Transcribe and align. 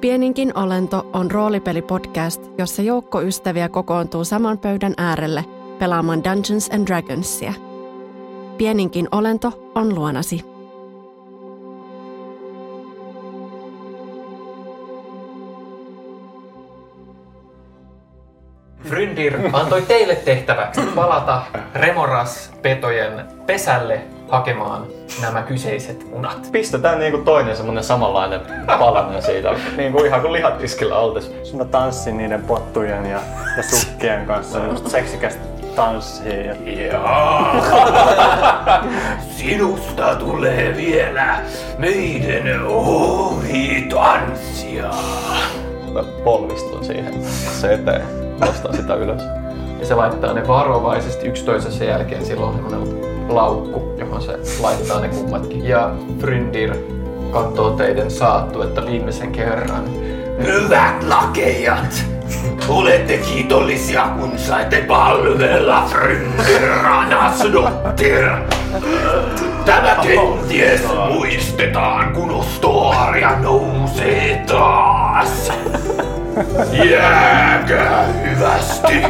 Pieninkin 0.00 0.58
olento 0.58 1.06
on 1.12 1.30
roolipelipodcast, 1.30 2.42
jossa 2.58 2.82
joukko 2.82 3.22
ystäviä 3.22 3.68
kokoontuu 3.68 4.24
saman 4.24 4.58
pöydän 4.58 4.94
äärelle 4.96 5.44
pelaamaan 5.78 6.24
Dungeons 6.24 6.70
and 6.72 6.86
Dragonsia. 6.86 7.52
Pieninkin 8.58 9.08
olento 9.12 9.70
on 9.74 9.94
luonasi. 9.94 10.44
Fryndir 18.84 19.34
antoi 19.52 19.82
teille 19.82 20.14
tehtäväksi 20.14 20.80
palata 20.94 21.42
Remoras-petojen 21.74 23.24
pesälle 23.46 24.15
hakemaan 24.28 24.86
nämä 25.22 25.42
kyseiset 25.42 26.10
munat. 26.10 26.48
Pistetään 26.52 26.98
niinku 26.98 27.18
toinen 27.18 27.56
semmonen 27.56 27.84
samanlainen 27.84 28.40
palanen 28.78 29.22
siitä, 29.22 29.54
niinku 29.76 30.04
ihan 30.04 30.20
kuin 30.20 30.32
lihatiskillä 30.32 30.98
oltais. 30.98 31.32
Mä 31.56 31.64
tanssin 31.64 32.16
niiden 32.16 32.42
pottujen 32.42 33.06
ja, 33.06 33.20
ja 33.56 33.62
sukkien 33.62 34.26
kanssa. 34.26 34.58
Just 34.64 34.88
seksikästä 34.88 35.40
tanssia. 35.76 36.54
Ja... 36.64 37.00
Sinusta 39.36 40.14
tulee 40.14 40.76
vielä 40.76 41.38
meidän 41.78 42.66
ohi 42.66 43.86
tanssia. 43.90 44.90
Mä 45.92 46.02
polvistun 46.24 46.84
siihen 46.84 47.24
se 47.60 47.72
eteen, 47.72 48.02
nostan 48.40 48.76
sitä 48.76 48.94
ylös. 48.94 49.22
Ja 49.80 49.86
se 49.86 49.94
laittaa 49.94 50.32
ne 50.32 50.48
varovaisesti 50.48 51.26
yksi 51.26 51.44
toisensa 51.44 51.84
jälkeen. 51.84 52.24
Silloin 52.24 52.48
on 52.48 52.70
semmoinen 52.70 53.15
laukku, 53.28 53.94
johon 53.98 54.22
se 54.22 54.38
laittaa 54.60 55.00
ne 55.00 55.08
kummatkin. 55.08 55.68
Ja 55.68 55.90
Fryndir 56.20 56.74
katsoo 57.30 57.70
teidän 57.70 58.10
saattuetta 58.10 58.86
viimeisen 58.86 59.32
kerran. 59.32 59.84
Hyvät 60.42 61.02
lakejat, 61.08 62.04
olette 62.68 63.18
kiitollisia 63.18 64.08
kun 64.18 64.38
saitte 64.38 64.84
palvella 64.88 65.88
Fryndiranasdottir. 65.88 68.28
Tämä 69.64 69.96
kenties 70.02 70.80
muistetaan, 71.08 72.12
kun 72.12 72.30
Ostoaria 72.30 73.38
nousee 73.40 74.44
taas. 74.46 75.52
Jääkää 76.72 78.06
hyvästi. 78.06 79.02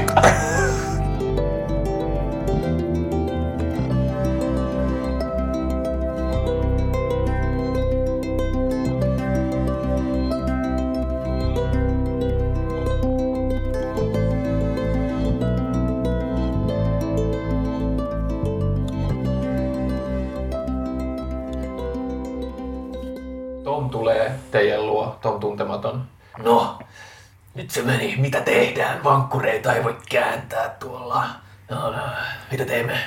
Vankkureita 29.04 29.72
ei 29.74 29.84
voi 29.84 29.96
kääntää 30.10 30.68
tuolla. 30.68 31.24
No, 31.70 31.90
no, 31.90 32.02
mitä 32.50 32.64
teemme? 32.64 32.98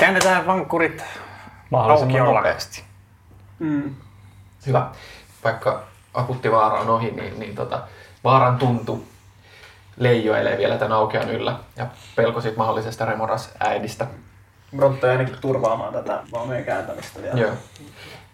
Käännetään 0.00 0.46
vankkurit 0.46 1.04
Mahdollisimman 1.70 2.20
aukiolla. 2.20 2.38
nopeasti. 2.40 2.84
Hyvä. 4.66 4.86
Vaikka 5.44 5.82
akuutti 6.14 6.52
vaara 6.52 6.80
on 6.80 6.90
ohi, 6.90 7.10
niin, 7.10 7.40
niin 7.40 7.54
tota, 7.54 7.80
vaaran 8.24 8.58
tuntu 8.58 9.04
leijoilee 9.96 10.58
vielä 10.58 10.76
tämän 10.78 10.92
aukean 10.96 11.30
yllä. 11.30 11.56
Ja 11.76 11.86
pelko 12.16 12.40
siitä 12.40 12.58
mahdollisesta 12.58 13.04
Remoras 13.04 13.50
äidistä. 13.60 14.06
Brontte 14.76 15.10
ainakin 15.10 15.36
turvaamaan 15.40 15.92
tätä 15.92 16.22
vaunujen 16.32 16.64
kääntämistä 16.64 17.22
vielä. 17.22 17.40
Joo. 17.40 17.52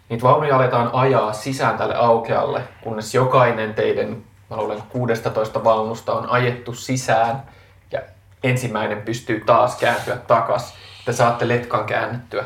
Niitä 0.09 0.23
vaunuja 0.23 0.55
aletaan 0.55 0.89
ajaa 0.93 1.33
sisään 1.33 1.77
tälle 1.77 1.95
aukealle, 1.95 2.61
kunnes 2.83 3.15
jokainen 3.15 3.73
teidän, 3.73 4.17
luulen 4.57 4.83
16 4.89 5.63
vaunusta 5.63 6.13
on 6.13 6.29
ajettu 6.29 6.73
sisään 6.73 7.43
ja 7.91 8.01
ensimmäinen 8.43 9.01
pystyy 9.01 9.43
taas 9.45 9.75
kääntyä 9.75 10.17
takas. 10.17 10.73
Te 11.05 11.13
saatte 11.13 11.47
letkan 11.47 11.85
käännettyä 11.85 12.45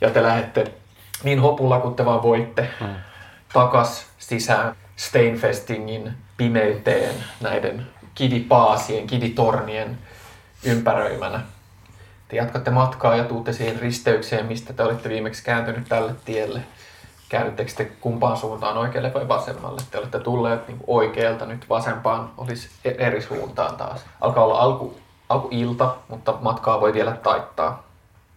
ja 0.00 0.10
te 0.10 0.22
lähdette 0.22 0.72
niin 1.22 1.40
hopulla 1.40 1.80
kuin 1.80 1.94
te 1.94 2.04
vaan 2.04 2.22
voitte 2.22 2.68
takas 3.52 4.06
sisään 4.18 4.76
Steinfestingin 4.96 6.12
pimeyteen 6.36 7.14
näiden 7.40 7.86
kivipaasien, 8.14 9.06
kivitornien 9.06 9.98
ympäröimänä. 10.64 11.40
Te 12.28 12.36
jatkatte 12.36 12.70
matkaa 12.70 13.16
ja 13.16 13.24
tuutte 13.24 13.52
siihen 13.52 13.80
risteykseen, 13.80 14.46
mistä 14.46 14.72
te 14.72 14.82
olitte 14.82 15.08
viimeksi 15.08 15.44
kääntynyt 15.44 15.88
tälle 15.88 16.14
tielle. 16.24 16.60
Käännyttekö 17.34 17.72
te 17.76 17.84
kumpaan 17.84 18.36
suuntaan, 18.36 18.78
oikealle 18.78 19.14
vai 19.14 19.28
vasemmalle? 19.28 19.80
Te 19.90 19.98
olette 19.98 20.20
tulleet 20.20 20.68
niin 20.68 20.78
oikealta, 20.86 21.46
nyt 21.46 21.68
vasempaan 21.68 22.30
olisi 22.36 22.68
e- 22.84 22.94
eri 23.06 23.22
suuntaan 23.22 23.76
taas. 23.76 24.04
Alkaa 24.20 24.44
olla 24.44 24.58
alku, 24.58 24.98
alkuilta, 25.28 25.96
mutta 26.08 26.34
matkaa 26.40 26.80
voi 26.80 26.92
vielä 26.92 27.12
taittaa. 27.12 27.82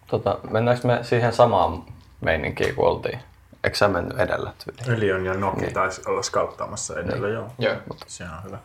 Tota, 0.06 0.38
mennäänkö 0.50 0.86
me 0.86 0.98
siihen 1.02 1.32
samaan 1.32 1.82
meininkiin 2.20 2.74
kuin 2.74 2.88
oltiin? 2.88 3.18
Eikö 3.64 3.76
sä 3.76 3.88
mennyt 3.88 4.20
edellä 4.20 4.52
tyyliin? 4.64 4.98
Elion 4.98 5.24
ja 5.26 5.34
Noki 5.34 5.60
niin. 5.60 5.74
taisi 5.74 6.02
olla 6.06 6.22
skauttaamassa 6.22 7.00
edellä, 7.00 7.28
joo. 7.28 7.46
Joo. 7.58 7.74
Se 8.06 8.24
on 8.24 8.44
hyvä. 8.44 8.58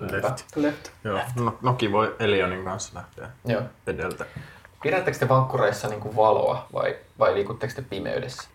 Left. 0.00 0.56
Left. 0.56 0.88
Joo. 1.04 1.20
No, 1.36 1.58
Noki 1.62 1.92
voi 1.92 2.16
Elionin 2.18 2.64
kanssa 2.64 2.92
lähteä 2.94 3.28
Joo. 3.44 3.62
edeltä. 3.86 4.24
Pidättekö 4.82 5.18
te 5.18 5.28
vankkureissa 5.28 5.88
niin 5.88 6.00
kuin 6.00 6.16
valoa 6.16 6.66
vai, 6.72 6.96
vai 7.18 7.34
liikutteko 7.34 7.72
te 7.76 7.82
pimeydessä? 7.82 8.48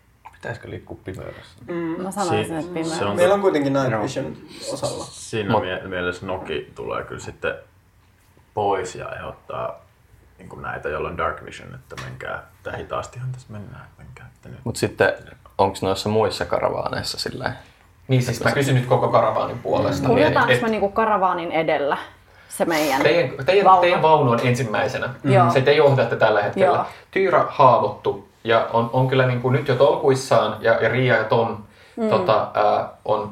Pitäisikö 0.45 0.69
liikkua 0.69 0.97
pimeydessä? 1.03 1.57
Mä 2.03 2.11
sanoisin, 2.11 2.45
Si- 2.45 2.53
että 2.55 2.73
pimeä. 2.73 2.83
se 2.97 3.05
on- 3.05 3.15
Meillä 3.15 3.33
on 3.33 3.41
kuitenkin 3.41 3.73
Night 3.73 4.01
Vision 4.03 4.37
osalla. 4.73 5.03
Siinä 5.09 5.51
Mut- 5.51 5.61
mie- 5.61 5.81
mielessä 5.87 6.25
Noki 6.25 6.71
tulee 6.75 7.03
kyllä 7.03 7.21
sitten 7.21 7.55
pois 8.53 8.95
ja 8.95 9.09
ehdottaa 9.15 9.79
niin 10.37 10.49
kuin 10.49 10.61
näitä, 10.61 10.89
joilla 10.89 11.09
on 11.09 11.17
Dark 11.17 11.45
Vision, 11.45 11.75
että 11.75 11.95
menkää, 12.03 12.43
että 12.57 12.77
hitaastihan 12.77 13.31
tässä 13.31 13.47
mennään, 13.49 13.85
että 13.85 14.03
menkää 14.03 14.29
että 14.35 14.49
nyt. 14.49 14.59
Mutta 14.63 14.79
sitten, 14.79 15.13
onko 15.57 15.77
noissa 15.81 16.09
muissa 16.09 16.45
karavaaneissa 16.45 17.19
silleen? 17.19 17.53
Niin 18.07 18.21
siis 18.23 18.43
mä 18.43 18.51
kysyn 18.51 18.75
nyt 18.75 18.85
koko 18.85 19.07
karavaanin 19.07 19.59
puolesta. 19.59 20.07
Kuljetaanko 20.07 20.51
Et- 20.53 20.61
me 20.61 20.69
niinku 20.69 20.89
karavaanin 20.89 21.51
edellä 21.51 21.97
se 22.49 22.65
meidän 22.65 23.01
Teidän, 23.01 23.45
teidän, 23.45 23.65
vaunu? 23.65 23.81
teidän 23.81 24.01
vaunu 24.01 24.31
on 24.31 24.39
ensimmäisenä. 24.43 25.09
Joo. 25.23 25.51
Se 25.51 25.61
te 25.61 25.73
johdatte 25.73 26.15
tällä 26.15 26.43
hetkellä. 26.43 26.75
Joo. 26.77 26.85
Tyyrä 27.11 27.45
haavoittu 27.49 28.24
ja 28.45 28.67
on, 28.73 28.89
on 28.93 29.07
kyllä 29.07 29.25
niin 29.27 29.41
kuin 29.41 29.53
nyt 29.53 29.67
jo 29.67 29.75
tolkuissaan 29.75 30.57
ja, 30.59 30.73
ja 30.73 30.89
Ria 30.89 31.15
ja 31.15 31.23
Tom 31.23 31.57
mm. 31.95 32.09
tota, 32.09 32.51
ää, 32.53 32.89
on 33.05 33.31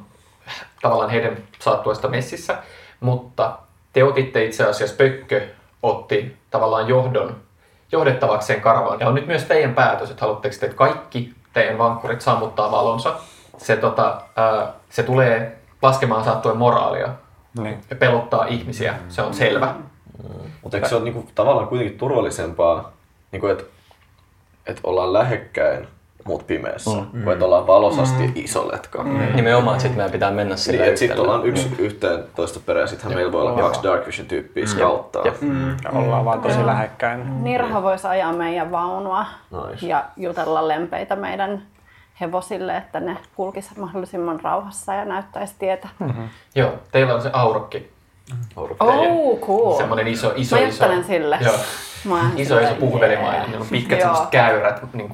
tavallaan 0.82 1.10
heidän 1.10 1.38
saattuesta 1.60 2.08
messissä, 2.08 2.58
mutta 3.00 3.58
te 3.94 4.04
otitte 4.04 4.46
itse 4.46 4.64
asiassa, 4.64 4.96
Pökkö 4.96 5.48
otti 5.84 6.38
tavallaan 6.52 6.88
johdon 6.88 7.36
johdettavakseen 7.92 8.62
karavaan. 8.62 9.00
Ja 9.00 9.08
on 9.08 9.16
nyt 9.16 9.28
myös 9.28 9.44
teidän 9.44 9.76
päätös, 9.76 10.10
että 10.10 10.22
haluatteko 10.22 10.56
te, 10.60 10.66
että 10.66 10.78
kaikki 10.78 11.34
teidän 11.54 11.78
vankkurit 11.78 12.22
sammuttaa 12.22 12.72
valonsa. 12.72 13.16
Se, 13.58 13.76
tota, 13.76 14.22
ää, 14.36 14.74
se 14.90 15.04
tulee 15.04 15.58
laskemaan 15.82 16.24
saattuen 16.24 16.58
moraalia 16.58 17.10
Niin. 17.60 17.82
ja 17.90 17.96
pelottaa 17.96 18.46
ihmisiä, 18.46 18.96
se 19.10 19.22
on 19.22 19.34
selvä. 19.34 19.76
Mutta 20.62 20.78
eikö 20.78 20.90
se 20.90 20.96
ole 20.96 21.04
niinku 21.04 21.26
tavallaan 21.36 21.68
kuitenkin 21.68 21.98
turvallisempaa, 21.98 22.92
niinku 23.32 23.48
että 23.48 23.64
et 24.68 24.80
ollaan 24.84 25.14
lähekkäin, 25.14 25.88
mut 26.24 26.48
pimeässä, 26.48 26.92
mm. 27.14 27.32
että 27.32 27.46
ollaan 27.46 27.68
valosasti 27.68 28.28
mm. 28.28 28.32
iso 28.36 28.72
letka. 28.72 29.04
Mm. 29.04 29.36
Nimenomaan, 29.36 29.76
että 29.76 29.82
sitten 29.82 29.98
meidän 29.98 30.12
pitää 30.12 30.32
mennä 30.32 30.56
sillä 30.56 30.80
Niin, 30.80 30.88
että 30.88 31.00
sitten 31.00 31.20
ollaan 31.20 31.46
yksi 31.46 31.76
yhteen 31.80 32.24
toista 32.36 32.60
perään, 32.66 32.88
sittenhän 32.88 33.18
meillä 33.18 33.32
voi 33.32 33.42
olla 33.42 33.62
kaksi 33.62 33.84
Dark 33.84 34.08
Vision-tyyppiä 34.08 34.66
scouttaa. 34.66 35.26
Jep. 35.26 35.36
Ja 35.84 35.90
ollaan 35.90 36.26
vaan 36.26 36.42
tosi 36.42 36.66
lähekkäin. 36.66 37.44
Nirha 37.44 37.84
voisi 37.84 38.08
ajaa 38.08 38.34
meidän 38.34 38.72
vaunua 38.72 39.26
Nice. 39.52 39.88
ja 39.88 40.06
jutella 40.18 40.68
lempeitä 40.68 41.16
meidän 41.16 41.64
hevosille, 42.22 42.78
että 42.78 43.00
ne 43.00 43.18
kulkisivat 43.36 43.78
mahdollisimman 43.78 44.40
rauhassa 44.40 44.94
ja 44.94 45.06
näyttäisi 45.06 45.56
tietä. 45.60 45.90
Joo, 46.56 46.74
teillä 46.92 47.14
on 47.16 47.22
se 47.22 47.30
aurokki. 47.34 47.93
Oh, 48.56 49.40
cool. 49.40 49.78
Semmoinen 49.78 50.08
iso, 50.08 50.34
iso, 50.36 50.56
Mä 50.56 50.62
iso. 50.62 50.86
sille. 51.08 51.38
Joo. 51.42 51.56
Mä 52.06 52.30
Iso, 52.36 52.60
iso 52.60 52.76
puhvelimainen. 52.76 53.34
yeah. 53.36 53.48
Niillä 53.48 53.62
on 53.64 53.68
pitkät 53.70 54.00
semmoiset 54.00 54.30
käyrät, 54.30 54.94
niin 54.94 55.12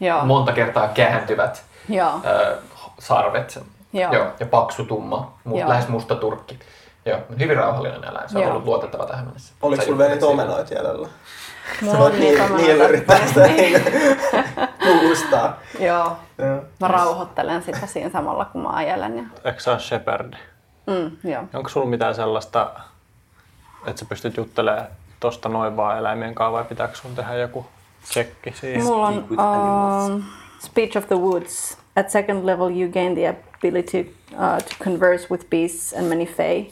Joo. 0.00 0.24
monta 0.24 0.52
kertaa 0.52 0.88
kääntyvät 0.88 1.64
Joo. 1.88 2.20
ö, 2.24 2.56
sarvet. 2.98 3.58
Joo. 3.92 4.12
Joo. 4.12 4.26
Ja 4.40 4.46
paksu 4.46 4.84
tumma, 4.84 5.34
mu- 5.48 5.58
Joo. 5.58 5.68
lähes 5.68 5.88
musta 5.88 6.14
turkki. 6.14 6.58
Joo, 7.06 7.18
hyvin 7.38 7.56
rauhallinen 7.56 8.04
eläin. 8.04 8.28
Se 8.28 8.36
on 8.38 8.42
Joo. 8.42 8.50
ollut 8.52 8.64
luotettava 8.64 9.06
tähän 9.06 9.24
mennessä. 9.24 9.54
Oliko 9.62 9.82
sulla 9.84 9.98
vielä 9.98 10.12
juttelit 10.12 10.36
niitä 10.36 10.42
omenoita 10.44 10.74
jäljellä? 10.74 11.08
Mulla 11.82 11.92
Sä 11.94 11.98
voit 12.02 12.18
niin, 12.18 12.56
niin 12.56 12.76
yrittää 12.76 13.26
sitä. 13.26 13.48
Kuulostaa. 14.82 15.56
Joo. 15.88 16.16
Joo. 16.38 16.60
Mä 16.80 16.88
rauhoittelen 16.88 17.62
sitä 17.62 17.86
siinä 17.86 18.10
samalla, 18.10 18.44
kun 18.44 18.62
mä 18.62 18.68
ajelen. 18.68 19.16
Ja... 19.16 19.22
Eikö 19.44 19.60
sä 19.60 19.70
ole 19.70 19.80
shepherd? 19.80 20.34
Mm, 20.90 21.30
joo. 21.30 21.44
Onko 21.54 21.68
sulla 21.68 21.86
mitään 21.86 22.14
sellaista, 22.14 22.70
että 23.86 24.00
sä 24.00 24.06
pystyt 24.08 24.36
juttelemaan 24.36 24.86
tosta 25.20 25.48
noin 25.48 25.76
vaan 25.76 25.98
eläimien 25.98 26.34
kanssa 26.34 26.52
vai 26.52 26.64
pitääkö 26.64 26.94
sun 26.96 27.14
tehdä 27.14 27.34
joku 27.34 27.66
tsekki 28.02 28.52
siihen? 28.60 28.84
Mulla 28.84 29.06
on 29.06 29.24
um, 30.12 30.22
Speech 30.58 30.96
of 30.96 31.06
the 31.06 31.16
Woods. 31.18 31.78
At 31.96 32.10
second 32.10 32.46
level, 32.46 32.68
you 32.70 32.90
gain 32.92 33.14
the 33.14 33.28
ability 33.28 34.00
uh, 34.32 34.58
to 34.58 34.84
converse 34.84 35.26
with 35.30 35.44
beasts 35.50 35.92
and 35.94 36.08
many 36.08 36.26
fae. 36.26 36.66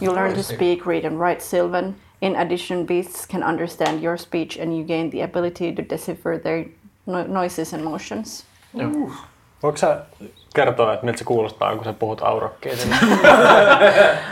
You 0.00 0.14
learn 0.14 0.34
to 0.34 0.42
speak, 0.42 0.86
read, 0.86 1.04
and 1.04 1.18
write 1.20 1.40
Sylvan. 1.40 1.94
In 2.20 2.36
addition, 2.36 2.86
beasts 2.86 3.26
can 3.26 3.42
understand 3.42 4.02
your 4.02 4.18
speech, 4.18 4.58
and 4.62 4.72
you 4.76 4.84
gain 4.84 5.10
the 5.10 5.22
ability 5.22 5.72
to 5.72 5.82
decipher 5.82 6.38
their 6.42 6.64
no- 7.06 7.26
noises 7.26 7.74
and 7.74 7.84
motions. 7.84 8.44
Voitko 9.62 9.76
sä 9.76 10.04
kertoa, 10.58 10.92
että 10.92 11.06
miltä 11.06 11.18
se 11.18 11.24
kuulostaa, 11.24 11.76
kun 11.76 11.84
sä 11.84 11.92
puhut 11.92 12.22
aurokkiin? 12.22 12.78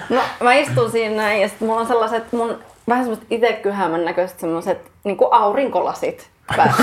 No, 0.09 0.21
mä 0.41 0.55
istun 0.55 0.91
siinä 0.91 1.17
näin 1.17 1.43
ja 1.43 1.49
sitten 1.49 1.69
mulla 1.69 1.81
on 1.81 1.87
sellaiset 1.87 2.33
mun 2.33 2.59
vähän 2.89 3.05
semmoiset 3.05 3.27
itekyhämän 3.31 4.05
näköiset 4.05 4.41
semmoiset 4.41 4.91
niinku 5.05 5.29
aurinkolasit 5.31 6.29
päässä. 6.57 6.83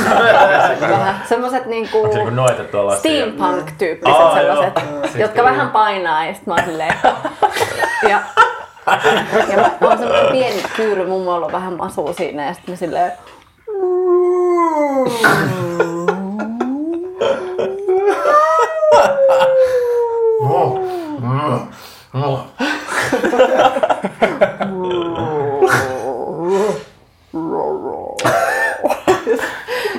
vähän 0.81 1.21
semmoiset 1.29 1.65
niinku 1.65 2.07
niinku 2.07 2.31
steampunk-tyyppiset 2.97 4.15
Aa, 4.15 4.33
sellaiset, 4.33 4.73
joo. 4.75 5.03
jotka 5.15 5.43
vähän 5.43 5.69
painaa 5.69 6.25
ja 6.25 6.33
sitten 6.33 6.53
mä 6.53 6.55
oon 6.55 6.69
silleen... 6.69 6.95
ja, 8.11 8.21
ja 9.49 9.57
mä, 9.57 9.71
mä 9.81 9.87
oon 9.87 9.97
semmoinen 9.97 10.31
pieni 10.31 10.63
kyyry, 10.75 11.07
mummolla 11.07 11.45
on 11.45 11.51
vähän 11.51 11.73
masua 11.73 12.13
siinä 12.13 12.45
ja 12.45 12.53
sitten 12.53 12.73
mä 12.73 12.77
silleen... 12.77 13.11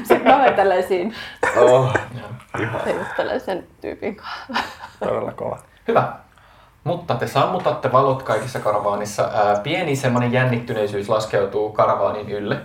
Sitten 0.02 0.22
mä 0.24 0.44
vetelen 0.44 0.88
siinä 0.88 1.14
Oh. 1.56 1.94
ja 2.14 2.92
juttelen 2.92 3.40
sen 3.40 3.66
tyypin 3.80 4.16
kanssa. 4.16 4.64
Todella 5.00 5.32
kova. 5.32 5.58
Hyvä. 5.88 6.12
Mutta 6.84 7.14
te 7.14 7.26
sammutatte 7.26 7.92
valot 7.92 8.22
kaikissa 8.22 8.60
karavaanissa. 8.60 9.30
Ää, 9.34 9.56
pieni 9.62 9.96
semmoinen 9.96 10.32
jännittyneisyys 10.32 11.08
laskeutuu 11.08 11.72
karavaanin 11.72 12.30
ylle 12.30 12.56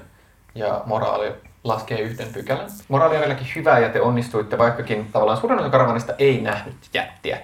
ja 0.56 0.82
moraali 0.86 1.34
laskee 1.64 2.00
yhden 2.00 2.28
pykälän. 2.34 2.68
Moraali 2.88 3.16
on 3.16 3.22
vieläkin 3.22 3.48
hyvä 3.56 3.80
ja 3.80 3.90
te 3.90 4.02
onnistuitte, 4.02 4.58
vaikkakin 4.58 5.10
tavallaan 5.12 5.38
suurin 5.38 5.60
osa 5.60 5.70
karavaanista 5.70 6.14
ei 6.20 6.42
nähnyt 6.42 6.76
jättiä. 6.94 7.38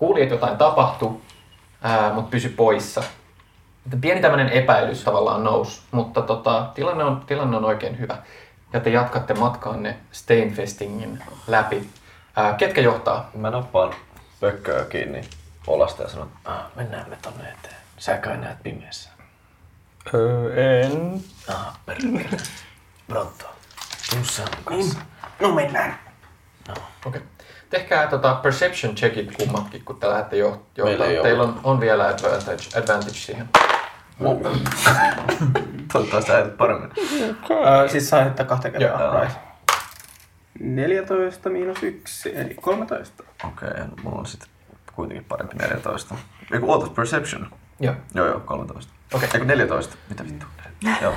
Kuuli, 0.00 0.22
että 0.22 0.34
jotain 0.34 0.58
tapahtui, 0.58 1.20
ää, 1.82 2.12
mutta 2.12 2.30
pysy 2.30 2.48
poissa. 2.48 3.00
Että 3.86 3.96
Pieni 4.00 4.20
tämmöinen 4.20 4.48
epäilys 4.48 5.04
tavallaan 5.04 5.44
nousi, 5.44 5.82
mutta 5.90 6.22
tota, 6.22 6.70
tilanne, 6.74 7.04
on, 7.04 7.20
tilanne 7.26 7.56
on 7.56 7.64
oikein 7.64 7.98
hyvä. 7.98 8.16
Ja 8.72 8.80
te 8.80 8.90
jatkatte 8.90 9.34
matkaanne 9.34 9.96
Steinfestingin 10.12 11.22
läpi. 11.46 11.88
Ää, 12.36 12.54
ketkä 12.54 12.80
johtaa? 12.80 13.30
Mä 13.34 13.50
nappaan 13.50 13.94
pökköä 14.40 14.84
kiinni 14.84 15.20
olasta 15.66 16.02
ja 16.02 16.08
sanon, 16.08 16.30
Ah, 16.44 16.64
mennään 16.76 17.10
me 17.10 17.18
tonne 17.22 17.44
eteen. 17.44 17.76
Sä 17.98 18.16
kai 18.16 18.36
näet 18.36 18.62
pimeässä. 18.62 19.10
Öö, 20.14 20.80
en. 20.82 21.20
Ah, 21.48 21.78
perkele. 21.86 22.40
Pronto. 23.08 23.44
Tussa 24.10 24.42
on 24.42 24.48
kanssa. 24.64 24.98
No 25.40 25.54
mennään. 25.54 25.98
Okei. 26.70 26.82
Okay. 27.06 27.22
Tehkää 27.70 28.06
tota 28.06 28.34
perception 28.34 28.94
checkit 28.94 29.36
kummatkin, 29.36 29.84
kun 29.84 29.96
te 29.96 30.08
lähdette 30.08 30.36
jo, 30.36 30.66
ole. 30.82 31.22
Teillä 31.22 31.42
on, 31.42 31.60
on 31.64 31.80
vielä 31.80 32.06
advantage, 32.06 32.78
advantage 32.78 33.14
siihen. 33.14 33.48
toivottavasti 35.92 36.30
sä 36.30 36.38
edet 36.38 36.56
paremmin. 36.56 36.90
Öö, 37.50 37.88
siis 37.88 38.08
saa 38.08 38.22
heittää 38.22 38.46
kahteen 38.46 38.74
kertaan. 38.74 39.14
Joo. 39.14 39.20
Right. 39.20 39.36
14 40.60 41.50
miinus 41.50 41.82
1, 41.82 42.36
eli 42.36 42.54
13. 42.54 43.24
Okei, 43.44 43.68
okay, 43.68 43.84
mulla 44.02 44.18
on 44.18 44.26
sitten 44.26 44.48
kuitenkin 44.94 45.24
parempi 45.24 45.56
14. 45.56 46.14
Eiku, 46.52 46.72
ootas 46.72 46.90
perception. 46.90 47.50
Joo. 47.80 47.94
Joo, 48.14 48.26
joo, 48.26 48.40
13. 48.40 48.92
Okei. 49.14 49.28
Eiku 49.34 49.46
14. 49.46 49.96
Mitä 50.08 50.24
vittu? 50.24 50.46
joo. 51.02 51.14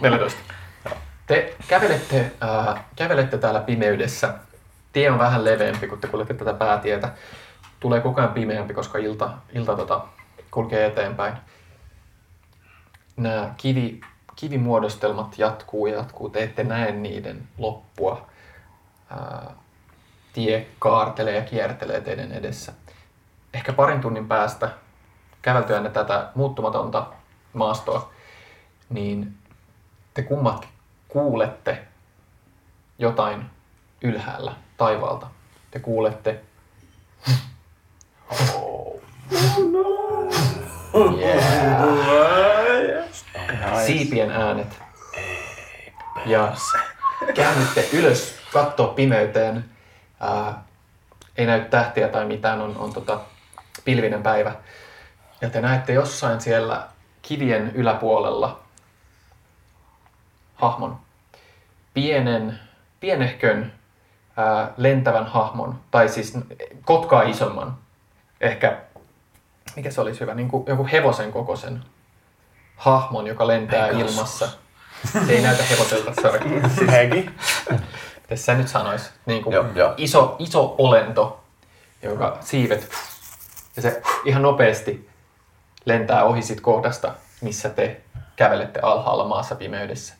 14. 0.00 0.38
Te 1.26 1.54
kävelette, 1.68 2.32
äh, 2.42 2.84
kävelette 2.96 3.38
täällä 3.38 3.60
pimeydessä. 3.60 4.34
Tie 4.96 5.10
on 5.10 5.18
vähän 5.18 5.44
leveämpi, 5.44 5.88
kun 5.88 5.98
te 5.98 6.08
kuljette 6.08 6.34
tätä 6.34 6.54
päätietä. 6.54 7.12
Tulee 7.80 8.00
koko 8.00 8.20
ajan 8.20 8.32
pimeämpi, 8.32 8.74
koska 8.74 8.98
ilta, 8.98 9.30
ilta 9.52 9.76
tota, 9.76 10.04
kulkee 10.50 10.86
eteenpäin. 10.86 11.34
Nämä 13.16 13.54
kivi, 13.56 14.00
kivimuodostelmat 14.36 15.38
jatkuu 15.38 15.86
ja 15.86 15.96
jatkuu. 15.96 16.28
Te 16.28 16.42
ette 16.42 16.64
näe 16.64 16.92
niiden 16.92 17.48
loppua. 17.58 18.26
Ää, 19.10 19.54
tie 20.32 20.66
kaartelee 20.78 21.36
ja 21.36 21.42
kiertelee 21.42 22.00
teidän 22.00 22.32
edessä. 22.32 22.72
Ehkä 23.54 23.72
parin 23.72 24.00
tunnin 24.00 24.28
päästä 24.28 24.70
käveltyänne 25.42 25.90
tätä 25.90 26.30
muuttumatonta 26.34 27.06
maastoa, 27.52 28.12
niin 28.88 29.38
te 30.14 30.22
kummatkin 30.22 30.70
kuulette 31.08 31.78
jotain 32.98 33.50
ylhäällä 34.02 34.65
taivaalta. 34.76 35.26
Te 35.70 35.78
kuulette 35.78 36.40
siipien 43.86 44.30
äänet. 44.30 44.82
Ja 46.26 46.52
käännytte 47.34 47.88
ylös 47.92 48.38
katsoa 48.52 48.88
pimeyteen. 48.88 49.64
Ää, 50.20 50.64
ei 51.36 51.46
näy 51.46 51.60
tähtiä 51.60 52.08
tai 52.08 52.26
mitään, 52.26 52.60
on, 52.60 52.76
on 52.76 52.92
tota, 52.92 53.20
pilvinen 53.84 54.22
päivä. 54.22 54.54
Ja 55.40 55.50
te 55.50 55.60
näette 55.60 55.92
jossain 55.92 56.40
siellä 56.40 56.88
kivien 57.22 57.72
yläpuolella 57.74 58.60
hahmon. 60.54 60.98
Pienen, 61.94 62.60
pienehkön 63.00 63.72
ää, 64.36 64.72
lentävän 64.76 65.26
hahmon, 65.26 65.80
tai 65.90 66.08
siis 66.08 66.38
kotkaa 66.84 67.22
isomman. 67.22 67.76
Ehkä, 68.40 68.76
mikä 69.76 69.90
se 69.90 70.00
olisi 70.00 70.20
hyvä, 70.20 70.34
niin 70.34 70.48
kuin 70.48 70.64
joku 70.66 70.88
hevosen 70.92 71.32
kokoisen 71.32 71.82
hahmon, 72.76 73.26
joka 73.26 73.46
lentää 73.46 73.88
ilmassa. 73.88 74.48
Se 75.26 75.32
ei 75.32 75.42
näytä 75.42 75.62
hevoselta, 75.62 76.12
sorry. 76.22 76.62
Hegi. 76.92 77.30
Miten 78.20 78.38
sä 78.38 78.54
nyt 78.54 78.68
sanois? 78.68 79.10
Niin 79.26 79.42
kuin 79.42 79.54
Joo, 79.54 79.64
joo. 79.74 79.94
Iso, 79.96 80.36
iso 80.38 80.74
olento, 80.78 81.40
joka 82.02 82.38
siivet 82.40 82.90
ja 83.76 83.82
se 83.82 84.02
ihan 84.24 84.42
nopeasti 84.42 85.10
lentää 85.84 86.24
ohi 86.24 86.42
sit 86.42 86.60
kohdasta, 86.60 87.14
missä 87.40 87.68
te 87.68 88.00
kävelette 88.36 88.80
alhaalla 88.80 89.28
maassa 89.28 89.54
pimeydessä. 89.54 90.14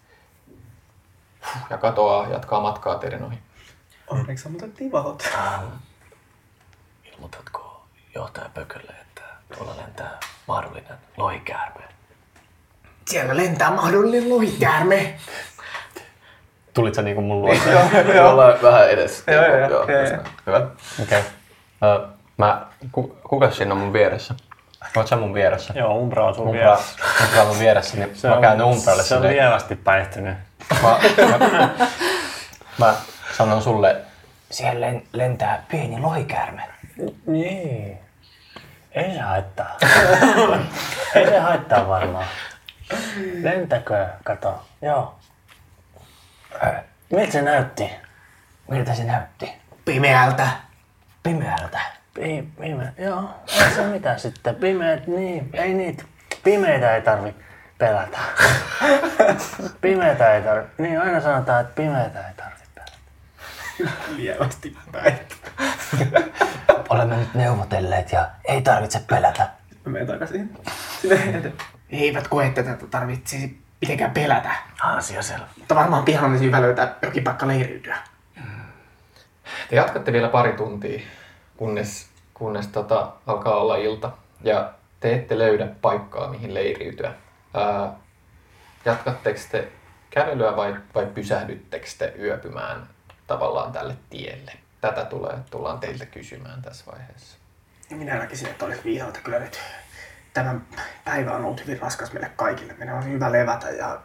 Ja 1.71 1.79
katoaa, 1.79 2.29
jatkaa 2.29 2.61
matkaa 2.61 2.95
teidän 2.95 3.23
ohi. 3.25 3.39
Onneksi 4.07 4.43
sammutettiin 4.45 4.93
valot. 4.93 5.31
Ilmoitatko 7.05 7.87
johtaja 8.15 8.51
Pökölle, 8.55 8.93
että 9.03 9.23
tuolla 9.57 9.77
lentää 9.77 10.21
mahdollinen 10.49 10.99
lohikäärme? 11.17 11.85
Siellä 13.07 13.37
lentää 13.37 13.71
mahdollinen 13.71 14.29
lohikäärme. 14.29 15.19
Tulit 16.75 16.95
sä 16.95 17.03
niinku 17.03 17.23
mun 17.23 17.43
luo? 17.43 17.55
Me 18.07 18.21
ollaan 18.21 18.55
vähän 18.63 18.91
edes. 18.91 19.25
Joo, 19.27 19.47
joo, 19.47 19.69
joo. 19.69 19.87
näin. 19.87 20.21
Hyvä. 20.47 20.67
Okei. 21.03 21.23
Okay. 21.81 22.09
mä, 22.37 22.67
ku, 22.93 23.19
kuka 23.29 23.51
siinä 23.51 23.73
on 23.73 23.79
mun 23.79 23.93
vieressä? 23.93 24.35
Oot 24.97 25.07
sä 25.07 25.17
mun 25.17 25.35
vieressä? 25.35 25.75
Joo, 25.77 25.95
Umbra 25.95 26.27
on 26.27 26.35
sun 26.35 26.47
Umbra, 26.49 26.61
vieressä. 26.61 26.97
Umbra 27.25 27.43
on 27.43 27.49
mun 27.49 27.59
vieressä, 27.59 27.97
niin 27.97 28.17
Se 28.17 28.29
mä 28.29 28.35
on- 28.35 28.41
käännyn 28.41 28.67
Umbralle 28.67 29.03
Se 29.03 29.15
on 29.17 29.23
lievästi 29.23 29.77
päihtynyt. 29.77 30.37
Mä, 30.83 30.99
mä, 31.39 31.69
mä 32.79 32.95
sanon 33.37 33.63
sulle, 33.63 33.97
Siellä 34.51 34.87
len- 34.91 35.03
lentää 35.13 35.63
pieni 35.71 36.01
lohikäärme. 36.01 36.63
Niin. 37.27 37.99
Ei 38.93 39.15
se 39.15 39.21
haittaa. 39.21 39.77
Ei 41.15 41.27
se 41.27 41.39
haittaa 41.39 41.89
varmaan. 41.89 42.27
Lentäkö? 43.43 44.07
Kato. 44.25 44.67
Joo. 44.83 45.19
Miltä 47.11 47.33
se 47.33 47.43
näytti? 47.43 47.91
Miltä 48.71 48.95
se 48.95 49.05
näytti? 49.05 49.53
Pimeältä. 49.85 50.49
Pimeältä. 51.23 51.81
Pi- 52.15 52.49
pime. 52.61 52.93
Joo. 52.99 53.31
Ei 53.65 53.71
se 53.71 53.83
mitä 53.87 54.19
sitten. 54.19 54.55
Pimeät, 54.55 55.07
niin. 55.07 55.51
Ei 55.53 55.75
niitä. 55.75 56.05
Pimeitä 56.45 56.95
ei 56.95 57.03
tarvi 57.03 57.35
pelätä. 57.79 58.19
Pimeitä 59.81 60.35
ei 60.35 60.43
tarvi. 60.43 60.67
Niin 60.79 61.01
aina 61.01 61.21
sanotaan, 61.21 61.61
että 61.61 61.75
pimeitä 61.75 62.29
ei 62.29 62.35
tarvi. 62.37 62.57
Lievästi 64.17 64.77
päin. 64.93 65.19
Olemme 66.89 67.17
nyt 67.17 67.35
neuvotelleet 67.35 68.13
ja 68.13 68.29
ei 68.45 68.63
tarvitse 68.63 69.01
pelätä. 69.09 69.49
Mä 69.85 69.93
menen 69.93 70.07
takaisin. 70.07 70.59
Sinne 71.01 71.17
eteen. 71.17 71.55
Eivät 71.91 72.29
koe, 72.29 72.47
että 72.47 72.63
tätä 72.63 72.87
tarvitsisi 72.87 73.59
mitenkään 73.81 74.11
pelätä. 74.11 74.51
Asia 74.83 75.23
selvä. 75.23 75.47
Mutta 75.59 75.75
varmaan 75.75 76.05
pian 76.05 76.25
olisi 76.25 76.45
hyvä 76.45 76.63
löytää 76.63 76.95
jokin 77.03 77.25
paikka 77.25 77.47
leiriytyä. 77.47 77.97
Te 79.69 79.77
jatkatte 79.77 80.13
vielä 80.13 80.29
pari 80.29 80.53
tuntia, 80.53 81.01
kunnes, 81.57 82.09
kunnes 82.35 82.67
tota, 82.67 83.13
alkaa 83.27 83.55
olla 83.55 83.77
ilta. 83.77 84.13
Ja 84.43 84.73
te 85.01 85.15
ette 85.15 85.39
löydä 85.39 85.67
paikkaa, 85.83 86.29
mihin 86.29 86.55
leiriytyä. 86.55 87.15
Ää, 87.55 87.93
jatkatteko 88.85 89.41
te 89.51 89.69
kävelyä 90.11 90.57
vai, 90.57 90.77
vai 90.95 91.07
pysähdyttekö 91.07 91.87
te 91.99 92.15
yöpymään 92.19 92.89
tavallaan 93.27 93.73
tälle 93.73 93.97
tielle? 94.11 94.53
Tätä 94.81 95.05
tulee, 95.05 95.39
tullaan 95.51 95.79
teiltä 95.81 96.07
kysymään 96.07 96.63
tässä 96.63 96.85
vaiheessa. 96.93 97.39
Minä 97.91 98.19
näkisin, 98.19 98.49
että 98.49 98.65
olisi 98.65 98.85
viisautta 98.85 99.21
kyllä 99.21 99.39
nyt. 99.39 99.61
Tämä 100.35 100.61
päivä 101.05 101.33
on 101.33 101.45
ollut 101.45 101.61
hyvin 101.61 101.81
raskas 101.81 102.13
meille 102.13 102.31
kaikille. 102.37 102.73
Meidän 102.73 102.97
on 102.97 103.05
hyvä 103.05 103.33
levätä 103.33 103.71
ja 103.71 104.01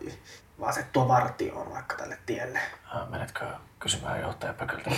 asettua 0.68 1.08
vartioon 1.08 1.72
vaikka 1.74 1.96
tälle 1.96 2.18
tielle. 2.26 2.60
Menetkö 3.10 3.46
kysymään 3.80 4.22
johtaja 4.22 4.54
Pököltä? 4.54 4.90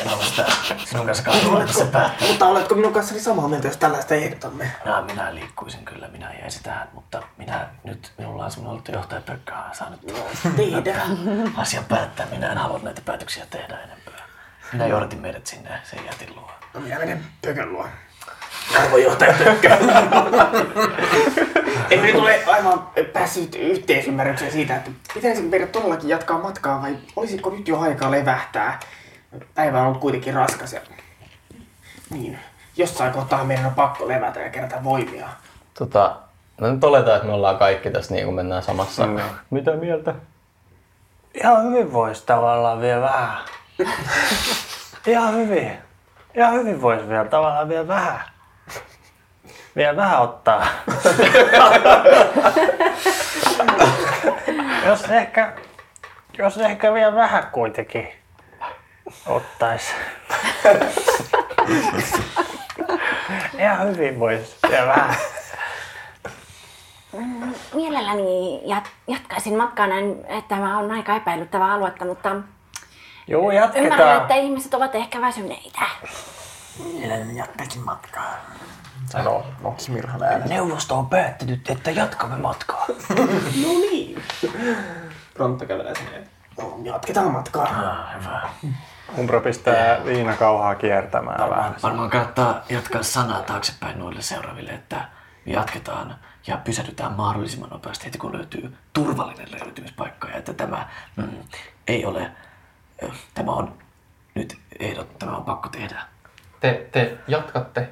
En 0.00 0.08
ole 0.14 0.24
sitä 0.24 0.46
sinun 0.84 1.06
kanssa 1.06 1.84
päättää. 1.84 2.28
Mutta 2.28 2.46
oletko 2.46 2.74
minun 2.74 2.92
kanssani 2.92 3.20
samaa 3.20 3.48
mieltä, 3.48 3.68
jos 3.68 3.76
tällaista 3.76 4.14
ehdotamme? 4.14 4.72
No, 4.84 5.02
minä 5.02 5.34
liikkuisin 5.34 5.84
kyllä, 5.84 6.08
minä 6.08 6.32
jäisin 6.40 6.62
tähän, 6.62 6.88
mutta 6.92 7.22
minä 7.38 7.68
nyt, 7.84 8.12
minulla 8.18 8.44
on 8.44 8.50
semmoinen 8.50 8.82
johtaja 8.92 9.20
Pökkö, 9.20 9.52
saa 9.72 9.90
nyt 9.90 10.00
Tehdään. 10.56 11.52
asian 11.56 11.84
päättää. 11.84 12.26
Minä 12.30 12.52
en 12.52 12.58
halua 12.58 12.80
näitä 12.82 13.00
päätöksiä 13.04 13.46
tehdä 13.50 13.78
enempää. 13.78 14.26
Minä 14.72 14.86
johdatin 14.86 15.20
meidät 15.20 15.46
sinne 15.46 15.70
sen 15.84 16.04
jätin 16.06 16.36
luo. 16.36 16.50
No 16.74 16.80
minä 16.80 16.98
menen 16.98 17.24
pökön 17.42 17.72
luo. 17.72 17.88
Arvojohtaja 18.78 19.34
Pökkö. 19.44 19.68
En 21.90 22.02
nyt 22.02 22.14
ole 22.14 22.44
aivan 22.46 22.88
päässyt 23.12 23.54
yhteisymmärrykseen 23.54 24.52
siitä, 24.52 24.76
että 24.76 24.90
pitäisikö 25.14 25.48
meidän 25.48 25.68
todellakin 25.68 26.08
jatkaa 26.08 26.38
matkaa 26.38 26.82
vai 26.82 26.96
olisiko 27.16 27.50
nyt 27.50 27.68
jo 27.68 27.80
aikaa 27.80 28.10
levähtää? 28.10 28.80
Päivä 29.54 29.80
on 29.80 29.86
ollut 29.86 30.00
kuitenkin 30.00 30.34
raskas 30.34 30.72
ja... 30.72 30.80
Niin, 32.10 32.38
jossain 32.76 33.12
kohtaa 33.12 33.44
meidän 33.44 33.66
on 33.66 33.74
pakko 33.74 34.08
levätä 34.08 34.40
ja 34.40 34.50
kerätä 34.50 34.84
voimia. 34.84 35.28
Tota, 35.74 36.16
no 36.60 36.70
nyt 36.70 36.84
oletaan, 36.84 37.16
että 37.16 37.28
me 37.28 37.34
ollaan 37.34 37.58
kaikki 37.58 37.90
tässä 37.90 38.14
niin 38.14 38.24
kuin 38.24 38.34
mennään 38.34 38.62
samassa. 38.62 39.06
Mm. 39.06 39.20
Mitä 39.50 39.72
mieltä? 39.72 40.14
Ihan 41.34 41.64
hyvin 41.64 41.92
voisi 41.92 42.26
tavallaan 42.26 42.80
vielä 42.80 43.00
vähän. 43.00 43.38
Ihan 45.06 45.34
hyvin. 45.34 45.72
Ihan 46.34 46.52
hyvin 46.52 46.82
voisi 46.82 47.08
vielä 47.08 47.24
tavallaan 47.24 47.68
vielä 47.68 47.88
vähän. 47.88 48.31
Vielä 49.76 49.96
vähän 49.96 50.20
ottaa. 50.20 50.66
jos 54.86 55.04
ehkä, 55.04 55.52
jos 56.38 56.58
ehkä 56.58 56.94
vielä 56.94 57.14
vähän 57.14 57.46
kuitenkin 57.52 58.08
ottais. 59.26 59.94
Ihan 63.58 63.88
hyvin 63.88 64.20
voisi 64.20 64.56
vielä 64.68 64.86
vähän. 64.86 65.14
Mielelläni 67.74 68.60
jat- 68.66 68.88
jatkaisin 69.08 69.56
matkaa 69.56 69.86
näin, 69.86 70.24
että 70.28 70.48
tämä 70.54 70.78
on 70.78 70.90
aika 70.90 71.16
epäilyttävä 71.16 71.72
aluetta, 71.72 72.04
mutta 72.04 72.36
Joo, 73.26 73.50
ymmärrän, 73.50 73.62
jatketaan. 73.62 74.16
että 74.22 74.34
ihmiset 74.34 74.74
ovat 74.74 74.94
ehkä 74.94 75.20
väsyneitä. 75.20 75.80
Mielelläni 76.92 77.38
jatkaisin 77.38 77.82
matkaa. 77.84 78.34
Sanoo 79.12 79.46
Smirhan 79.78 80.22
ääni. 80.22 80.48
Neuvosto 80.48 80.94
on 80.98 81.06
päättänyt, 81.06 81.70
että 81.70 81.90
jatkamme 81.90 82.36
matkaa. 82.36 82.86
No 83.62 83.72
niin. 83.90 84.22
Pronto 85.34 85.66
kävelee 85.66 85.94
sinne. 85.94 86.26
No, 86.58 86.78
jatketaan 86.82 87.32
matkaa. 87.32 87.64
Ah, 87.64 88.20
hyvä. 88.20 88.48
Umbra 89.18 89.40
pistää 89.40 90.04
viinakauhaa 90.04 90.74
kiertämään 90.74 91.50
vähän. 91.50 91.74
Varmaan 91.82 92.10
kannattaa 92.10 92.64
jatkaa 92.68 93.02
sanaa 93.02 93.42
taaksepäin 93.42 93.98
noille 93.98 94.22
seuraaville, 94.22 94.70
että 94.70 94.96
me 95.46 95.52
jatketaan 95.52 96.16
ja 96.46 96.56
pysähdytään 96.56 97.12
mahdollisimman 97.12 97.70
nopeasti 97.70 98.04
heti 98.04 98.18
kun 98.18 98.36
löytyy 98.36 98.76
turvallinen 98.92 99.48
löytymispaikka 99.50 100.28
ja 100.28 100.36
että 100.36 100.54
tämä 100.54 100.88
mm, 101.16 101.28
ei 101.86 102.06
ole, 102.06 102.30
tämä 103.34 103.52
on 103.52 103.74
nyt 104.34 104.58
ehdot, 104.78 105.18
tämä 105.18 105.36
on 105.36 105.44
pakko 105.44 105.68
tehdä. 105.68 106.02
Te, 106.60 106.88
te 106.92 107.18
jatkatte 107.28 107.90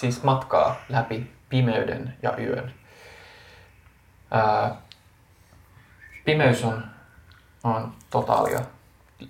siis 0.00 0.22
matkaa 0.22 0.76
läpi 0.88 1.32
pimeyden 1.48 2.14
ja 2.22 2.36
yön. 2.38 2.74
Ää, 4.30 4.76
pimeys 6.24 6.64
on, 6.64 6.84
on 7.64 7.92
totaalia. 8.10 8.60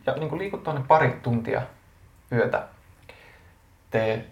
Ja 0.06 0.12
niin 0.12 0.28
kuin 0.28 0.38
liikut 0.38 0.62
tuonne 0.62 0.82
pari 0.88 1.20
tuntia 1.22 1.62
yötä, 2.32 2.68
te 3.90 4.25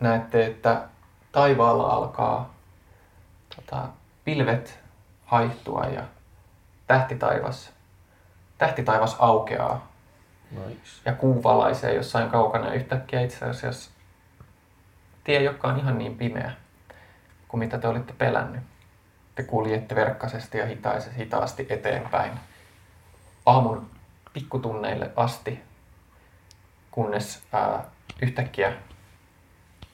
näette, 0.00 0.46
että 0.46 0.88
taivaalla 1.32 1.88
alkaa 1.90 2.54
tota, 3.56 3.88
pilvet 4.24 4.78
haihtua 5.24 5.84
ja 5.84 6.02
tähtitaivas, 6.86 7.72
tähtitaivas 8.58 9.16
aukeaa 9.18 9.88
Nice. 10.50 10.90
ja 11.04 11.12
kuu 11.12 11.42
valaisee 11.42 11.94
jossain 11.94 12.30
kaukana 12.30 12.74
yhtäkkiä 12.74 13.20
itse 13.20 13.44
asiassa 13.44 13.90
tie, 15.24 15.42
joka 15.42 15.68
on 15.68 15.78
ihan 15.78 15.98
niin 15.98 16.16
pimeä 16.16 16.52
kuin 17.48 17.58
mitä 17.58 17.78
te 17.78 17.88
olitte 17.88 18.12
pelännyt. 18.18 18.62
Te 19.34 19.42
kuljette 19.42 19.94
verkkaisesti 19.94 20.58
ja 20.58 20.66
hitaisesti, 20.66 21.18
hitaasti 21.18 21.66
eteenpäin 21.70 22.32
aamun 23.46 23.90
pikkutunneille 24.32 25.10
asti, 25.16 25.60
kunnes 26.90 27.42
ää, 27.52 27.84
yhtäkkiä 28.22 28.72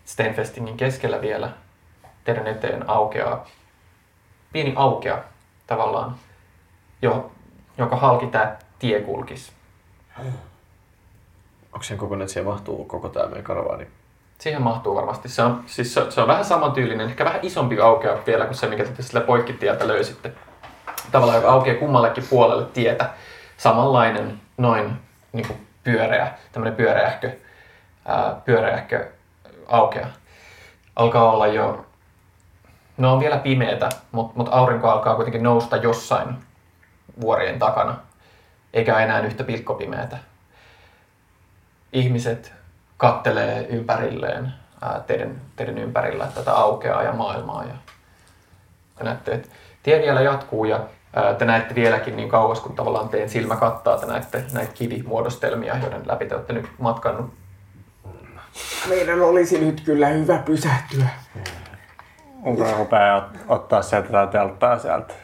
Stenfestingin 0.04 0.76
keskellä 0.76 1.20
vielä 1.20 1.52
teidän 2.24 2.46
eteen 2.46 2.90
aukeaa 2.90 3.46
pieni 4.52 4.72
aukea 4.76 5.24
tavallaan, 5.66 6.16
jo, 7.02 7.32
jonka 7.78 7.96
halki 7.96 8.26
tämä 8.26 8.56
tie 8.78 9.00
kulkisi. 9.00 9.52
Onko 11.72 11.82
sen 11.82 11.98
kokoinen, 11.98 12.24
että 12.24 12.32
siihen 12.32 12.46
mahtuu 12.46 12.84
koko 12.84 13.08
tämä 13.08 13.26
meidän 13.26 13.44
karavaani? 13.44 13.99
Siihen 14.40 14.62
mahtuu 14.62 14.94
varmasti. 14.94 15.28
Se 15.28 15.42
on, 15.42 15.62
siis 15.66 15.94
se, 15.94 16.10
se 16.10 16.20
on 16.20 16.28
vähän 16.28 16.44
samantyylinen, 16.44 17.08
ehkä 17.08 17.24
vähän 17.24 17.40
isompi 17.42 17.80
aukea 17.80 18.18
vielä 18.26 18.44
kuin 18.44 18.56
se, 18.56 18.66
mikä 18.66 18.84
te 18.84 19.02
sillä 19.02 19.20
poikkitieltä 19.20 19.88
löysitte. 19.88 20.32
Tavallaan 21.12 21.36
joka 21.36 21.52
aukeaa 21.52 21.78
kummallekin 21.78 22.26
puolelle 22.30 22.66
tietä. 22.66 23.10
Samanlainen, 23.56 24.40
noin 24.56 24.92
niin 25.32 25.46
kuin 25.46 25.66
pyöreä, 25.84 26.32
tämmöinen 26.52 26.76
pyöreähkö, 26.76 27.30
ää, 28.06 28.40
pyöreähkö 28.44 29.08
aukea. 29.68 30.06
Alkaa 30.96 31.32
olla 31.32 31.46
jo, 31.46 31.86
no 32.96 33.12
on 33.12 33.20
vielä 33.20 33.38
pimeätä, 33.38 33.88
mutta 34.12 34.32
mut 34.36 34.48
aurinko 34.50 34.88
alkaa 34.88 35.14
kuitenkin 35.14 35.42
nousta 35.42 35.76
jossain 35.76 36.28
vuorien 37.20 37.58
takana. 37.58 37.96
Eikä 38.72 38.98
enää 38.98 39.20
yhtä 39.20 39.44
pilkkopimeätä 39.44 40.18
ihmiset 41.92 42.59
kattelee 43.00 43.66
ympärilleen 43.70 44.52
ää, 44.82 45.00
teidän, 45.06 45.40
teidän 45.56 45.78
ympärillä 45.78 46.26
tätä 46.34 46.52
aukeaa 46.54 47.02
ja 47.02 47.12
maailmaa. 47.12 47.64
Ja 47.64 47.74
te 48.98 49.04
näette, 49.04 49.32
että 49.32 49.48
tie 49.82 49.98
vielä 50.02 50.20
jatkuu 50.20 50.64
ja 50.64 50.80
ää, 51.16 51.34
te 51.34 51.44
näette 51.44 51.74
vieläkin 51.74 52.16
niin 52.16 52.28
kauas, 52.28 52.60
kun 52.60 52.76
tavallaan 52.76 53.08
teidän 53.08 53.28
silmä 53.28 53.56
kattaa, 53.56 53.98
te 53.98 54.06
näette 54.06 54.44
näitä 54.52 54.72
kivimuodostelmia, 54.74 55.76
joiden 55.82 56.02
läpi 56.06 56.26
te 56.26 56.34
olette 56.34 56.52
nyt 56.52 56.66
matkannut. 56.78 57.30
Meidän 58.88 59.22
olisi 59.22 59.60
nyt 59.64 59.80
kyllä 59.80 60.06
hyvä 60.06 60.38
pysähtyä. 60.38 61.06
Umbra 62.46 62.72
rupeaa 62.78 63.20
ot- 63.34 63.38
ottaa 63.48 63.82
sieltä 63.82 64.08
tätä 64.08 64.26
telttaa 64.26 64.78
sieltä, 64.78 65.14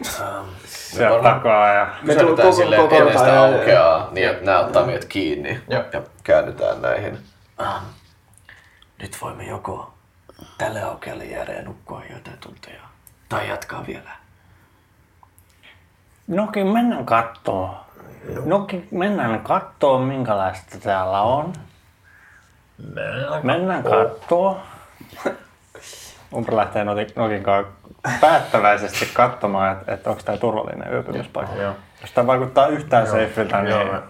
sieltä 0.67 1.15
varmaan- 1.15 1.35
takaa 1.35 1.73
ja 1.73 1.85
Me 2.03 2.07
Pysähdytään 2.13 2.37
koko- 2.49 2.53
silleen, 2.53 2.83
että 2.83 2.97
edestä 2.97 3.19
koko- 3.19 3.37
aukeaa, 3.39 4.09
niin 4.13 4.29
että 4.29 4.45
nämä 4.45 4.59
ottaa 4.61 4.87
meidät 4.87 5.05
kiinni 5.05 5.61
ja 5.69 5.85
käännytään 6.25 6.83
näihin. 6.83 7.19
Ah, 7.59 7.83
nyt 9.03 9.19
voimme 9.23 9.45
joko 9.45 9.95
tälle 10.59 10.83
aukealle 10.83 11.25
jäädä 11.25 11.53
ja 11.53 11.63
nukkua 11.63 12.03
joitain 12.11 12.39
tunteja, 12.39 12.81
tai 13.29 13.49
jatkaa 13.49 13.87
vielä. 13.87 14.11
Nokin 16.27 16.67
mennään 16.67 17.07
kattoo. 17.07 17.87
Nokin 18.45 18.89
mennään 18.91 19.41
kattoo, 19.41 19.99
minkälaista 19.99 20.79
täällä 20.79 21.23
on. 21.23 21.53
Mennään 23.43 23.83
kattoo. 23.83 24.61
Umbra 26.35 26.57
lähtee 26.57 26.85
Nokin, 26.85 27.43
kanssa 27.43 27.73
päättäväisesti 28.21 29.11
katsomaan, 29.15 29.73
että, 29.73 29.93
että 29.93 30.11
onko 30.11 30.23
tämä 30.23 30.39
turvallinen 30.39 30.93
yöpymispaikka. 30.93 31.57
Joo. 31.57 31.75
Jos 32.01 32.13
tämä 32.13 32.27
vaikuttaa 32.27 32.67
yhtään 32.67 33.07
seifiltä, 33.07 33.59
Joo, 33.59 34.03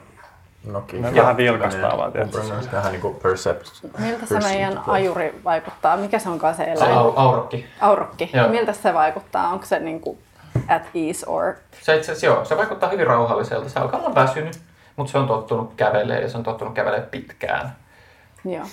niin 0.67 1.03
me 1.03 1.15
vähän 1.15 1.37
vilkastaa 1.37 1.99
vaan, 1.99 2.13
tietysti. 2.13 2.73
Vähän 2.73 2.93
niinku 2.93 3.15
percept. 3.23 3.67
Miltä 3.99 4.27
se 4.27 4.39
meidän 4.41 4.81
ajuri 4.87 5.41
vaikuttaa? 5.45 5.97
Mikä 5.97 6.19
se 6.19 6.29
onkaan 6.29 6.55
se 6.55 6.65
Se 6.65 6.71
eläin? 6.71 6.93
au, 6.93 7.13
aurokki. 7.17 7.67
Aurokki. 7.81 8.31
Joo. 8.33 8.49
Miltä 8.49 8.73
se 8.73 8.95
vaikuttaa? 8.95 9.49
Onko 9.49 9.67
se 9.67 9.79
niinku 9.79 10.19
at 10.69 10.83
ease 10.95 11.27
or... 11.27 11.55
Se 11.81 11.97
itse 11.97 12.13
asiassa 12.13 12.27
joo, 12.27 12.45
se 12.45 12.57
vaikuttaa 12.57 12.89
hyvin 12.89 13.07
rauhalliselta. 13.07 13.69
Se 13.69 13.81
alkaa 13.81 14.01
olla 14.01 14.15
väsynyt, 14.15 14.59
mutta 14.97 15.13
se 15.13 15.19
on 15.19 15.27
tottunut 15.27 15.75
kävelemään 15.77 16.23
ja 16.23 16.29
se 16.29 16.37
on 16.39 16.43
tottunut 16.45 16.75
kävelemään 16.75 17.11
pitkään. 17.11 17.77
Joo. 18.45 18.65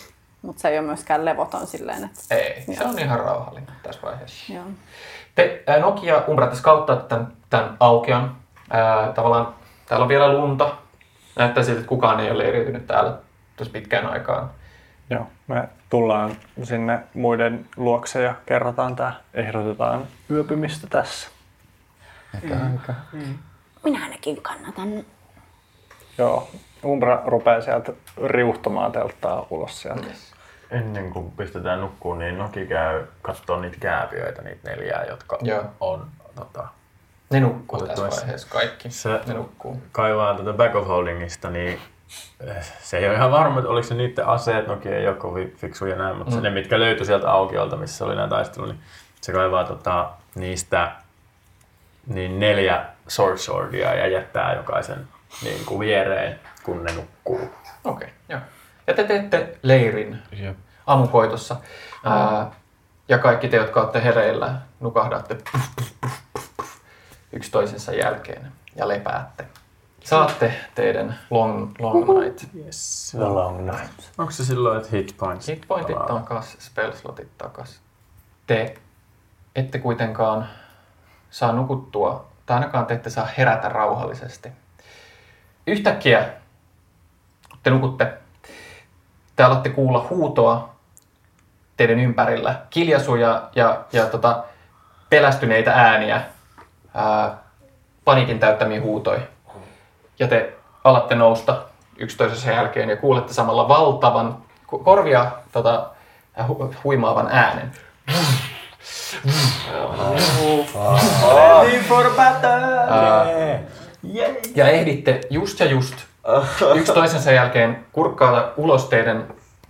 Mutta 0.41 0.61
se 0.61 0.69
ei 0.69 0.79
ole 0.79 0.87
myöskään 0.87 1.25
levoton 1.25 1.67
silleen, 1.67 2.03
että... 2.03 2.35
Ei, 2.35 2.61
se 2.61 2.83
Joo. 2.83 2.89
on 2.89 2.99
ihan 2.99 3.19
rauhallinen 3.19 3.75
tässä 3.83 4.01
vaiheessa. 4.03 4.53
Joo. 4.53 4.63
Te 5.35 5.63
Nokia 5.81 6.23
Umbra 6.27 6.47
te 6.47 6.55
skauttaatte 6.55 7.07
tämän, 7.07 7.27
tämän 7.49 7.77
aukean. 7.79 8.35
Ää, 8.69 9.11
tavallaan 9.11 9.53
täällä 9.85 10.03
on 10.03 10.09
vielä 10.09 10.33
lunta. 10.33 10.71
Näyttää 11.35 11.63
siltä, 11.63 11.79
että 11.79 11.89
kukaan 11.89 12.19
ei 12.19 12.31
ole 12.31 12.43
leiriytynyt 12.43 12.87
täällä 12.87 13.17
tosi 13.55 13.69
pitkään 13.69 14.05
aikaan. 14.05 14.51
Joo, 15.09 15.27
me 15.47 15.69
tullaan 15.89 16.31
sinne 16.63 16.99
muiden 17.13 17.65
luokse 17.77 18.21
ja 18.21 18.35
kerrotaan 18.45 18.95
tää. 18.95 19.13
Ehdotetaan 19.33 20.07
yöpymistä 20.31 20.87
tässä. 20.87 21.29
Eikä 22.43 22.55
aika. 22.55 22.93
Minä 23.83 24.03
ainakin 24.03 24.41
kannatan. 24.41 25.05
Joo, 26.17 26.49
Umbra 26.85 27.21
rupeaa 27.25 27.61
sieltä 27.61 27.93
riuhtomaan 28.25 28.91
telttaa 28.91 29.47
ulos 29.49 29.81
sieltä. 29.81 30.07
Ennen 30.71 31.09
kuin 31.09 31.31
pistetään 31.31 31.81
nukkuun, 31.81 32.19
niin 32.19 32.37
Noki 32.37 32.65
käy 32.65 33.05
katsoo 33.21 33.59
niitä 33.59 33.77
kääpiöitä, 33.79 34.41
niitä 34.41 34.69
neljää, 34.69 35.05
jotka 35.05 35.37
Joo. 35.41 35.63
on 35.79 36.07
tota, 36.35 36.67
Ne 37.33 37.39
nukkuu 37.39 37.79
tässä 37.87 38.03
edes. 38.03 38.17
vaiheessa 38.19 38.47
kaikki. 38.49 38.89
Se 38.91 39.09
Ne 39.27 39.33
nukkuu. 39.33 39.81
kaivaa 39.91 40.37
tätä 40.37 40.53
back 40.53 40.75
of 40.75 40.87
holdingista, 40.87 41.49
niin 41.49 41.79
eh, 42.47 42.65
se 42.81 42.97
ei 42.97 43.07
ole 43.07 43.15
ihan 43.15 43.31
varma, 43.31 43.59
että 43.59 43.69
oliko 43.69 43.87
se 43.87 43.93
niiden 43.95 44.27
aseet, 44.27 44.67
Noki 44.67 44.89
ei 44.89 45.07
ole 45.07 45.15
kovin 45.15 45.55
fiksuja 45.57 45.95
näin, 45.95 46.17
mutta 46.17 46.35
mm. 46.35 46.41
Ne, 46.41 46.49
mitkä 46.49 46.79
löytyi 46.79 47.05
sieltä 47.05 47.31
aukiolta, 47.31 47.75
missä 47.75 48.05
oli 48.05 48.15
nämä 48.15 48.27
taistelu, 48.27 48.65
niin 48.65 48.79
se 49.21 49.31
kaivaa 49.31 49.63
tota, 49.63 50.09
niistä 50.35 50.91
niin 52.07 52.39
neljä 52.39 52.85
sword 53.07 53.37
swordia 53.37 53.93
ja 53.95 54.07
jättää 54.07 54.55
jokaisen 54.55 55.07
niin 55.43 55.65
kuin 55.65 55.79
viereen, 55.79 56.39
kun 56.63 56.83
ne 56.83 56.93
nukkuu. 56.93 57.39
Okei, 57.39 57.49
okay, 57.83 58.09
joo. 58.29 58.39
Ja 58.87 58.93
te 58.93 59.03
teette 59.03 59.57
leirin 59.63 60.19
Jep. 60.31 60.57
aamukoitossa. 60.87 61.55
Ää, 62.05 62.51
ja 63.07 63.17
kaikki 63.17 63.47
te, 63.47 63.57
jotka 63.57 63.81
olette 63.81 64.03
hereillä, 64.03 64.55
nukahdatte 64.79 65.35
puff, 65.35 65.65
puff, 65.75 65.91
puff, 66.01 66.13
yksi 67.33 67.51
toisensa 67.51 67.91
jälkeen 67.91 68.51
ja 68.75 68.87
lepäätte. 68.87 69.45
Saatte 70.03 70.53
teidän 70.75 71.19
long, 71.29 71.75
long 71.79 72.19
night. 72.19 72.43
Yes. 72.55 73.11
The 73.17 73.25
long 73.25 73.71
night. 73.71 74.11
Onko 74.17 74.31
se 74.31 74.45
silloin, 74.45 74.77
että 74.77 74.89
hit 74.91 75.15
points? 75.17 75.47
Hit 75.47 75.63
pointit 75.67 75.95
palaa? 75.95 76.19
takas, 76.19 76.57
spell 76.59 76.91
slotit 76.91 77.37
takas. 77.37 77.79
Te 78.47 78.75
ette 79.55 79.79
kuitenkaan 79.79 80.49
saa 81.29 81.51
nukuttua, 81.51 82.25
tai 82.45 82.55
ainakaan 82.55 82.85
te 82.85 82.93
ette 82.93 83.09
saa 83.09 83.27
herätä 83.37 83.69
rauhallisesti. 83.69 84.49
Yhtäkkiä, 85.67 86.29
kun 87.49 87.59
te 87.63 87.69
nukutte, 87.69 88.13
te 89.35 89.43
alatte 89.43 89.69
kuulla 89.69 90.07
huutoa 90.09 90.75
teidän 91.77 91.99
ympärillä, 91.99 92.61
kiljaisuja 92.69 93.49
ja, 93.55 93.85
ja 93.93 94.05
tota, 94.05 94.43
pelästyneitä 95.09 95.71
ääniä, 95.71 96.21
ää, 96.93 97.37
paniikin 98.05 98.39
täyttämiä 98.39 98.81
huutoja. 98.81 99.21
Ja 100.19 100.27
te 100.27 100.53
alatte 100.83 101.15
nousta 101.15 101.61
yksi 101.97 102.17
toisensa 102.17 102.51
jälkeen 102.51 102.89
ja 102.89 102.97
kuulette 102.97 103.33
samalla 103.33 103.67
valtavan, 103.67 104.37
ko- 104.73 104.83
korvia 104.83 105.31
tota, 105.51 105.87
hu- 106.47 106.75
huimaavan 106.83 107.27
äänen. 107.31 107.71
Ää, 112.89 113.25
ja 114.55 114.67
ehditte 114.69 115.21
just 115.29 115.59
ja 115.59 115.65
just 115.65 115.95
yksi 116.75 116.93
toisensa 116.93 117.31
jälkeen 117.31 117.85
kurkkaada 117.91 118.51
ulos 118.57 118.85
teidän, 118.85 119.27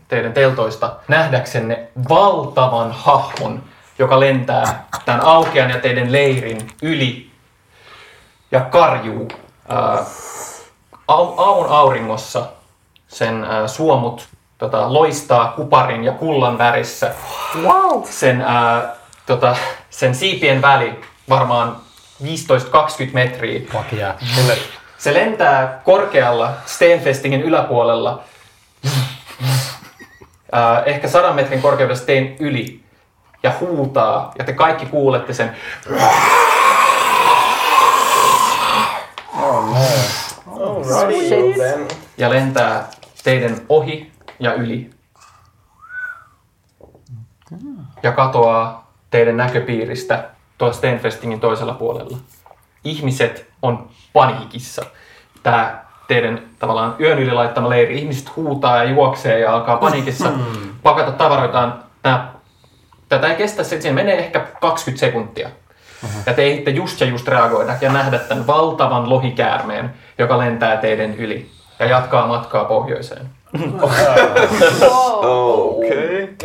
teidän 0.07 0.33
teltoista 0.33 0.95
nähdäksenne 1.07 1.87
valtavan 2.09 2.91
hahmon, 2.91 3.63
joka 3.99 4.19
lentää 4.19 4.87
tämän 5.05 5.21
aukean 5.21 5.69
ja 5.69 5.79
teidän 5.79 6.11
leirin 6.11 6.67
yli 6.81 7.31
ja 8.51 8.61
karjuu 8.61 9.27
ää, 9.69 10.05
au, 11.07 11.33
aamun 11.37 11.67
auringossa. 11.67 12.45
Sen 13.07 13.43
ää, 13.43 13.67
suomut 13.67 14.27
tota, 14.57 14.93
loistaa 14.93 15.47
kuparin 15.55 16.03
ja 16.03 16.11
kullan 16.11 16.57
värissä. 16.57 17.11
Wow! 17.61 18.03
Sen, 18.03 18.41
ää, 18.41 18.95
tota, 19.25 19.55
sen 19.89 20.15
siipien 20.15 20.61
väli 20.61 20.99
varmaan 21.29 21.77
15-20 22.23 22.25
metriä. 23.13 23.61
Vakia. 23.73 24.13
Se 24.97 25.13
lentää 25.13 25.81
korkealla 25.83 26.53
Steenfestingin 26.65 27.41
yläpuolella, 27.41 28.23
äh, 30.55 30.83
ehkä 30.85 31.07
sadan 31.07 31.35
metrin 31.35 31.61
korkeudella 31.61 32.01
Steen 32.01 32.35
yli, 32.39 32.82
ja 33.43 33.53
huutaa, 33.59 34.31
ja 34.39 34.43
te 34.43 34.53
kaikki 34.53 34.85
kuulette 34.85 35.33
sen. 35.33 35.55
Shit. 41.27 41.55
Ja 42.17 42.29
lentää 42.29 42.87
teidän 43.23 43.57
ohi 43.69 44.11
ja 44.39 44.53
yli. 44.53 44.89
Ja 48.03 48.11
katoaa 48.11 48.91
teidän 49.09 49.37
näköpiiristä 49.37 50.29
tuolla 50.57 50.73
Steenfestingin 50.73 51.39
toisella 51.39 51.73
puolella. 51.73 52.17
Ihmiset 52.83 53.49
on 53.61 53.89
paniikissa. 54.13 54.85
Tää 55.43 55.85
teidän 56.07 56.41
tavallaan 56.59 56.95
yön 56.99 57.19
yli 57.19 57.31
laittama 57.31 57.69
leiri. 57.69 57.99
Ihmiset 57.99 58.35
huutaa 58.35 58.77
ja 58.77 58.83
juoksee 58.83 59.39
ja 59.39 59.53
alkaa 59.53 59.77
paniikissa 59.77 60.31
pakata 60.83 61.11
tavaroitaan. 61.11 61.83
Tää, 62.01 62.32
tätä 63.15 63.27
ei 63.27 63.35
kestä, 63.35 63.63
se 63.63 63.81
siinä 63.81 63.95
menee 63.95 64.17
ehkä 64.17 64.39
20 64.61 65.05
sekuntia. 65.05 65.49
Ja 66.25 66.33
te 66.33 66.43
ehditte 66.43 66.71
just 66.71 67.01
ja 67.01 67.07
just 67.07 67.27
reagoida 67.27 67.75
ja 67.81 67.91
nähdä 67.91 68.19
tämän 68.19 68.47
valtavan 68.47 69.09
lohikäärmeen, 69.09 69.93
joka 70.17 70.37
lentää 70.37 70.77
teidän 70.77 71.15
yli 71.15 71.49
ja 71.79 71.85
jatkaa 71.85 72.27
matkaa 72.27 72.65
pohjoiseen. 72.65 73.29
Okei. 75.21 76.37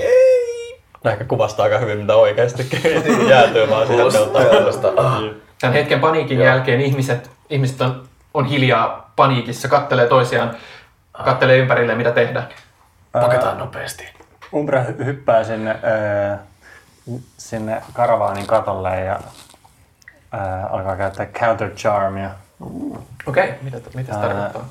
Ehkä 1.04 1.24
kuvastaa 1.24 1.64
aika 1.64 1.78
hyvin, 1.78 1.98
mitä 1.98 2.16
oikeasti 2.16 2.66
jäätyy 3.30 3.70
vaan 3.70 3.86
siihen 3.86 4.12
telttaan. 4.50 5.34
Tämän 5.60 5.74
hetken 5.74 6.00
paniikin 6.00 6.38
jälkeen 6.38 6.80
ihmiset, 6.80 7.30
ihmiset 7.50 7.80
on, 7.80 8.02
on 8.34 8.44
hiljaa 8.44 9.12
paniikissa, 9.16 9.68
kattelee 9.68 10.06
toisiaan, 10.06 10.56
kattelee 11.24 11.56
ympärille 11.56 11.94
mitä 11.94 12.10
tehdään. 12.10 12.48
Paketaan 13.12 13.58
nopeasti. 13.58 14.08
Umbra 14.54 14.84
hy- 14.84 15.04
hyppää 15.04 15.44
sinne, 15.44 15.70
äh, 15.70 16.38
sinne 17.38 17.82
karavaanin 17.92 18.46
katolle 18.46 19.00
ja 19.00 19.20
äh, 20.34 20.74
alkaa 20.74 20.96
käyttää 20.96 21.26
counter 21.26 21.70
charmia. 21.70 22.30
Okei, 23.26 23.44
okay, 23.44 23.56
mitä, 23.62 23.78
mitä 23.94 24.12
se 24.12 24.18
Ää, 24.18 24.28
tarkoittaa? 24.28 24.68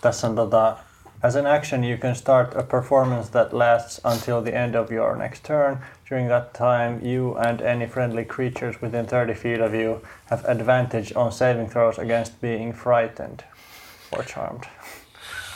Tässä 0.00 0.26
on 0.26 0.34
tota, 0.34 0.76
As 1.22 1.36
an 1.36 1.46
action, 1.46 1.84
you 1.84 1.98
can 1.98 2.14
start 2.14 2.56
a 2.56 2.62
performance 2.62 3.28
that 3.28 3.52
lasts 3.52 4.00
until 4.04 4.40
the 4.40 4.54
end 4.54 4.74
of 4.74 4.90
your 4.90 5.14
next 5.14 5.44
turn. 5.44 5.78
During 6.08 6.28
that 6.28 6.54
time, 6.54 6.98
you 7.02 7.36
and 7.36 7.60
any 7.60 7.86
friendly 7.86 8.24
creatures 8.24 8.80
within 8.80 9.06
30 9.06 9.34
feet 9.34 9.60
of 9.60 9.74
you 9.74 10.00
have 10.30 10.42
advantage 10.46 11.12
on 11.14 11.30
saving 11.30 11.68
throws 11.68 11.98
against 11.98 12.40
being 12.40 12.72
frightened 12.72 13.44
or 14.12 14.24
charmed. 14.24 14.66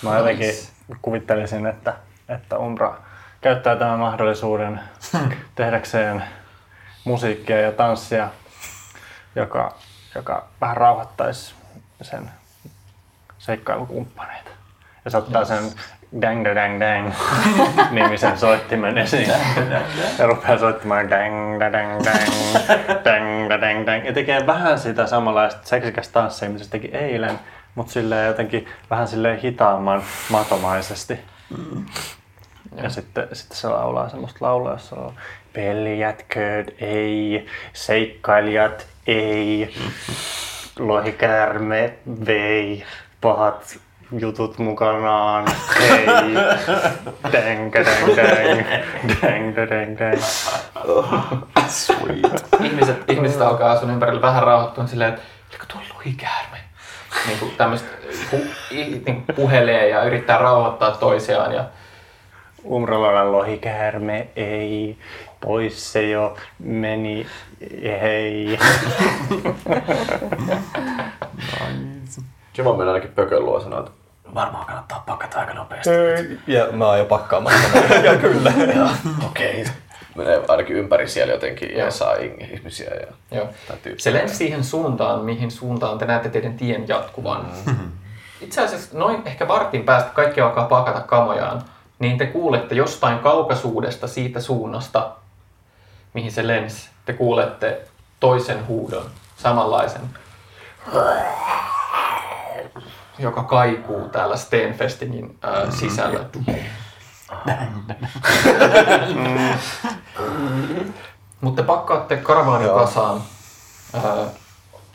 Mä 0.03 0.19
jotenkin 0.19 0.55
kuvittelisin, 1.03 1.67
että, 1.67 1.95
että 2.29 2.59
Umbra 2.59 3.01
käyttää 3.45 3.77
tämän 3.77 3.99
mahdollisuuden 3.99 4.81
tehdäkseen 5.55 6.25
musiikkia 7.05 7.61
ja 7.61 7.73
tanssia, 7.73 8.29
joka, 9.37 9.75
joka 10.15 10.45
vähän 10.61 10.77
rauhoittaisi 10.77 11.55
sen 12.03 12.31
seikkailukumppaneita. 13.39 14.51
Ja 15.05 15.11
se 15.11 15.17
ottaa 15.17 15.45
sen 15.45 15.65
dang 16.23 16.45
da 16.45 16.55
dang 16.55 16.81
dang 16.81 17.13
nimisen 18.01 18.39
soittimen 18.39 18.99
esiin. 18.99 19.31
Ja 20.19 20.27
rupeaa 20.27 20.59
soittamaan 20.59 21.11
dang 21.11 21.61
da 21.61 21.73
dang 21.73 22.05
dang, 22.05 22.33
dang 23.05 23.49
da 23.51 23.61
dang 23.61 23.87
dang. 23.87 24.07
Ja 24.07 24.13
tekee 24.13 24.47
vähän 24.47 24.79
sitä 24.79 25.07
samanlaista 25.07 25.61
seksikästä 25.65 26.13
tanssia, 26.13 26.51
mitä 26.51 26.65
se 26.65 26.71
teki 26.71 26.89
eilen, 26.89 27.41
mutta 27.75 27.93
silleen 27.93 28.27
jotenkin 28.27 28.69
vähän 28.91 29.09
silleen 29.09 29.39
hitaamman 29.39 30.03
matomaisesti. 30.31 31.21
Ja 32.83 32.91
sitten, 32.91 33.29
sitten 33.33 33.57
se 33.57 33.69
laulaa 33.69 34.09
semmoista 34.09 34.39
laulua, 34.41 34.73
jossa 34.73 34.97
on 34.97 35.15
pelijätköt 35.53 36.75
ei, 36.79 37.47
seikkailijat 37.73 38.87
ei, 39.07 39.75
lohikäärme 40.79 41.95
vei 42.27 42.85
pahat 43.21 43.79
jutut 44.19 44.59
mukanaan. 44.59 45.45
Ei. 45.81 46.07
Deng, 47.33 47.73
deng, 47.73 48.17
deng. 48.17 48.67
Deng, 49.23 49.57
deng, 49.57 49.99
deng. 49.99 50.23
Sweet. 51.69 52.47
Ihmiset, 52.61 53.11
ihmiset 53.11 53.41
alkaa 53.41 53.81
sun 53.81 53.91
ympärillä 53.91 54.23
vähän 54.23 54.43
rauhoittua 54.43 54.87
silleen, 54.87 55.15
että 55.15 55.23
oliko 55.51 55.65
tuolla 55.69 55.89
lohikäärme? 55.95 56.59
Niin 57.27 57.39
kuin 57.39 57.51
tämmöistä 57.57 57.89
pu, 58.31 58.37
niin 58.71 59.05
kuin 59.05 59.25
puhelee 59.37 59.89
ja 59.89 60.05
yrittää 60.05 60.39
rauhoittaa 60.39 60.91
toisiaan. 60.91 61.55
Ja 61.55 61.65
Umraloran 62.65 63.33
lohikäärme 63.33 64.29
ei. 64.37 64.99
Pois 65.41 65.93
se 65.93 66.11
jo 66.11 66.37
meni. 66.59 67.27
Hei. 68.01 68.59
Kiva 72.53 72.77
mennä 72.77 72.93
ainakin 72.93 73.15
pökön 73.15 73.45
luo 73.45 73.61
sanoa, 73.61 73.81
että 73.81 73.91
Varmaan 74.35 74.67
kannattaa 74.67 75.03
pakata 75.07 75.41
aika 75.41 75.55
nopeasti. 75.55 75.91
Ja 76.47 76.67
mä 76.73 76.87
oon 76.87 76.99
jo 76.99 77.05
pakkaamassa. 77.05 77.79
ja 78.05 78.17
kyllä. 78.17 78.53
okei. 79.31 79.61
Okay. 79.61 79.75
Menee 80.15 80.43
ainakin 80.49 80.77
ympäri 80.77 81.09
siellä 81.09 81.33
jotenkin 81.33 81.77
ja 81.77 81.91
saa 81.91 82.15
ihmisiä 82.53 82.91
ja 82.91 83.07
Joo. 83.37 83.49
Se 83.99 84.13
lensi 84.13 84.35
siihen 84.35 84.65
suuntaan, 84.65 85.25
mihin 85.25 85.51
suuntaan 85.51 85.99
te 85.99 86.07
näette 86.07 86.29
teidän 86.29 86.57
tien 86.57 86.89
jatkuvan. 86.89 87.47
Itse 88.41 88.61
asiassa 88.61 88.99
noin 88.99 89.23
ehkä 89.25 89.49
vartin 89.49 89.85
päästä, 89.85 90.11
kaikki 90.15 90.41
alkaa 90.41 90.65
pakata 90.65 91.01
kamojaan, 91.01 91.63
niin 92.05 92.19
te 92.19 92.27
kuulette 92.27 92.75
jostain 92.75 93.19
kaukaisuudesta 93.19 94.09
siitä 94.09 94.41
suunnasta, 94.41 95.11
mihin 96.15 96.33
se 96.33 96.47
lensi. 96.47 96.89
Te 97.07 97.13
kuulette 97.13 97.81
toisen 98.21 98.67
huudon, 98.67 99.05
samanlaisen, 99.37 100.03
joka 103.19 103.43
kaikuu 103.43 104.09
täällä 104.09 104.37
Stenfestingin 104.37 105.39
ää, 105.43 105.71
sisällä. 105.71 106.21
Mutta 111.41 111.63
te 111.63 111.67
pakkaatte 111.67 112.17
karavaanin 112.17 112.71
kasaan 112.71 113.21
ää, 113.95 114.27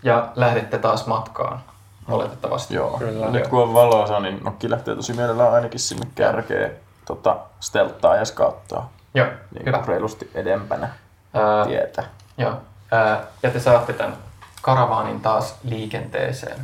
ja 0.04 0.32
lähdette 0.36 0.78
taas 0.78 1.08
matkaan, 1.08 1.60
oletettavasti. 2.08 2.76
Joo, 2.76 2.98
kyllä. 2.98 3.30
Nyt 3.30 3.48
kun 3.48 3.64
on 3.64 3.74
valoisa, 3.74 4.20
niin 4.20 4.40
nokki 4.44 4.70
lähtee 4.70 4.96
tosi 4.96 5.14
mielellään 5.14 5.54
ainakin 5.54 5.80
sinne 5.80 6.08
kärkeen 6.16 6.89
tota, 7.10 7.38
stelttaa 7.60 8.16
ja 8.16 8.26
skauttaa. 8.26 8.90
Joo, 9.14 9.28
niin 9.28 9.66
hyvä. 9.66 9.84
reilusti 9.88 10.32
edempänä 10.34 10.90
Ää, 11.34 11.66
tietä. 11.66 12.04
Joo. 12.38 12.62
Ää, 12.92 13.22
ja 13.44 13.52
te 13.52 13.60
saatte 13.60 13.94
tämän 13.94 14.18
karavaanin 14.62 15.22
taas 15.22 15.58
liikenteeseen. 15.64 16.60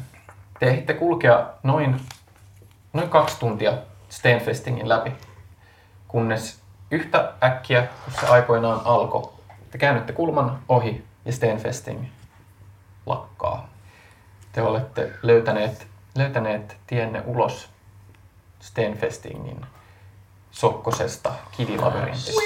Te 0.59 0.65
ehditte 0.65 0.93
kulkea 0.93 1.45
noin, 1.63 2.01
noin 2.93 3.09
kaksi 3.09 3.39
tuntia 3.39 3.73
Stenfestingin 4.09 4.89
läpi, 4.89 5.11
kunnes 6.07 6.61
yhtä 6.91 7.31
äkkiä, 7.43 7.87
kun 8.05 8.13
se 8.19 8.27
aikoinaan 8.27 8.81
alkoi, 8.85 9.29
te 9.71 9.77
käännytte 9.77 10.13
kulman 10.13 10.59
ohi 10.69 11.05
ja 11.25 11.31
Stenfesting 11.31 12.05
lakkaa. 13.05 13.67
Te 14.51 14.61
olette 14.61 15.11
löytäneet, 15.21 15.87
löytäneet 16.15 16.77
tienne 16.87 17.23
ulos 17.25 17.69
Stenfestingin 18.59 19.65
sokkosesta 20.55 21.31
kivilabyrintistä. 21.57 22.41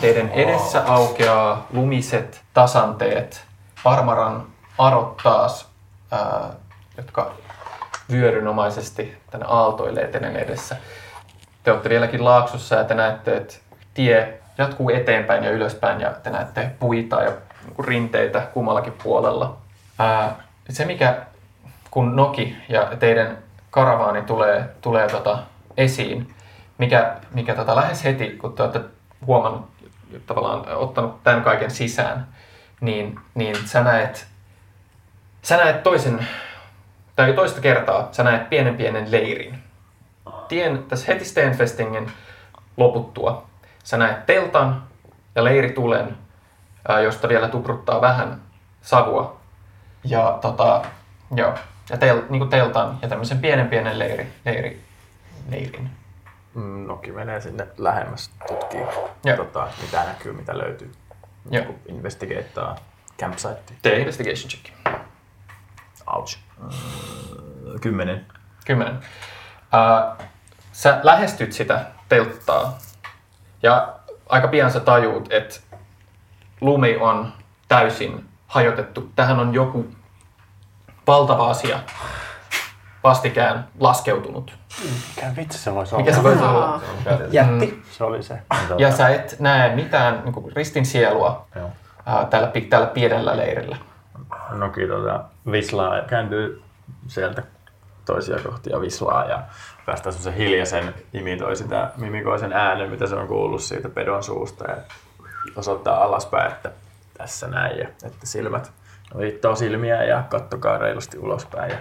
Teidän 0.00 0.28
edessä 0.28 0.82
aukeaa 0.86 1.66
lumiset 1.72 2.42
tasanteet, 2.54 3.44
Parmaran 3.82 4.46
arot 4.78 5.16
taas, 5.22 5.68
ää, 6.10 6.50
jotka 6.96 7.32
vyörynomaisesti 8.10 9.16
tänne 9.30 9.46
aaltoilee 9.48 10.06
teidän 10.06 10.36
edessä. 10.36 10.76
Te 11.62 11.72
olette 11.72 11.88
vieläkin 11.88 12.24
laaksossa 12.24 12.74
ja 12.74 12.84
te 12.84 12.94
näette, 12.94 13.36
että 13.36 13.54
tie 13.94 14.40
jatkuu 14.58 14.90
eteenpäin 14.90 15.44
ja 15.44 15.50
ylöspäin 15.50 16.00
ja 16.00 16.10
te 16.10 16.30
näette 16.30 16.70
puita 16.78 17.22
ja 17.22 17.32
niinku 17.64 17.82
rinteitä 17.82 18.40
kummallakin 18.40 18.94
puolella. 19.02 19.56
Ää, 19.98 20.36
se 20.68 20.84
mikä, 20.84 21.16
kun 21.90 22.16
Noki 22.16 22.56
ja 22.68 22.86
teidän 22.98 23.38
karavaani 23.70 24.22
tulee, 24.22 24.68
tulee 24.80 25.08
tota 25.08 25.38
esiin, 25.76 26.34
mikä, 26.78 27.16
mikä 27.34 27.54
tota 27.54 27.76
lähes 27.76 28.04
heti, 28.04 28.30
kun 28.30 28.52
te 28.52 28.62
olette 28.62 28.80
huomannut, 29.26 29.70
tavallaan 30.26 30.76
ottanut 30.76 31.22
tämän 31.22 31.42
kaiken 31.42 31.70
sisään, 31.70 32.26
niin, 32.80 33.20
niin 33.34 33.56
sä 33.68 33.82
näet, 33.82 34.26
sä 35.42 35.56
näet 35.56 35.82
toisen, 35.82 36.26
tai 37.16 37.32
toista 37.32 37.60
kertaa, 37.60 38.08
sä 38.12 38.22
näet 38.22 38.50
pienen 38.50 38.76
pienen 38.76 39.12
leirin. 39.12 39.58
Tien 40.48 40.84
tässä 40.88 41.12
heti 41.12 41.24
Stenfestingen 41.24 42.06
loputtua, 42.76 43.46
sä 43.84 43.96
näet 43.96 44.26
teltan 44.26 44.82
ja 45.34 45.44
leiritulen, 45.44 46.16
josta 47.02 47.28
vielä 47.28 47.48
tupruttaa 47.48 48.00
vähän 48.00 48.40
savua. 48.82 49.36
Ja, 50.04 50.38
tota, 50.40 50.82
joo, 51.36 51.54
ja 51.90 51.96
tel, 51.96 52.22
niin 52.28 52.48
teltan 52.48 52.98
ja 53.02 53.08
tämmöisen 53.08 53.38
pienen 53.38 53.68
pienen 53.68 53.98
leiri, 53.98 54.32
leiri, 54.44 54.84
leirin. 55.50 55.90
Mm, 56.54 56.86
Noki 56.86 57.12
menee 57.12 57.40
sinne 57.40 57.66
lähemmäs 57.78 58.30
tutkii, 58.48 58.80
Joo. 59.24 59.36
tota, 59.36 59.68
mitä 59.82 60.04
näkyy, 60.04 60.32
mitä 60.32 60.58
löytyy. 60.58 60.92
Joo. 61.50 61.64
Niin 61.64 61.80
Investigateaa 61.86 62.76
campsite. 63.20 63.62
Tee 63.82 63.98
investigation 63.98 64.48
check. 64.50 64.98
Ouch. 66.06 66.38
Kymmenen. 67.80 68.26
Kymmenen. 68.66 68.98
Ää, 69.72 70.16
sä 70.72 71.00
lähestyt 71.02 71.52
sitä 71.52 71.86
telttaa 72.08 72.78
ja 73.62 73.94
aika 74.28 74.48
pian 74.48 74.70
sä 74.72 74.80
tajuut, 74.80 75.32
että 75.32 75.60
lumi 76.60 76.96
on 76.96 77.32
täysin 77.68 78.28
hajotettu. 78.46 79.10
Tähän 79.16 79.38
on 79.40 79.54
joku 79.54 79.86
valtava 81.06 81.50
asia 81.50 81.80
vastikään 83.04 83.68
laskeutunut. 83.80 84.56
Mikä 85.16 85.32
vitsi 85.36 85.58
se 85.58 85.74
voisi 85.74 85.94
olla? 85.94 86.04
Mikä 86.04 86.16
se 86.16 86.22
voisi 86.22 86.42
olla? 86.42 86.80
Jätti. 87.30 87.82
Se 87.90 88.04
oli 88.04 88.22
se. 88.22 88.38
Ja 88.78 88.92
sä 88.92 89.08
et 89.08 89.36
näe 89.38 89.74
mitään 89.74 90.22
niin 90.24 90.32
kuin 90.32 90.56
ristin 90.56 90.86
sielua 90.86 91.46
Joo. 91.56 91.70
ää, 92.06 92.24
tällä, 92.24 92.52
tällä 92.70 92.86
pienellä 92.86 93.36
leirillä. 93.36 93.76
Noki 94.50 94.86
tota, 94.86 95.24
vislaa 95.52 95.96
ja 95.96 96.02
kääntyy 96.02 96.62
sieltä 97.06 97.42
toisia 98.04 98.38
kohti 98.38 98.70
ja 98.70 98.80
vislaa 98.80 99.24
ja 99.24 99.42
päästään 99.86 100.12
semmoisen 100.12 100.44
hiljaisen, 100.44 100.94
imitoi 101.14 101.56
sitä, 101.56 101.90
mimikoi 101.96 102.38
sen 102.38 102.52
äänen, 102.52 102.90
mitä 102.90 103.06
se 103.06 103.14
on 103.14 103.28
kuullut 103.28 103.62
siitä 103.62 103.88
pedon 103.88 104.22
suusta 104.22 104.70
ja 104.70 104.76
osoittaa 105.56 106.04
alaspäin, 106.04 106.52
että 106.52 106.70
tässä 107.18 107.46
näin 107.46 107.78
ja 107.78 107.88
että 107.88 108.26
silmät 108.26 108.72
viittoo 109.18 109.56
silmiä 109.56 110.04
ja 110.04 110.22
kattokaa 110.28 110.78
reilusti 110.78 111.18
ulospäin 111.18 111.70
ja 111.70 111.78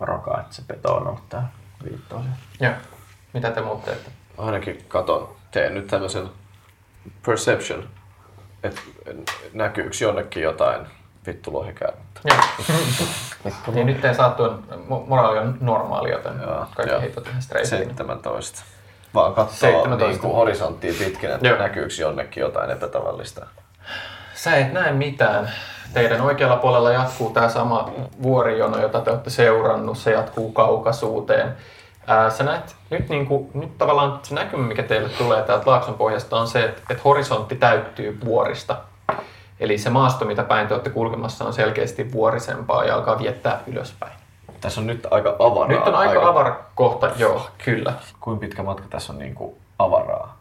varokaa, 0.00 0.40
että 0.40 0.54
se 0.54 0.62
peto 0.66 0.94
on 0.94 1.06
ollut 1.06 1.28
täällä 1.28 1.48
viittoo 1.84 2.22
sen. 2.22 2.32
Joo. 2.60 2.72
Mitä 3.32 3.50
te 3.50 3.60
muut 3.60 3.84
teette? 3.84 4.10
Ainakin 4.38 4.84
katon, 4.88 5.36
teen 5.50 5.74
nyt 5.74 5.86
tämmöisen 5.86 6.28
perception, 7.26 7.88
että 8.62 8.80
näkyykö 9.52 9.96
jonnekin 10.00 10.42
jotain 10.42 10.86
vittu 11.26 11.52
lohikäärmettä. 11.52 12.20
Joo. 12.24 12.40
niin 13.74 13.86
nyt 13.86 14.00
te 14.00 14.14
saat 14.14 14.36
tuon, 14.36 14.64
mo- 14.70 15.08
moraali 15.08 15.38
on 15.38 15.58
normaali, 15.60 16.10
joten 16.10 16.32
kaikki 16.76 16.92
joo. 16.92 17.00
heitot 17.00 17.26
ihan 17.26 17.42
straightiin. 17.42 17.78
17. 17.78 18.62
Vaan 19.14 19.34
katsoo 19.34 19.70
17. 19.70 20.06
niin 20.08 20.20
kuin 20.20 20.34
horisonttia 20.34 20.92
pitkin, 20.98 21.30
että 21.30 21.48
Joo. 21.48 21.58
näkyykö 21.58 21.94
jonnekin 22.00 22.40
jotain 22.40 22.70
epätavallista. 22.70 23.46
Sä 24.34 24.56
et 24.56 24.72
näe 24.72 24.92
mitään. 24.92 25.50
Teidän 25.94 26.20
oikealla 26.20 26.56
puolella 26.56 26.92
jatkuu 26.92 27.30
tämä 27.30 27.48
sama 27.48 27.90
vuorijono, 28.22 28.78
jota 28.78 29.00
te 29.00 29.10
olette 29.10 29.30
seurannut. 29.30 29.98
Se 29.98 30.12
jatkuu 30.12 30.52
kaukaisuuteen. 30.52 31.56
Ää, 32.06 32.30
sä 32.30 32.44
näet 32.44 32.76
nyt, 32.90 33.08
niin 33.08 33.26
kuin, 33.26 33.50
nyt 33.54 33.78
tavallaan 33.78 34.20
se 34.22 34.34
näkymä, 34.34 34.66
mikä 34.66 34.82
teille 34.82 35.08
tulee 35.08 35.42
täältä 35.42 35.70
Laakson 35.70 35.94
pohjasta, 35.94 36.36
on 36.36 36.48
se, 36.48 36.64
että, 36.64 36.82
että 36.90 37.02
horisontti 37.04 37.56
täyttyy 37.56 38.18
vuorista. 38.24 38.76
Eli 39.60 39.78
se 39.78 39.90
maasto, 39.90 40.24
mitä 40.24 40.42
päin 40.42 40.68
te 40.68 40.74
olette 40.74 40.90
kulkemassa, 40.90 41.44
on 41.44 41.52
selkeästi 41.52 42.12
vuorisempaa 42.12 42.84
ja 42.84 42.94
alkaa 42.94 43.18
viettää 43.18 43.60
ylöspäin. 43.66 44.12
Tässä 44.60 44.80
on 44.80 44.86
nyt 44.86 45.06
aika 45.10 45.36
avaraa. 45.38 45.68
Nyt 45.68 45.86
on 45.86 45.94
aika 45.94 46.28
avara 46.28 46.56
kohta, 46.74 47.10
joo, 47.16 47.46
kyllä. 47.64 47.92
Kuinka 48.20 48.40
pitkä 48.40 48.62
matka 48.62 48.86
tässä 48.90 49.12
on 49.12 49.18
niin 49.18 49.34
kuin 49.34 49.56
avaraa? 49.78 50.36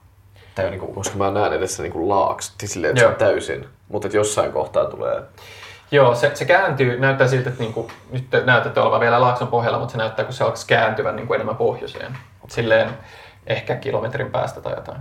Tai 0.55 0.69
niin 0.69 0.79
kuin, 0.79 0.93
koska 0.93 1.17
mä 1.17 1.31
näen 1.31 1.53
edessä 1.53 1.83
niin 1.83 1.93
kuin 1.93 2.09
laaks, 2.09 2.53
siis 2.59 2.73
silleen, 2.73 2.91
että 2.91 3.01
se 3.01 3.07
on 3.07 3.15
täysin. 3.15 3.67
Mutta 3.87 4.07
että 4.07 4.17
jossain 4.17 4.51
kohtaa 4.51 4.85
tulee... 4.85 5.23
Joo, 5.91 6.15
se, 6.15 6.31
se 6.35 6.45
kääntyy, 6.45 6.99
näyttää 6.99 7.27
siltä, 7.27 7.49
että 7.49 7.61
niinku, 7.61 7.91
nyt 8.11 8.29
te 8.29 8.43
näytätte 8.45 8.79
olevan 8.79 8.99
vielä 8.99 9.21
Laakson 9.21 9.47
pohjalla, 9.47 9.79
mutta 9.79 9.91
se 9.91 9.97
näyttää, 9.97 10.25
kun 10.25 10.33
se 10.33 10.43
alkaisi 10.43 10.67
kääntyvän 10.67 11.15
niinku 11.15 11.33
enemmän 11.33 11.55
pohjoiseen. 11.55 12.17
Silleen 12.47 12.89
ehkä 13.47 13.75
kilometrin 13.75 14.31
päästä 14.31 14.61
tai 14.61 14.73
jotain. 14.73 14.99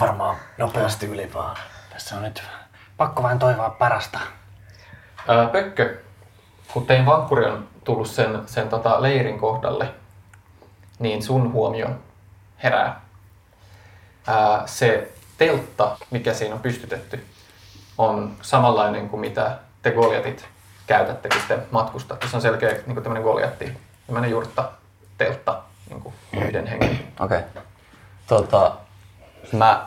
Varmaan 0.00 0.36
nopeasti 0.58 1.06
yli 1.06 1.30
vaan. 1.34 1.56
Tässä 1.92 2.16
on 2.16 2.22
nyt 2.22 2.42
pakko 2.96 3.22
vain 3.22 3.38
toivoa 3.38 3.70
parasta. 3.70 4.18
Ää, 5.28 5.46
Pökkö, 5.46 5.96
kun 6.72 6.86
teidän 6.86 7.06
vankkuri 7.06 7.44
on 7.44 7.68
tullut 7.84 8.08
sen, 8.08 8.42
sen 8.46 8.68
tota 8.68 9.02
leirin 9.02 9.38
kohdalle, 9.38 9.88
niin 10.98 11.22
sun 11.22 11.52
huomio 11.52 11.88
herää. 12.62 13.05
Ää, 14.26 14.62
se 14.66 15.12
teltta, 15.38 15.96
mikä 16.10 16.34
siinä 16.34 16.54
on 16.54 16.60
pystytetty, 16.60 17.24
on 17.98 18.36
samanlainen 18.42 19.08
kuin 19.08 19.20
mitä 19.20 19.58
te 19.82 19.90
Goliatit 19.90 20.46
käytätte, 20.86 21.28
kun 21.28 21.38
te 21.48 21.58
matkustatte. 21.70 22.28
Se 22.28 22.36
on 22.36 22.42
selkeä 22.42 22.70
niin 22.70 22.84
kuin 22.84 23.02
tämmöinen 23.02 23.22
Goliatti, 23.22 23.72
tämmöinen 24.06 24.30
jurtta, 24.30 24.70
teltta, 25.18 25.62
niin 25.90 26.00
kuin 26.00 26.14
yhden 26.32 26.66
hengen. 26.66 26.98
Okei. 27.20 27.38
Okay. 27.38 27.62
Tota, 28.26 28.72
mä, 29.52 29.86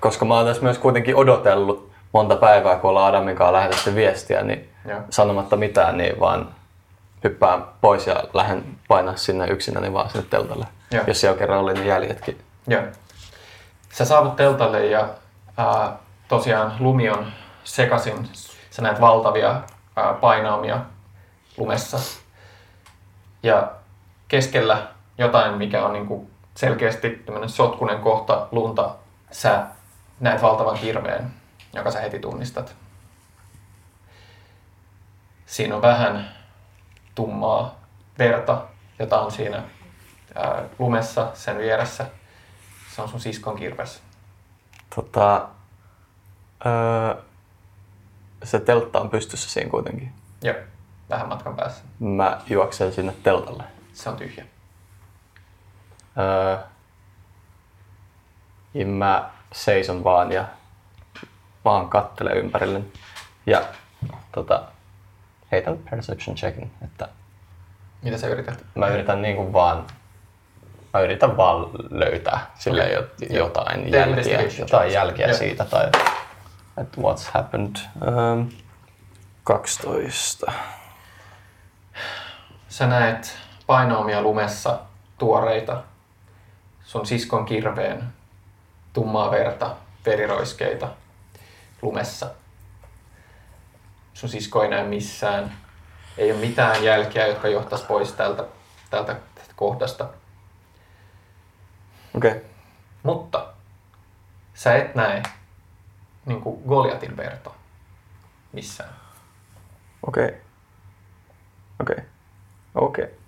koska 0.00 0.24
mä 0.24 0.34
oon 0.34 0.46
tässä 0.46 0.62
myös 0.62 0.78
kuitenkin 0.78 1.16
odotellut 1.16 1.90
monta 2.12 2.36
päivää, 2.36 2.76
kun 2.76 2.90
ollaan 2.90 3.08
Adamin 3.14 3.36
kanssa 3.36 3.52
lähetetty 3.52 3.94
viestiä, 3.94 4.42
niin 4.42 4.68
Joo. 4.88 5.00
sanomatta 5.10 5.56
mitään, 5.56 5.96
niin 5.96 6.20
vaan 6.20 6.48
hyppään 7.24 7.64
pois 7.80 8.06
ja 8.06 8.24
lähden 8.34 8.64
painaa 8.88 9.16
sinne 9.16 9.46
yksinäni 9.46 9.92
vaan 9.92 10.10
sinne 10.10 10.26
teltalle. 10.30 10.66
Joo. 10.90 11.04
Jos 11.06 11.20
siellä 11.20 11.38
kerran 11.38 11.58
oli 11.58 11.74
ne 11.74 11.84
jäljetkin. 11.84 12.40
Joo. 12.66 12.82
Sä 13.92 14.04
saavut 14.04 14.36
teltalle 14.36 14.86
ja 14.86 15.08
ää, 15.56 15.96
tosiaan 16.28 16.76
lumi 16.78 17.10
on 17.10 17.32
sekasin. 17.64 18.28
Sä 18.70 18.82
näet 18.82 19.00
valtavia 19.00 19.62
ää, 19.96 20.12
painaumia 20.14 20.80
lumessa. 21.56 21.98
Ja 23.42 23.72
keskellä 24.28 24.86
jotain, 25.18 25.54
mikä 25.54 25.84
on 25.84 25.92
niinku 25.92 26.30
selkeästi 26.54 27.24
sotkunen 27.46 28.00
kohta 28.00 28.48
lunta, 28.50 28.94
sä 29.30 29.66
näet 30.20 30.42
valtavan 30.42 30.78
kirveen, 30.78 31.30
jonka 31.74 31.90
sä 31.90 32.00
heti 32.00 32.18
tunnistat. 32.18 32.74
Siinä 35.46 35.76
on 35.76 35.82
vähän 35.82 36.34
tummaa 37.14 37.80
verta, 38.18 38.62
jota 38.98 39.20
on 39.20 39.32
siinä 39.32 39.62
ää, 40.34 40.62
lumessa 40.78 41.30
sen 41.34 41.58
vieressä. 41.58 42.06
Se 42.94 43.02
on 43.02 43.08
sun 43.08 43.20
siskon 43.20 43.56
kirves. 43.56 44.02
Tota, 44.94 45.48
öö, 46.66 47.22
se 48.44 48.60
teltta 48.60 49.00
on 49.00 49.10
pystyssä 49.10 49.50
siinä 49.50 49.70
kuitenkin. 49.70 50.12
Joo, 50.42 50.56
vähän 51.10 51.28
matkan 51.28 51.56
päässä. 51.56 51.84
Mä 51.98 52.40
juoksen 52.46 52.92
sinne 52.92 53.14
teltalle. 53.22 53.64
Se 53.92 54.08
on 54.08 54.16
tyhjä. 54.16 54.44
Öö, 56.18 56.58
ja 58.74 58.86
mä 58.86 59.30
seison 59.52 60.04
vaan 60.04 60.32
ja 60.32 60.44
vaan 61.64 61.88
kattelen 61.88 62.36
ympärille. 62.36 62.80
Ja 63.46 63.62
tota, 64.32 64.62
heitän 65.52 65.78
perception 65.78 66.36
checkin, 66.36 66.70
että 66.84 67.08
Mitä 68.02 68.18
sä 68.18 68.26
yrität? 68.28 68.64
mä 68.74 68.88
yritän 68.88 69.22
niinku 69.22 69.52
vaan 69.52 69.86
Mä 70.92 71.00
yritän 71.00 71.36
vaan 71.36 71.66
löytää 71.90 72.50
sille 72.58 72.98
okay. 72.98 73.36
jotain 73.36 73.90
Tee 73.90 74.00
jälkiä, 74.00 74.40
jotain 74.58 74.92
jälkiä 74.92 75.26
Joo. 75.26 75.36
siitä 75.36 75.64
tai 75.64 75.90
että 76.80 77.00
what's 77.00 77.30
happened. 77.32 77.76
Um, 78.06 78.50
12. 79.44 80.52
Sä 82.68 82.86
näet 82.86 83.36
painoamia 83.66 84.22
lumessa 84.22 84.78
tuoreita. 85.18 85.82
Sun 86.84 87.06
siskon 87.06 87.46
kirveen 87.46 88.04
tummaa 88.92 89.30
verta, 89.30 89.76
veriroiskeita 90.06 90.88
lumessa. 91.82 92.30
Sun 94.14 94.28
sisko 94.28 94.62
ei 94.62 94.70
näe 94.70 94.84
missään. 94.84 95.52
Ei 96.18 96.32
ole 96.32 96.40
mitään 96.40 96.84
jälkiä, 96.84 97.26
jotka 97.26 97.48
johtaisi 97.48 97.84
pois 97.86 98.12
tältä, 98.12 98.44
tältä 98.90 99.16
kohdasta. 99.56 100.08
Okei. 102.16 102.30
Okay. 102.30 102.42
Mutta 103.02 103.46
sä 104.54 104.76
et 104.76 104.94
näe 104.94 105.22
niin 106.26 106.40
kuin 106.40 106.62
Goliatin 106.68 107.16
verta 107.16 107.50
missään. 108.52 108.90
Okei. 110.06 110.24
Okay. 110.24 110.36
Okei. 111.80 111.94
Okay. 111.94 112.04
Okei. 112.74 113.04
Okay. 113.04 113.20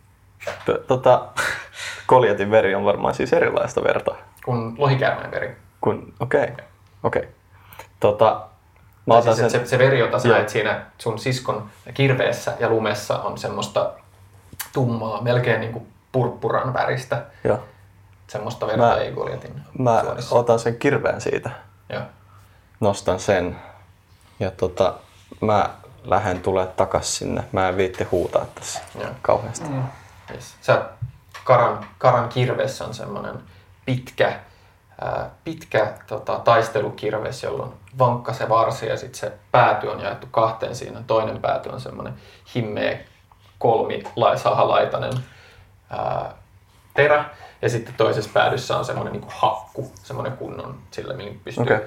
Tota, 0.87 1.29
Koljatin 2.07 2.51
veri 2.51 2.75
on 2.75 2.85
varmaan 2.85 3.15
siis 3.15 3.33
erilaista 3.33 3.85
verta. 3.85 4.15
Kun 4.45 4.75
lohikäärmeen 4.79 5.31
veri. 5.31 5.57
Kun, 5.81 6.15
okei. 6.21 6.43
Okay. 6.43 6.65
Okei. 7.03 7.23
Okay. 7.23 7.33
Tota, 8.01 8.47
mä 9.07 9.15
Tai 9.15 9.21
otan 9.21 9.37
siis, 9.37 9.53
sen... 9.53 9.61
se, 9.61 9.67
se 9.67 9.79
veri, 9.79 9.99
jota 9.99 10.19
sä 10.19 10.29
näet 10.29 10.49
siinä 10.49 10.87
sun 10.99 11.19
siskon 11.19 11.71
kirveessä 11.95 12.57
ja 12.61 12.69
lumessa 12.69 13.23
on 13.23 13.39
semmoista 13.39 13.93
tummaa, 14.73 15.23
melkein 15.23 15.61
niin 15.61 15.73
kuin 15.73 15.87
purppuran 16.13 16.75
väristä. 16.75 17.25
Joo. 17.45 17.65
Semmoista 18.33 18.67
verta 18.67 18.83
Mä- 18.87 18.95
ei 18.97 19.13
Goliatin 19.13 19.63
Mä 19.79 20.01
suorissa. 20.01 20.35
otan 20.35 20.59
sen 20.59 20.79
kirveen 20.79 21.21
siitä. 21.21 21.51
Joo. 21.89 22.03
Nostan 22.81 23.21
sen. 23.21 23.59
Ja 24.41 24.51
tota, 24.51 24.95
mä 25.41 25.71
lähden 26.05 26.41
tulee 26.41 26.67
takas 26.67 27.17
sinne. 27.17 27.45
Mä 27.53 27.69
en 27.69 27.77
viitti 27.77 28.05
huutaa 28.05 28.45
tässä 28.55 28.81
Joo. 29.01 29.11
kauheasti. 29.23 29.69
Mm. 29.69 29.83
Yes. 30.35 30.55
Sä, 30.61 30.83
karan, 31.45 31.87
karan 31.99 32.29
kirves 32.29 32.83
on 32.83 32.95
semmoinen 32.95 33.35
pitkä, 33.85 34.41
ää, 35.01 35.31
pitkä 35.45 35.93
tota, 36.07 36.39
taistelukirves, 36.39 37.43
jolla 37.43 37.63
on 37.63 37.75
vankka 37.99 38.33
se 38.33 38.49
varsi 38.49 38.87
ja 38.87 38.97
sitten 38.97 39.21
se 39.21 39.33
pääty 39.51 39.87
on 39.89 40.01
jaettu 40.01 40.27
kahteen 40.31 40.75
siinä. 40.77 41.03
Toinen 41.07 41.41
pääty 41.41 41.69
on 41.69 41.81
semmoinen 41.81 42.15
himmeä 42.55 42.99
kolmisahalaitainen 43.59 45.13
ää, 45.91 46.35
terä. 46.95 47.25
Ja 47.63 47.69
sitten 47.69 47.95
toisessa 47.95 48.31
päädyssä 48.35 48.79
on 48.79 48.85
semmoinen 48.85 49.13
niin 49.13 49.25
hakku, 49.29 49.93
semmoinen 50.03 50.37
kunnon, 50.37 50.79
sillä 50.91 51.15
millä 51.15 51.35
pystyy, 51.45 51.63
okay. 51.63 51.81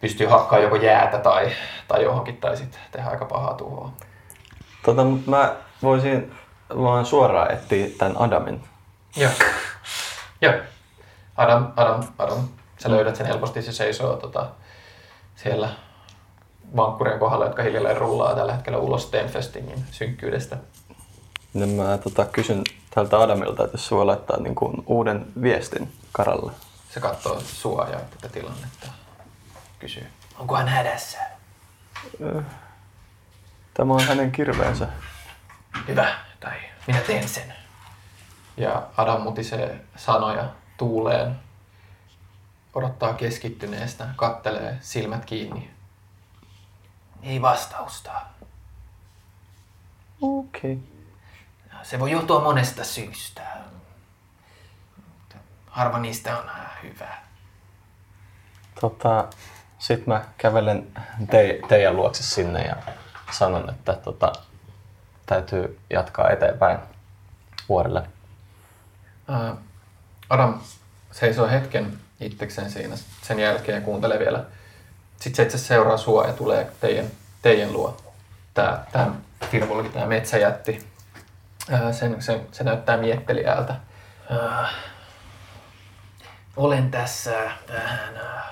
pystyy 0.00 0.26
hakkaa 0.26 0.58
joko 0.58 0.76
jäätä 0.76 1.18
tai, 1.18 1.50
tai 1.88 2.02
johonkin, 2.02 2.36
tai 2.36 2.56
sitten 2.56 2.80
tehdä 2.92 3.10
aika 3.10 3.24
pahaa 3.24 3.54
tuhoa. 3.54 3.92
Tota, 4.84 5.04
mut 5.04 5.26
mä 5.26 5.56
voisin 5.82 6.34
vaan 6.76 7.06
suoraan 7.06 7.52
etsiä 7.52 7.86
tämän 7.98 8.16
Adamin. 8.16 8.64
Joo. 9.16 9.30
Joo. 10.40 10.54
Adam, 11.36 11.72
Adam, 11.76 12.02
Adam. 12.18 12.38
Sä 12.78 12.90
löydät 12.90 13.16
sen 13.16 13.26
helposti, 13.26 13.62
se 13.62 13.72
seisoo 13.72 14.16
tota, 14.16 14.46
siellä 15.36 15.68
vankkurien 16.76 17.18
kohdalla, 17.18 17.44
jotka 17.44 17.62
hiljalleen 17.62 17.96
rullaa 17.96 18.34
tällä 18.34 18.52
hetkellä 18.52 18.78
ulos 18.78 19.02
Stenfestingin 19.02 19.84
synkkyydestä. 19.90 20.56
Niin 21.54 21.68
mä 21.68 21.98
tota, 21.98 22.24
kysyn 22.24 22.62
tältä 22.94 23.18
Adamilta, 23.18 23.64
että 23.64 23.74
jos 23.74 23.90
voi 23.90 24.04
laittaa 24.04 24.40
niin 24.40 24.54
kuin 24.54 24.82
uuden 24.86 25.26
viestin 25.42 25.92
Karalle. 26.12 26.52
Se 26.90 27.00
katsoo 27.00 27.40
sua 27.40 27.88
ja 27.92 28.00
tätä 28.00 28.28
tilannetta. 28.28 28.86
Kysyy. 29.78 30.06
Onko 30.38 30.56
hän 30.56 30.68
hädässä? 30.68 31.18
Tämä 33.74 33.94
on 33.94 34.04
hänen 34.04 34.32
kirveensä. 34.32 34.88
Hyvä, 35.88 36.14
tai 36.40 36.56
minä 36.86 37.00
teen 37.00 37.28
sen. 37.28 37.54
Ja 38.56 38.86
Adam 38.96 39.22
mutisee 39.22 39.84
sanoja 39.96 40.44
tuuleen. 40.76 41.36
Odottaa 42.74 43.14
keskittyneestä, 43.14 44.08
kattelee 44.16 44.78
silmät 44.80 45.24
kiinni. 45.24 45.70
Ei 47.22 47.42
vastausta. 47.42 48.10
Okei. 50.20 50.72
Okay. 50.72 50.93
Se 51.84 51.98
voi 51.98 52.10
johtua 52.10 52.40
monesta 52.40 52.84
syystä. 52.84 53.42
Harva 55.66 55.98
niistä 55.98 56.38
on 56.38 56.48
äh, 56.48 56.82
hyvä. 56.82 57.14
Tota, 58.80 59.28
sit 59.78 60.06
mä 60.06 60.24
kävelen 60.38 60.86
te, 61.30 61.60
teidän 61.68 61.96
luokse 61.96 62.22
sinne 62.22 62.64
ja 62.64 62.76
sanon, 63.30 63.70
että 63.70 63.92
tota, 63.92 64.32
täytyy 65.26 65.78
jatkaa 65.90 66.30
eteenpäin 66.30 66.78
vuorelle. 67.68 68.02
Ää, 69.28 69.56
Adam 70.30 70.60
seisoo 71.12 71.48
hetken 71.48 71.98
itsekseen 72.20 72.70
siinä 72.70 72.96
sen 73.22 73.38
jälkeen 73.40 73.76
ja 73.76 73.84
kuuntelee 73.84 74.18
vielä. 74.18 74.44
Sitten 75.20 75.36
se 75.36 75.42
itse 75.42 75.58
seuraa 75.58 75.96
sua 75.96 76.26
ja 76.26 76.32
tulee 76.32 76.72
teidän, 76.80 77.06
teidän 77.42 77.72
luo. 77.72 77.96
Tää, 78.54 78.86
tää 78.92 79.10
Firbolgi, 79.50 79.88
tää 79.88 80.06
metsäjätti. 80.06 80.93
Ää, 81.70 81.92
Sen, 81.92 82.22
sen, 82.22 82.46
se 82.52 82.64
näyttää 82.64 82.96
miettelijältä. 82.96 83.74
Olen 86.56 86.90
tässä 86.90 87.50
vähän 87.72 88.16
äh, 88.16 88.44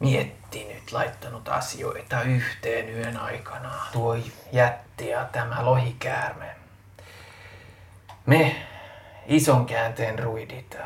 miettinyt, 0.00 0.92
laittanut 0.92 1.48
asioita 1.48 2.22
yhteen 2.22 2.88
yön 2.88 3.16
aikana. 3.16 3.70
Tuo 3.92 4.16
jätti 4.52 5.08
ja 5.08 5.24
tämä 5.24 5.64
lohikäärme. 5.64 6.56
Me 8.26 8.66
ison 9.26 9.66
käänteen 9.66 10.18
ruidit, 10.18 10.76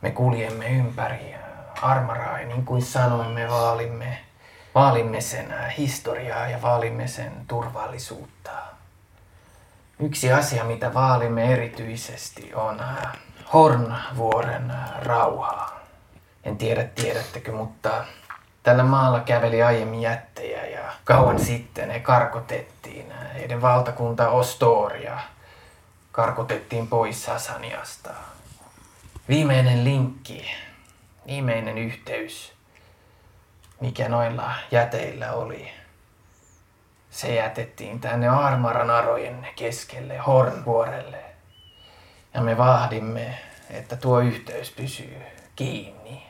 me 0.00 0.10
kuljemme 0.10 0.68
ympäri 0.68 1.34
Armaraa 1.82 2.40
ja 2.40 2.46
niin 2.46 2.64
kuin 2.64 2.82
sanoin, 2.82 3.30
me 3.30 3.48
vaalimme 3.48 4.18
vaalimme 4.74 5.20
sen 5.20 5.54
historiaa 5.78 6.48
ja 6.48 6.62
vaalimme 6.62 7.08
sen 7.08 7.32
turvallisuutta. 7.48 8.50
Yksi 10.00 10.32
asia, 10.32 10.64
mitä 10.64 10.94
vaalimme 10.94 11.52
erityisesti, 11.52 12.54
on 12.54 12.80
äh, 12.80 13.18
Hornvuoren 13.52 14.70
äh, 14.70 14.90
rauhaa. 15.02 15.80
En 16.44 16.56
tiedä, 16.56 16.84
tiedättekö, 16.84 17.52
mutta 17.52 18.04
tällä 18.62 18.82
maalla 18.82 19.20
käveli 19.20 19.62
aiemmin 19.62 20.00
jättejä 20.00 20.66
ja 20.66 20.92
kauan 21.04 21.40
sitten 21.40 21.90
he 21.90 22.00
karkotettiin. 22.00 23.12
Heidän 23.34 23.62
valtakunta 23.62 24.28
Ostoria 24.28 25.18
karkotettiin 26.12 26.86
pois 26.86 27.24
Sasaniasta. 27.24 28.10
Viimeinen 29.28 29.84
linkki, 29.84 30.50
viimeinen 31.26 31.78
yhteys, 31.78 32.52
mikä 33.82 34.08
noilla 34.08 34.52
jäteillä 34.70 35.32
oli, 35.32 35.72
se 37.10 37.34
jätettiin 37.34 38.00
tänne 38.00 38.28
Armaran 38.28 38.90
arojen 38.90 39.46
keskelle, 39.56 40.18
Hornvuorelle. 40.18 41.24
Ja 42.34 42.40
me 42.40 42.58
vahdimme, 42.58 43.38
että 43.70 43.96
tuo 43.96 44.20
yhteys 44.20 44.70
pysyy 44.70 45.22
kiinni, 45.56 46.26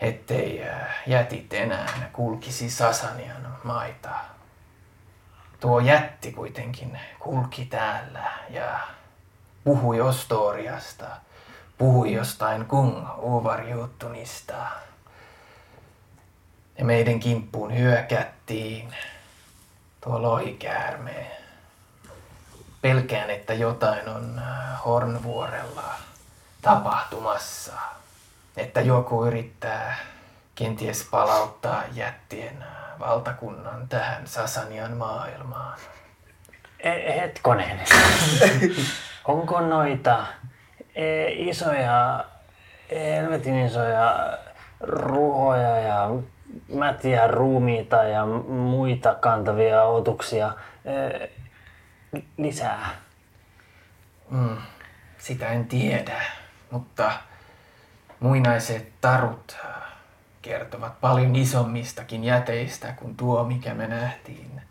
ettei 0.00 0.68
äh, 0.68 0.94
jätit 1.06 1.52
enää 1.52 2.10
kulkisi 2.12 2.70
Sasanian 2.70 3.56
maita. 3.64 4.10
Tuo 5.60 5.80
jätti 5.80 6.32
kuitenkin 6.32 7.00
kulki 7.18 7.64
täällä 7.64 8.32
ja 8.50 8.80
puhui 9.64 10.00
Ostoriasta, 10.00 11.06
puhui 11.78 12.12
jostain 12.12 12.64
Kung 12.64 13.06
Uvarjuuttunista. 13.18 14.54
Ja 16.78 16.84
meidän 16.84 17.20
kimppuun 17.20 17.78
hyökättiin 17.78 18.94
tuo 20.00 20.22
lohikäärme. 20.22 21.30
Pelkään, 22.82 23.30
että 23.30 23.54
jotain 23.54 24.08
on 24.08 24.38
äh, 24.38 24.84
Hornvuorella 24.84 25.94
tapahtumassa. 26.62 27.72
Että 28.56 28.80
joku 28.80 29.24
yrittää 29.24 29.98
kenties 30.54 31.08
palauttaa 31.10 31.82
jättien 31.92 32.62
äh, 32.62 32.98
valtakunnan 32.98 33.88
tähän 33.88 34.26
Sasanian 34.26 34.96
maailmaan. 34.96 35.78
E- 36.80 37.20
hetkonen. 37.20 37.80
Onko 39.24 39.60
noita 39.60 40.26
e, 40.94 41.26
isoja, 41.28 42.24
helvetin 42.90 43.66
isoja 43.66 44.38
ruhoja 44.80 45.76
ja 45.76 46.08
mätiä 46.74 47.26
ruumiita 47.26 47.96
ja 47.96 48.26
muita 48.48 49.14
kantavia 49.14 49.82
otuksia 49.82 50.52
e, 50.84 51.28
lisää? 52.36 52.90
Mm, 54.30 54.56
sitä 55.18 55.48
en 55.48 55.66
tiedä, 55.66 56.22
mutta 56.70 57.12
muinaiset 58.20 58.92
tarut 59.00 59.56
äh, 59.64 59.82
kertovat 60.42 61.00
paljon 61.00 61.36
isommistakin 61.36 62.24
jäteistä 62.24 62.92
kuin 62.92 63.16
tuo, 63.16 63.44
mikä 63.44 63.74
me 63.74 63.86
nähtiin. 63.86 64.62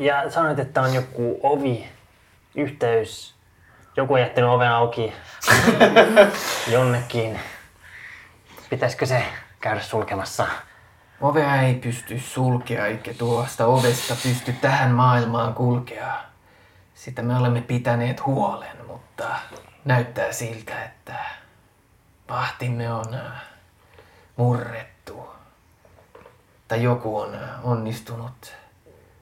Ja 0.00 0.30
sanoit, 0.30 0.58
että 0.58 0.82
on 0.82 0.94
joku 0.94 1.40
ovi, 1.42 1.88
yhteys. 2.54 3.34
Joku 3.96 4.14
on 4.14 4.20
jättänyt 4.20 4.50
oven 4.50 4.68
auki 4.68 5.12
jonnekin. 6.72 7.40
Pitäisikö 8.70 9.06
se 9.06 9.22
käydä 9.60 9.80
sulkemassa? 9.80 10.46
Ovea 11.20 11.62
ei 11.62 11.74
pysty 11.74 12.18
sulkea, 12.20 12.86
eikä 12.86 13.14
tuosta 13.14 13.66
ovesta 13.66 14.16
pysty 14.22 14.52
tähän 14.52 14.90
maailmaan 14.90 15.54
kulkea. 15.54 16.24
Sitä 16.94 17.22
me 17.22 17.36
olemme 17.36 17.60
pitäneet 17.60 18.26
huolen, 18.26 18.76
mutta 18.86 19.24
näyttää 19.84 20.32
siltä, 20.32 20.84
että 20.84 21.14
pahtimme 22.26 22.92
on 22.92 23.14
äh, 23.14 23.42
murrettu. 24.36 25.28
Tai 26.68 26.82
joku 26.82 27.20
on 27.20 27.34
äh, 27.34 27.66
onnistunut 27.66 28.52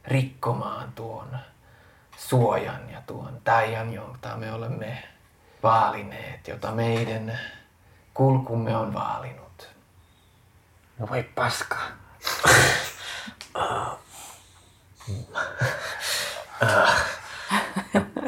rikkomaan 0.04 0.92
tuon 0.92 1.38
suojan 2.16 2.90
ja 2.90 3.02
tuon 3.06 3.40
taian, 3.44 3.92
jota 3.92 4.36
me 4.36 4.52
olemme 4.52 5.02
vaalineet, 5.62 6.48
jota 6.48 6.72
meidän 6.72 7.38
kulkumme 8.14 8.76
on 8.76 8.94
vaalinut. 8.94 9.43
No 10.98 11.06
voi 11.10 11.22
paska. 11.22 11.76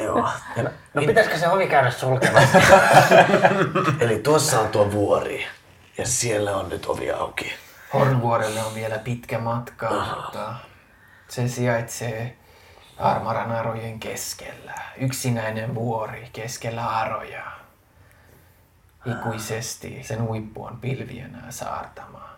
Joo. 0.04 0.30
No 0.94 1.02
pitäisikö 1.06 1.38
se 1.38 1.48
ovi 1.48 1.66
käydä 1.66 1.90
sulkemassa? 1.90 2.58
Eli 4.00 4.18
tuossa 4.18 4.60
on 4.60 4.68
tuo 4.68 4.92
vuori 4.92 5.46
ja 5.98 6.06
siellä 6.06 6.56
on 6.56 6.68
nyt 6.68 6.86
ovi 6.86 7.10
auki. 7.10 7.52
Hornvuorelle 7.92 8.62
on 8.62 8.74
vielä 8.74 8.98
pitkä 8.98 9.38
matka, 9.38 9.90
mutta 9.90 10.54
se 11.28 11.48
sijaitsee 11.48 12.36
Armaran 12.98 13.52
arojen 13.52 14.00
keskellä. 14.00 14.74
Yksinäinen 14.96 15.74
vuori 15.74 16.28
keskellä 16.32 16.88
aroja. 16.88 17.44
Ikuisesti 19.06 20.02
sen 20.02 20.22
huippu 20.22 20.64
on 20.64 20.80
pilvien 20.80 21.42
saartama. 21.50 22.35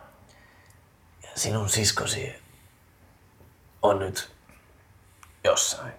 Sinun 1.38 1.68
siskosi 1.68 2.42
on 3.82 3.98
nyt 3.98 4.32
jossain. 5.44 5.92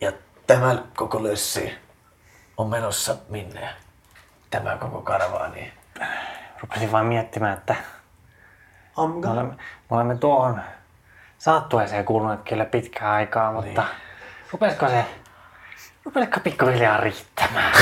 Ja 0.00 0.12
tämä 0.46 0.82
koko 0.96 1.22
lössi 1.22 1.74
on 2.56 2.68
menossa 2.68 3.16
minne? 3.28 3.68
Tämä 4.50 4.76
koko 4.76 5.00
karavaani. 5.02 5.72
Rupesin 6.60 6.92
vain 6.92 7.06
miettimään, 7.06 7.58
että 7.58 7.74
me 8.96 9.28
olemme, 9.28 9.54
me 9.90 9.96
olemme 9.96 10.16
tuohon 10.16 10.62
saattueeseen 11.38 12.04
kuuluneet 12.04 12.42
kyllä 12.48 12.64
pitkään 12.64 13.12
aikaa, 13.12 13.52
mutta 13.52 13.84
rupesiko 14.52 14.88
se, 14.88 15.04
rupesiko 16.04 16.40
pikkuhiljaa 16.40 16.96
riittämään? 16.96 17.72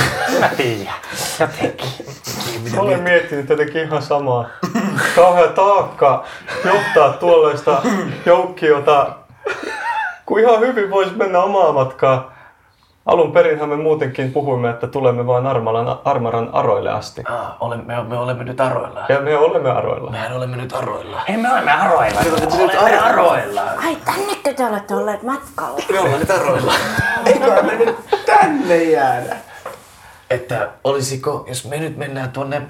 Mä 0.41 0.49
tiedän, 0.49 0.95
jotenkin. 1.41 1.89
Mä 2.75 2.81
olen 2.81 3.03
miettinyt 3.03 3.47
tätäkin 3.47 3.83
ihan 3.83 4.03
samaa. 4.03 4.49
Kauhea 5.17 5.49
taakka 5.49 6.25
johtaa 6.65 7.13
tuollaista 7.13 7.83
joukkiota, 8.27 9.11
kun 10.27 10.41
ihan 10.41 10.61
hyvin 10.61 10.91
voisi 10.91 11.13
mennä 11.15 11.39
omaa 11.43 11.73
matkaa. 11.73 12.40
Alun 13.07 13.33
perinhän 13.33 13.69
me 13.69 13.77
muutenkin 13.77 14.33
puhuimme, 14.33 14.71
että 14.71 14.87
tulemme 14.87 15.27
vain 15.27 15.47
Armalan, 15.47 16.01
Armaran 16.05 16.51
aroille 16.53 16.91
asti. 16.91 17.23
Ah, 17.29 17.57
olemme, 17.61 17.85
me, 17.95 18.03
me 18.03 18.19
olemme 18.19 18.45
nyt 18.45 18.61
aroilla. 18.61 19.07
Ja 19.09 19.21
me 19.21 19.37
olemme 19.37 19.71
aroilla. 19.71 20.11
Mehän 20.11 20.37
olemme 20.37 20.57
nyt 20.57 20.73
aroilla. 20.73 21.23
Ei 21.29 21.37
me 21.37 21.53
olemme 21.53 21.73
aroilla. 21.73 22.21
Me 22.21 22.31
olemme 22.31 22.57
nyt 22.57 23.03
aroilla. 23.03 23.63
Ai 23.87 23.97
tännekö 24.05 24.55
te 24.55 24.67
olette 24.67 24.95
olleet 24.95 25.23
matkalla? 25.23 25.79
Me 25.93 26.01
ollaan 26.01 26.21
nyt 26.21 26.31
aroilla. 26.31 26.75
Eiköhän 27.27 27.67
me 27.67 27.75
nyt 27.75 27.97
tänne 28.27 28.85
jäädä. 28.85 29.37
Että 30.31 30.69
olisiko, 30.85 31.45
jos 31.49 31.69
me 31.69 31.77
nyt 31.77 31.97
mennään 31.97 32.31
tuonne 32.31 32.63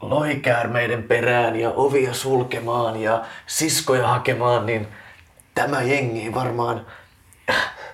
lohikäärmeiden 0.00 1.02
perään 1.02 1.56
ja 1.56 1.70
ovia 1.70 2.14
sulkemaan 2.14 3.00
ja 3.02 3.22
siskoja 3.46 4.08
hakemaan, 4.08 4.66
niin 4.66 4.88
tämä 5.54 5.82
jengi 5.82 6.34
varmaan, 6.34 6.86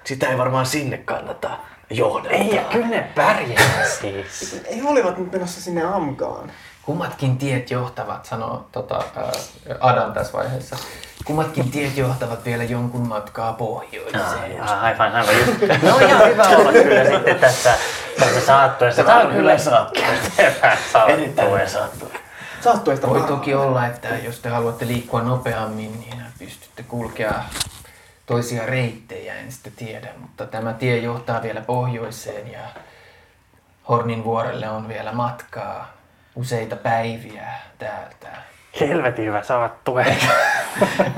sitä 0.05 0.29
ei 0.29 0.39
varmaan 0.39 0.67
sinne 0.67 0.97
kannata 0.97 1.51
johdattaa. 1.93 2.41
Ei, 2.41 2.55
ja 2.55 2.63
kyllä 2.63 2.87
ne 2.87 3.11
pärjää 3.15 3.85
siis. 4.01 4.63
Ei 4.65 4.83
olivat 4.87 5.19
nyt 5.19 5.33
menossa 5.33 5.61
sinne 5.61 5.85
Amgaan. 5.85 6.53
Kummatkin 6.83 7.39
tiet 7.39 7.71
johtavat, 7.71 8.25
sanoo 8.25 8.67
tota, 8.73 9.05
ää, 9.17 9.33
Adam 9.81 10.13
tässä 10.13 10.33
vaiheessa. 10.33 10.77
Kummatkin 11.25 11.71
tiet 11.71 11.97
johtavat 11.97 12.45
vielä 12.45 12.65
jonkun 12.65 13.09
matkaa 13.09 13.53
pohjoiseen. 13.53 14.63
Ah, 14.63 14.85
aivan, 14.85 15.13
aivan 15.13 15.35
just. 15.39 15.61
No 15.83 15.99
ihan 15.99 16.29
hyvä 16.29 16.43
olla 16.43 16.73
kyllä 16.73 17.05
sitten 17.05 17.39
tässä, 17.39 17.75
tässä 18.19 18.41
saattuessa. 18.41 19.05
Tämä 19.05 19.21
on 19.21 19.33
kyllä 19.33 19.59
saattu. 19.59 20.01
Erittäin 20.39 21.11
Erittäin 21.11 21.71
saattu. 21.71 22.13
Saattuesta 22.61 23.09
Voi 23.09 23.23
toki 23.23 23.55
olla, 23.55 23.87
että 23.87 24.09
jos 24.09 24.39
te 24.39 24.49
haluatte 24.49 24.87
liikkua 24.87 25.23
nopeammin, 25.23 26.01
niin 26.01 26.23
pystytte 26.39 26.83
kulkea 26.83 27.35
toisia 28.33 28.67
reittejä, 28.67 29.35
en 29.35 29.53
sitä 29.53 29.71
tiedä. 29.77 30.09
Mutta 30.19 30.47
tämä 30.47 30.73
tie 30.73 30.99
johtaa 30.99 31.43
vielä 31.43 31.61
pohjoiseen 31.61 32.53
ja 32.53 32.61
Hornin 33.89 34.25
vuorelle 34.25 34.69
on 34.69 34.89
vielä 34.89 35.13
matkaa 35.13 35.93
useita 36.35 36.77
päiviä 36.77 37.49
täältä. 37.79 38.29
Helvetin 38.81 39.27
hyvä 39.27 39.43
saattue. 39.43 40.07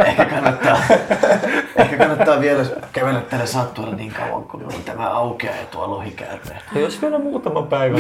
Ehkä 0.05 0.25
kannattaa, 0.25 0.79
ehkä 1.77 1.97
kannattaa 1.97 2.41
vielä 2.41 2.65
kävellä 2.93 3.21
tällä 3.21 3.47
saattuella 3.47 3.95
niin 3.95 4.13
kauan, 4.13 4.45
kun 4.45 4.83
tämä 4.85 5.11
aukeaa 5.11 5.57
ja 5.57 5.67
tuo 5.67 5.91
lohikäärme. 5.91 6.63
Jos 6.75 7.03
vielä 7.03 7.19
muutama 7.19 7.63
päivä. 7.63 7.99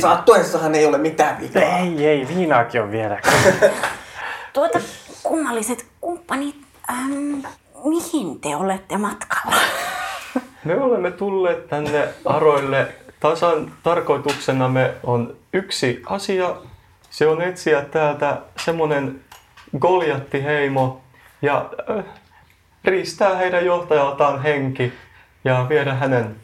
Saattuessahan 0.00 0.74
ei 0.74 0.86
ole 0.86 0.98
mitään 0.98 1.40
vikaa. 1.40 1.62
Ei, 1.62 2.06
ei, 2.06 2.28
viinaakin 2.28 2.82
on 2.82 2.90
vielä. 2.90 3.20
Tuota, 4.52 4.78
kummalliset 5.22 5.86
kumppanit, 6.00 6.56
ähm, 6.90 7.42
mihin 7.84 8.40
te 8.40 8.56
olette 8.56 8.98
matkalla? 8.98 9.56
Me 10.64 10.80
olemme 10.80 11.10
tulleet 11.10 11.68
tänne 11.68 12.08
Aroille. 12.24 12.94
Tasan 13.20 13.72
tarkoituksenamme 13.82 14.94
on 15.02 15.36
yksi 15.52 16.02
asia. 16.06 16.56
Se 17.10 17.28
on 17.28 17.42
etsiä 17.42 17.84
täältä 17.84 18.38
semmonen 18.64 19.20
Goljatti-heimo 19.78 21.00
ja 21.42 21.70
äh, 21.90 22.04
riistää 22.84 23.36
heidän 23.36 23.64
johtajaltaan 23.64 24.42
henki 24.42 24.92
ja 25.44 25.66
viedä 25.68 25.94
hänen 25.94 26.36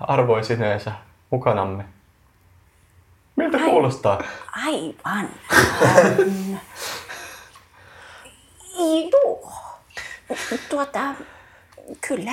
arvoisineensa 0.00 0.92
mukanamme. 1.30 1.84
Miltä 3.36 3.58
Ai. 3.58 3.64
kuulostaa? 3.64 4.22
Aivan. 4.66 5.28
Ähm, 8.84 9.08
joo. 9.12 9.52
Tuota, 10.70 11.00
kyllä. 12.08 12.32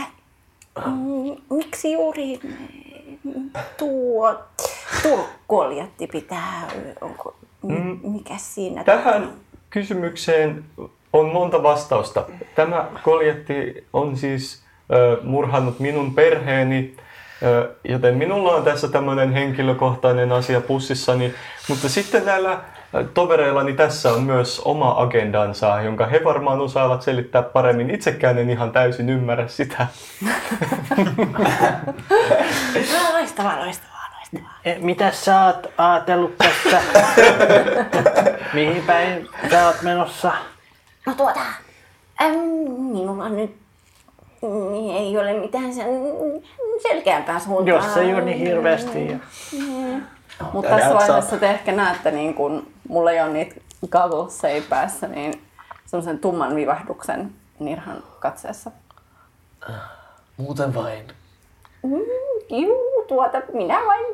Mm, 0.85 1.35
Miksi 1.57 1.91
juuri 1.91 2.39
tuo 3.77 4.39
turkkoljatti 5.03 6.07
pitää, 6.07 6.67
onko, 7.01 7.35
Mm. 7.63 7.99
mikä 8.03 8.33
siinä? 8.37 8.83
Tähän 8.83 9.33
kysymykseen 9.69 10.65
on 11.13 11.25
monta 11.25 11.63
vastausta. 11.63 12.25
Tämä 12.55 12.87
koljetti 13.03 13.87
on 13.93 14.17
siis 14.17 14.63
ö, 14.93 15.17
murhannut 15.23 15.79
minun 15.79 16.13
perheeni, 16.13 16.95
ö, 17.43 17.75
joten 17.83 18.17
minulla 18.17 18.55
on 18.55 18.63
tässä 18.63 18.87
tämmöinen 18.87 19.33
henkilökohtainen 19.33 20.31
asia 20.31 20.61
pussissani. 20.61 21.33
Mutta 21.69 21.89
sitten 21.89 22.25
näillä 22.25 22.59
tovereillani 23.13 23.73
tässä 23.73 24.13
on 24.13 24.23
myös 24.23 24.61
oma 24.65 24.93
agendansa, 24.97 25.81
jonka 25.81 26.05
he 26.05 26.21
varmaan 26.23 26.61
osaavat 26.61 27.01
selittää 27.01 27.41
paremmin. 27.41 27.89
Itsekään 27.89 28.37
en 28.37 28.49
ihan 28.49 28.71
täysin 28.71 29.09
ymmärrä 29.09 29.47
sitä. 29.47 29.87
Ah, 30.27 30.31
Loistavaa, 33.13 33.59
loistavaa, 33.59 33.59
loistavaa. 33.59 34.51
E, 34.65 34.75
Mitä 34.79 35.11
sä 35.11 35.45
oot 35.45 35.67
ajatellut 35.77 36.37
tässä? 36.37 36.81
Mihin 38.53 38.83
päin 38.87 39.27
sä 39.51 39.67
oot 39.67 39.81
menossa? 39.81 40.31
No 41.05 41.13
tuota, 41.13 41.39
äm, 42.21 42.35
minulla 42.69 43.29
nyt 43.29 43.55
mm, 44.41 44.73
ei 44.97 45.17
ole 45.17 45.33
mitään 45.39 45.73
sen 45.73 45.87
selkeämpää 46.81 47.39
suuntaa. 47.39 47.75
Jos 47.75 47.97
ei 47.97 48.13
ole 48.13 48.21
niin 48.21 48.37
hirveästi. 48.37 49.07
Ja... 49.07 49.17
Mm. 49.59 50.01
Mutta 50.53 50.69
tässä 50.69 50.93
vaiheessa 50.93 51.37
te 51.37 51.49
ehkä 51.49 51.71
näette, 51.71 52.11
niin 52.11 52.33
kun 52.33 52.67
mulla 52.89 53.11
ei 53.11 53.21
ole 53.21 53.33
niitä 53.33 53.55
goggles 53.91 54.43
ei 54.43 54.61
päässä, 54.61 55.07
niin 55.07 55.41
semmoisen 55.85 56.19
tumman 56.19 56.55
vivahduksen 56.55 57.31
Nirhan 57.59 58.03
katseessa. 58.19 58.71
Muuten 60.37 60.73
vain. 60.73 61.07
Mm, 61.83 61.99
juu, 62.49 63.05
tuota, 63.07 63.41
minä 63.53 63.79
vain 63.85 64.05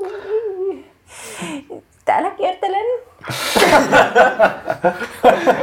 täällä 2.05 2.31
kiertelen. 2.31 2.85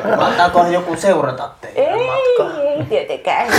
Mahtaako 0.16 0.66
joku 0.66 0.96
seurata 0.96 1.50
teitä 1.60 1.80
Ei, 1.80 2.06
matkaa? 2.06 2.62
ei 2.62 2.84
tietenkään. 2.84 3.48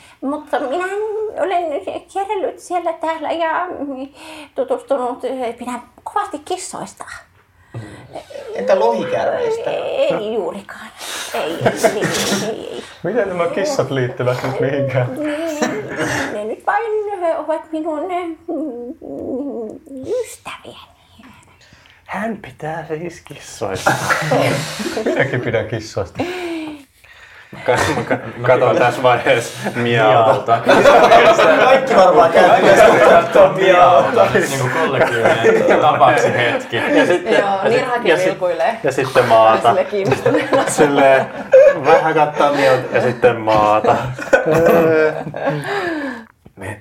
Mutta 0.20 0.60
minä 0.60 0.84
olen 1.40 1.62
kierrellyt 2.12 2.58
siellä 2.58 2.92
täällä 2.92 3.32
ja 3.32 3.66
tutustunut, 4.54 5.20
pidän 5.58 5.82
kovasti 6.04 6.38
kissoista. 6.44 7.04
Entä 8.54 8.78
lohikäärmeistä? 8.78 9.70
Ei 9.70 10.34
juurikaan. 10.34 10.86
Ei, 11.34 11.42
ei, 11.42 12.02
ei. 12.48 12.82
Miten 13.02 13.28
nämä 13.28 13.46
kissat 13.46 13.90
liittyvät 13.90 14.42
nyt 14.42 14.60
mihinkään? 14.60 15.14
Niin, 15.14 15.60
ne 16.32 16.44
nyt 16.44 16.66
vain 16.66 16.82
ovat 17.38 17.72
minun 17.72 18.08
mm, 18.48 18.94
ystäviäni. 20.20 20.90
Hän 22.04 22.36
pitää 22.36 22.86
siis 22.88 23.20
kissoista. 23.20 23.92
Minäkin 25.04 25.40
pidän 25.40 25.68
kissoista. 25.68 26.22
Katon 28.46 28.76
tässä 28.76 29.02
vaiheessa 29.02 29.70
miauta. 29.74 30.60
Kaikki 31.64 31.96
varmaan 31.96 32.32
käyttävät 32.32 33.56
miauta. 33.56 34.26
Niin 34.32 34.60
kuin 34.60 34.72
kollektiivinen 34.72 35.80
tapaksi 35.80 36.32
hetki. 36.32 36.76
Ja 36.76 37.06
sitten, 37.06 37.32
ja, 38.04 38.16
sit, 38.16 38.26
vilkuilee. 38.26 38.80
ja 38.82 38.92
sitten 38.92 39.24
maata. 39.24 39.74
Silleen 40.68 41.26
vähän 41.84 42.14
kattaa 42.14 42.52
miauta 42.52 42.96
ja 42.96 43.02
sitten 43.02 43.40
maata. 43.40 43.96
Me 46.56 46.80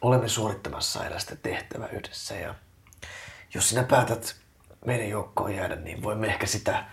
olemme 0.00 0.28
suorittamassa 0.28 1.06
erästä 1.06 1.36
tehtävää 1.42 1.88
yhdessä 1.92 2.34
ja 2.34 2.54
jos 3.54 3.68
sinä 3.68 3.82
päätät 3.82 4.34
meidän 4.86 5.08
joukkoon 5.08 5.54
jäädä, 5.54 5.76
niin 5.76 6.02
voimme 6.02 6.26
ehkä 6.26 6.46
sitä 6.46 6.84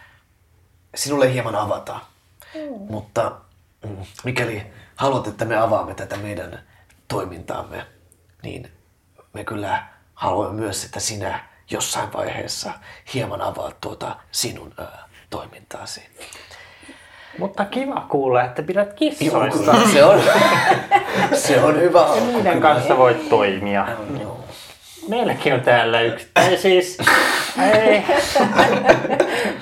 sinulle 0.96 1.34
hieman 1.34 1.56
avata. 1.56 2.00
Mutta 2.90 3.32
mm, 3.86 3.98
mikäli 4.24 4.64
haluat, 4.96 5.28
että 5.28 5.46
me 5.46 5.58
avaamme 5.58 5.94
tätä 5.94 6.18
meidän 6.18 6.60
toimintaamme, 7.08 7.86
niin 8.44 8.72
me 9.34 9.44
kyllä 9.44 9.84
haluamme 10.14 10.62
myös, 10.62 10.86
että 10.86 11.00
sinä 11.00 11.40
jossain 11.72 12.14
vaiheessa 12.14 12.72
hieman 13.14 13.42
avaat 13.42 13.82
tuota 13.82 14.16
sinun 14.32 14.74
ö, 14.80 14.84
toimintaasi. 15.30 16.02
Mutta 17.40 17.66
kiva 17.66 18.06
kuulla, 18.10 18.44
että 18.44 18.64
pidät 18.64 18.88
Joo, 18.88 18.96
kissoista. 18.98 19.72
kyllä, 19.72 19.88
se 19.94 20.04
on, 20.06 20.22
se 21.34 21.62
on 21.62 21.80
hyvä 21.80 22.00
Ja 22.00 22.06
alku. 22.06 22.26
niiden 22.38 22.62
kanssa 22.62 22.98
voit 22.98 23.30
toimia. 23.30 23.88
Meilläkin 25.08 25.54
on 25.54 25.62
täällä 25.62 26.02
yksi. 26.02 26.28
Ei 26.36 26.58
siis. 26.58 26.98
Ei. 27.74 28.04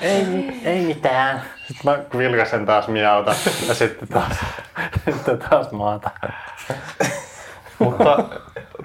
ei, 0.00 0.24
ei 0.64 0.80
mitään. 0.80 1.42
Sitten 1.68 1.92
mä 1.92 2.18
vilkasen 2.18 2.66
taas 2.66 2.88
miauta 2.88 3.34
ja 3.68 3.74
sitten 3.74 4.08
taas, 4.08 4.32
sitten 5.12 5.38
taas 5.38 5.70
maata. 5.72 6.10
Mutta 7.78 8.24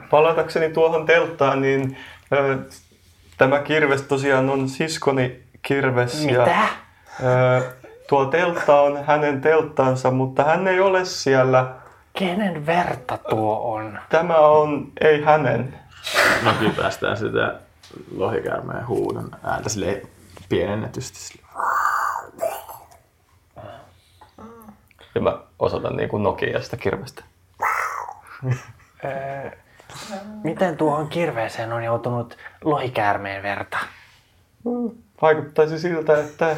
palatakseni 0.09 0.69
tuohon 0.69 1.05
telttaan, 1.05 1.61
niin 1.61 1.97
ö, 2.34 2.57
tämä 3.38 3.59
kirves 3.59 4.01
tosiaan 4.01 4.49
on 4.49 4.69
siskoni 4.69 5.43
kirves. 5.61 6.23
Ja, 6.25 6.39
Mitä? 6.39 6.67
ö, 7.23 7.61
tuo 8.09 8.25
teltta 8.25 8.82
on 8.82 9.05
hänen 9.05 9.41
telttansa, 9.41 10.11
mutta 10.11 10.43
hän 10.43 10.67
ei 10.67 10.80
ole 10.80 11.05
siellä. 11.05 11.65
Kenen 12.13 12.65
verta 12.65 13.17
tuo 13.30 13.73
on? 13.75 13.99
Tämä 14.09 14.38
on 14.38 14.91
ei 15.01 15.21
hänen. 15.23 15.80
Mäkin 16.43 16.75
päästään 16.75 17.17
sitä 17.17 17.55
lohikäärmeen 18.15 18.88
huudon 18.88 19.32
ääntä 19.43 19.69
silleen 19.69 20.01
pienennetysti. 20.49 21.19
silleen. 21.19 21.49
Ja 25.20 25.24
mä 25.24 25.38
osoitan 25.59 25.95
niin 25.95 26.09
kuin 26.09 26.24
Nokia 26.24 26.61
sitä 26.61 26.78
kirvestä. 26.78 27.24
Öö, 29.05 29.51
miten 30.43 30.78
tuohon 30.78 31.07
kirveeseen 31.07 31.74
on 31.74 31.84
joutunut 31.84 32.38
lohikäärmeen 32.63 33.43
verta? 33.43 33.78
Vaikuttaisi 35.22 35.80
siltä, 35.80 36.20
että 36.20 36.55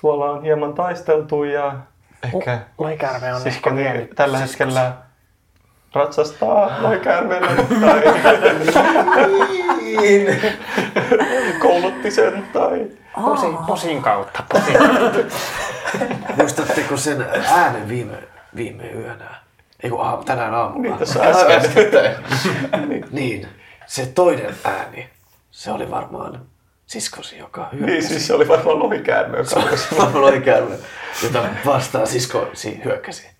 tuolla 0.00 0.30
on 0.30 0.42
hieman 0.42 0.74
taisteltu 0.74 1.44
ja 1.44 1.74
ehkä 2.34 2.58
Lohikäärme 2.78 3.34
on 3.34 3.36
ehkä 3.36 3.50
siskoni 3.50 3.82
vienyt 3.82 4.10
tällä 4.14 4.38
hetkellä 4.38 4.92
ratsastaa 5.92 6.82
lohikäärmeellä 6.82 7.48
tai 7.80 8.02
koulutti 11.60 12.10
sen 12.10 12.46
tai 12.52 12.88
Posin, 13.14 13.56
posin 13.56 14.02
kautta. 14.02 14.42
Posin. 14.48 14.76
Muistatteko 16.36 16.96
sen 16.96 17.26
äänen 17.48 17.88
viime, 17.88 18.16
viime 18.56 18.90
yönä? 18.90 19.34
Ei 19.82 19.90
kun 19.90 20.00
aamu, 20.00 20.24
tänään 20.24 20.54
aamulla. 20.54 20.82
Niin, 20.82 20.98
tässä 20.98 21.22
äsken. 21.22 21.62
niin, 23.10 23.48
se 23.86 24.06
toinen 24.06 24.54
ääni, 24.64 25.08
se 25.50 25.70
oli 25.70 25.90
varmaan 25.90 26.40
siskosi, 26.86 27.38
joka 27.38 27.68
hyökkäsi. 27.72 27.92
Niin, 27.92 28.02
siis 28.02 28.26
se 28.26 28.34
oli 28.34 28.48
varmaan 28.48 28.78
lohikäärme, 28.78 29.38
joka 29.38 29.60
alkoi 29.60 29.78
Varmaan 29.98 30.24
oli 30.24 30.40
käärme, 30.40 30.76
jota 31.22 31.44
vastaan 31.66 32.06
siskosi 32.06 32.80
hyökkäsi. 32.84 33.30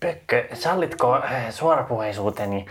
Pökkö, 0.00 0.46
sallitko 0.54 1.16
eh, 1.16 1.50
suorapuheisuuteni? 1.50 2.66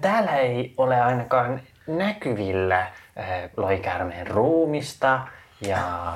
Täällä 0.00 0.36
ei 0.36 0.74
ole 0.76 1.00
ainakaan 1.00 1.60
näkyvillä 1.86 2.86
eh, 3.16 3.50
lohikäärmeen 3.56 4.26
ruumista 4.26 5.20
ja 5.60 6.12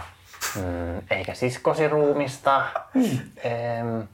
mm, 0.57 1.03
eikä 1.11 1.34
siskosi 1.34 1.88
ruumista. 1.88 2.62
Em, 3.45 4.07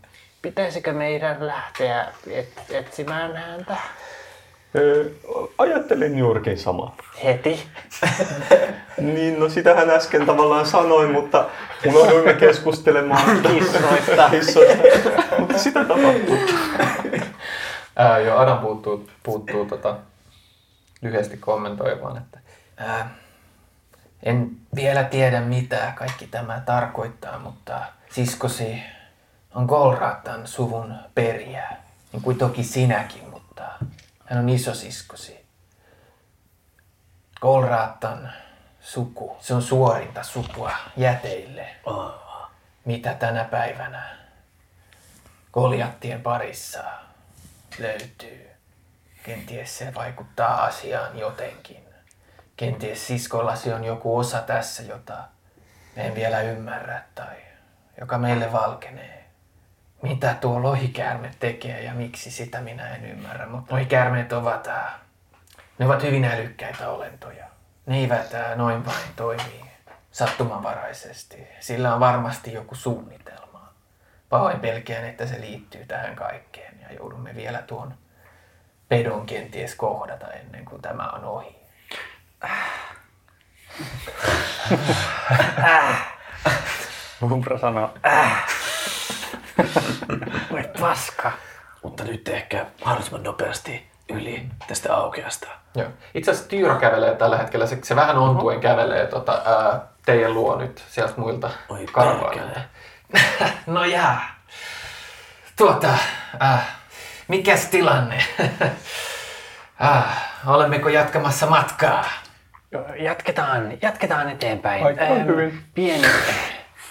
Pitäisikö 0.42 0.92
meidän 0.92 1.46
lähteä 1.46 2.06
et, 2.30 2.48
etsimään 2.70 3.36
häntä? 3.36 3.76
Ö, 4.76 5.10
ajattelin 5.58 6.18
juurikin 6.18 6.58
sama. 6.58 6.96
Heti. 7.24 7.62
Niin, 9.00 9.40
no 9.40 9.48
sitähän 9.48 9.90
äsken 9.90 10.26
tavallaan 10.26 10.66
sanoin, 10.66 11.10
mutta 11.12 11.46
unohduimme 11.86 12.34
keskustelemaan 12.34 13.42
Kissoista. 13.52 14.30
Kissoista. 14.30 14.82
mutta 15.38 15.58
sitä 15.58 15.84
tapahtuu. 15.84 16.38
Ää, 17.96 18.18
joo, 18.18 18.38
Adam 18.38 18.58
puuttuu, 18.58 19.08
puuttuu 19.22 19.64
tota, 19.64 19.96
lyhyesti 21.02 21.36
kommentoi 21.36 22.02
vaan, 22.02 22.16
että 22.16 22.38
ää, 22.76 23.10
en 24.22 24.50
vielä 24.74 25.04
tiedä 25.04 25.40
mitä 25.40 25.92
kaikki 25.96 26.26
tämä 26.26 26.62
tarkoittaa, 26.66 27.38
mutta 27.38 27.82
siskosi 28.10 28.82
on 29.54 29.64
Golratan 29.64 30.46
suvun 30.46 30.94
periä, 31.14 31.76
niin 32.12 32.22
kuin 32.22 32.38
toki 32.38 32.64
sinäkin, 32.64 33.30
mutta 33.30 33.62
hän 34.26 34.38
on 34.38 34.48
isosiskosi. 34.48 35.46
Golratan 37.40 38.32
suku, 38.80 39.36
se 39.40 39.54
on 39.54 39.62
suorinta 39.62 40.22
sukua 40.22 40.72
jäteille. 40.96 41.66
Mitä 42.84 43.14
tänä 43.14 43.44
päivänä 43.44 44.16
Goliattien 45.52 46.22
parissa 46.22 46.84
löytyy. 47.78 48.50
Kenties 49.22 49.78
se 49.78 49.94
vaikuttaa 49.94 50.64
asiaan 50.64 51.18
jotenkin. 51.18 51.89
Kenties 52.60 53.06
siskollasi 53.06 53.72
on 53.72 53.84
joku 53.84 54.18
osa 54.18 54.40
tässä, 54.40 54.82
jota 54.82 55.14
me 55.96 56.06
en 56.06 56.14
vielä 56.14 56.40
ymmärrä 56.40 57.02
tai 57.14 57.36
joka 58.00 58.18
meille 58.18 58.52
valkenee. 58.52 59.24
Mitä 60.02 60.34
tuo 60.40 60.62
lohikäärme 60.62 61.30
tekee 61.38 61.82
ja 61.82 61.94
miksi 61.94 62.30
sitä 62.30 62.60
minä 62.60 62.94
en 62.94 63.04
ymmärrä, 63.04 63.46
mutta 63.46 63.74
lohikäärmeet 63.74 64.32
ovat, 64.32 64.66
äh, 64.66 64.94
ne 65.78 65.86
ovat 65.86 66.02
hyvin 66.02 66.24
älykkäitä 66.24 66.90
olentoja. 66.90 67.44
Ne 67.86 67.98
eivät 67.98 68.34
äh, 68.34 68.56
noin 68.56 68.86
vain 68.86 69.14
toimi 69.16 69.70
sattumanvaraisesti. 70.10 71.48
Sillä 71.60 71.94
on 71.94 72.00
varmasti 72.00 72.52
joku 72.52 72.74
suunnitelma. 72.74 73.72
Pahoin 74.28 74.60
pelkään, 74.60 75.04
että 75.04 75.26
se 75.26 75.40
liittyy 75.40 75.86
tähän 75.86 76.16
kaikkeen 76.16 76.80
ja 76.80 76.94
joudumme 76.94 77.34
vielä 77.34 77.62
tuon 77.62 77.94
pedon 78.88 79.26
kenties 79.26 79.74
kohdata 79.74 80.26
ennen 80.30 80.64
kuin 80.64 80.82
tämä 80.82 81.08
on 81.08 81.24
ohi. 81.24 81.59
Umbra 87.22 87.58
sanoo, 87.58 87.90
äh. 88.06 88.46
Voi 90.50 90.64
paska. 90.80 91.32
Mutta 91.82 92.04
nyt 92.04 92.28
ehkä 92.28 92.66
mahdollisimman 92.84 93.22
nopeasti 93.22 93.90
yli 94.08 94.46
tästä 94.66 94.96
aukeasta. 94.96 95.48
Joo. 95.74 95.88
Itse 96.14 96.30
asiassa 96.30 96.48
Tyyro 96.48 96.76
kävelee 96.76 97.14
tällä 97.16 97.36
hetkellä, 97.38 97.66
se, 97.66 97.78
se 97.82 97.96
vähän 97.96 98.18
ontuen 98.18 98.60
kävelee 98.60 99.06
tota, 99.06 99.32
ää, 99.32 99.80
teidän 100.06 100.34
luo 100.34 100.56
nyt 100.56 100.84
sieltä 100.88 101.14
muilta 101.16 101.50
Oi 101.68 101.86
karvailta. 101.92 102.60
no 103.66 103.84
jää. 103.84 104.34
Tuota, 105.56 105.94
äh, 106.42 106.68
mikäs 107.28 107.66
tilanne? 107.66 108.24
äh, 109.84 110.04
olemmeko 110.46 110.88
jatkamassa 110.88 111.46
matkaa? 111.46 112.04
Jatketaan, 112.98 113.72
jatketaan 113.82 114.28
eteenpäin. 114.30 114.84
Aika 114.86 115.04
Ähm, 115.04 115.26
hyvin. 115.26 115.58
Pieni, 115.74 116.08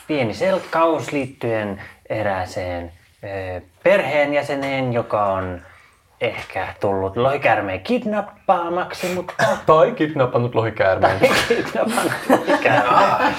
pieni 0.08 0.34
selkkaus 0.34 1.12
liittyen 1.12 1.82
erääseen 2.10 2.84
äh, 2.86 3.62
perheenjäseneen, 3.84 4.94
joka 4.94 5.26
on 5.26 5.62
ehkä 6.22 6.68
tullut 6.80 7.18
lohikärmeen 7.18 7.80
kidnappaamaksi, 7.80 9.08
mutta 9.16 9.44
Tai 9.66 9.92
kidnappannut 9.92 10.56
lohikäärmeen. 10.56 11.20
kidnappannut 11.48 12.14
lohikäärmeen. 12.30 13.36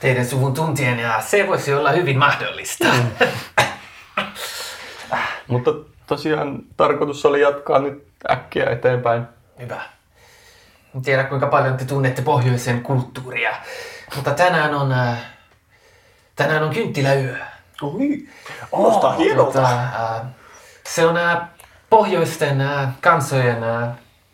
Teidän 0.00 0.26
suvun 0.26 0.54
tuntien 0.54 0.98
ja 0.98 1.20
se 1.20 1.46
voisi 1.46 1.74
olla 1.74 1.90
hyvin 1.90 2.18
mahdollista. 2.18 2.86
Mutta 5.46 5.70
tosiaan 6.06 6.58
tarkoitus 6.76 7.26
oli 7.26 7.40
jatkaa 7.40 7.78
nyt 7.78 8.06
äkkiä 8.30 8.70
eteenpäin. 8.70 9.22
Hyvä. 9.60 9.80
En 10.98 11.04
tiedä 11.04 11.24
kuinka 11.24 11.46
paljon 11.46 11.76
te 11.76 11.84
tunnette 11.84 12.22
pohjoisen 12.22 12.82
kulttuuria, 12.82 13.56
mutta 14.16 14.30
tänään 14.30 14.74
on, 14.74 14.92
äh, 14.92 15.18
tänään 16.36 16.62
on 16.62 16.74
kynttiläyö. 16.74 17.36
Oi, 17.82 18.28
kuulostaa 18.70 19.12
hienolta. 19.12 19.52
Tota, 19.52 19.82
äh, 19.82 20.22
se 20.86 21.06
on 21.06 21.16
äh, 21.16 21.38
pohjoisten 21.90 22.60
äh, 22.60 22.88
kansojen 23.00 23.64
äh, 23.64 23.88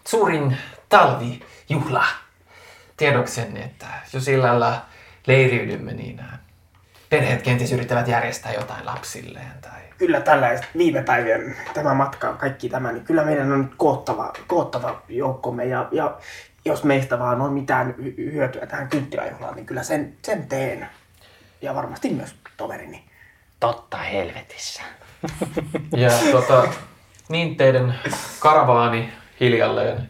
suurin 0.08 0.56
talvijuhla. 0.88 2.04
Tiedoksenne, 2.96 3.60
että 3.60 3.86
jos 4.12 4.28
illalla 4.28 4.82
leiriydymme, 5.26 5.92
niin 5.92 6.20
äh, 6.20 6.38
perheet 7.10 7.42
kenties 7.42 7.72
yrittävät 7.72 8.08
järjestää 8.08 8.52
jotain 8.52 8.86
lapsilleen. 8.86 9.52
Tai... 9.60 9.80
Kyllä 9.98 10.20
tällaiset 10.20 10.66
viime 10.76 11.02
päivien 11.02 11.56
tämä 11.74 11.94
matka, 11.94 12.32
kaikki 12.32 12.68
tämä, 12.68 12.92
niin 12.92 13.04
kyllä 13.04 13.24
meidän 13.24 13.52
on 13.52 13.74
koottava, 13.76 14.32
koottava 14.46 15.02
joukkomme 15.08 15.64
ja, 15.64 15.88
ja 15.92 16.16
jos 16.64 16.84
meistä 16.84 17.18
vaan 17.18 17.40
on 17.40 17.52
mitään 17.52 17.94
hy- 17.98 18.32
hyötyä 18.32 18.66
tähän 18.66 18.88
kynttiläjuhlaan, 18.88 19.56
niin 19.56 19.66
kyllä 19.66 19.82
sen, 19.82 20.16
sen 20.22 20.48
teen. 20.48 20.88
Ja 21.62 21.74
varmasti 21.74 22.10
myös 22.10 22.34
toverini. 22.56 23.04
Totta 23.60 23.96
helvetissä. 23.96 24.82
Ja 25.96 26.10
tota, 26.32 26.68
niin 27.28 27.56
teidän 27.56 27.94
karavaani 28.38 29.12
hiljalleen 29.40 30.08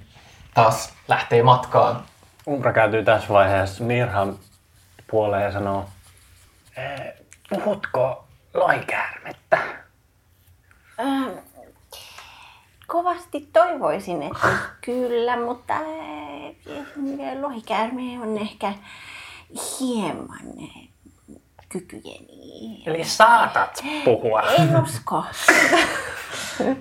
taas 0.54 0.92
lähtee 1.08 1.42
matkaan. 1.42 2.04
Umbra 2.48 2.72
kääntyy 2.72 3.04
tässä 3.04 3.28
vaiheessa 3.28 3.84
Mirhan 3.84 4.38
puoleen 5.10 5.42
ja 5.42 5.52
sanoo, 5.52 5.88
Puhutko 7.48 8.24
lohikäärmettä? 8.54 9.58
Ähm, 11.00 11.28
kovasti 12.86 13.48
toivoisin, 13.52 14.22
että 14.22 14.48
kyllä, 14.80 15.36
mutta 15.36 15.74
äh, 15.74 17.40
lohikäärme 17.40 18.02
on 18.22 18.38
ehkä 18.38 18.72
hieman 19.80 20.46
äh, 20.62 20.88
kykyjeni. 21.68 22.82
Eli 22.86 23.04
saatat 23.04 23.84
puhua. 24.04 24.42
En 24.42 24.82
usko. 24.82 25.24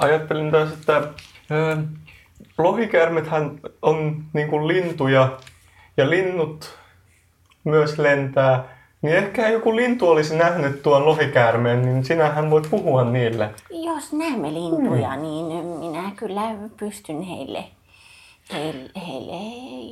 Ajattelin 0.00 0.50
taas, 0.50 0.72
että 0.72 0.96
ö, 1.50 1.76
lohikäärmethän 2.58 3.60
on 3.82 4.24
niin 4.32 4.48
kuin 4.48 4.68
lintuja 4.68 5.38
ja 5.96 6.10
linnut 6.10 6.78
myös 7.64 7.98
lentää. 7.98 8.75
Niin 9.06 9.16
ehkä 9.16 9.48
joku 9.48 9.76
lintu 9.76 10.08
olisi 10.08 10.36
nähnyt 10.36 10.82
tuon 10.82 11.06
lohikäärmeen, 11.06 11.82
niin 11.82 12.04
sinähän 12.04 12.50
voit 12.50 12.70
puhua 12.70 13.04
niille. 13.04 13.50
Jos 13.70 14.12
näemme 14.12 14.54
lintuja, 14.54 15.16
niin 15.16 15.66
minä 15.66 16.10
kyllä 16.16 16.42
pystyn 16.76 17.22
heille, 17.22 17.64
heille, 18.52 18.90
heille 19.06 19.36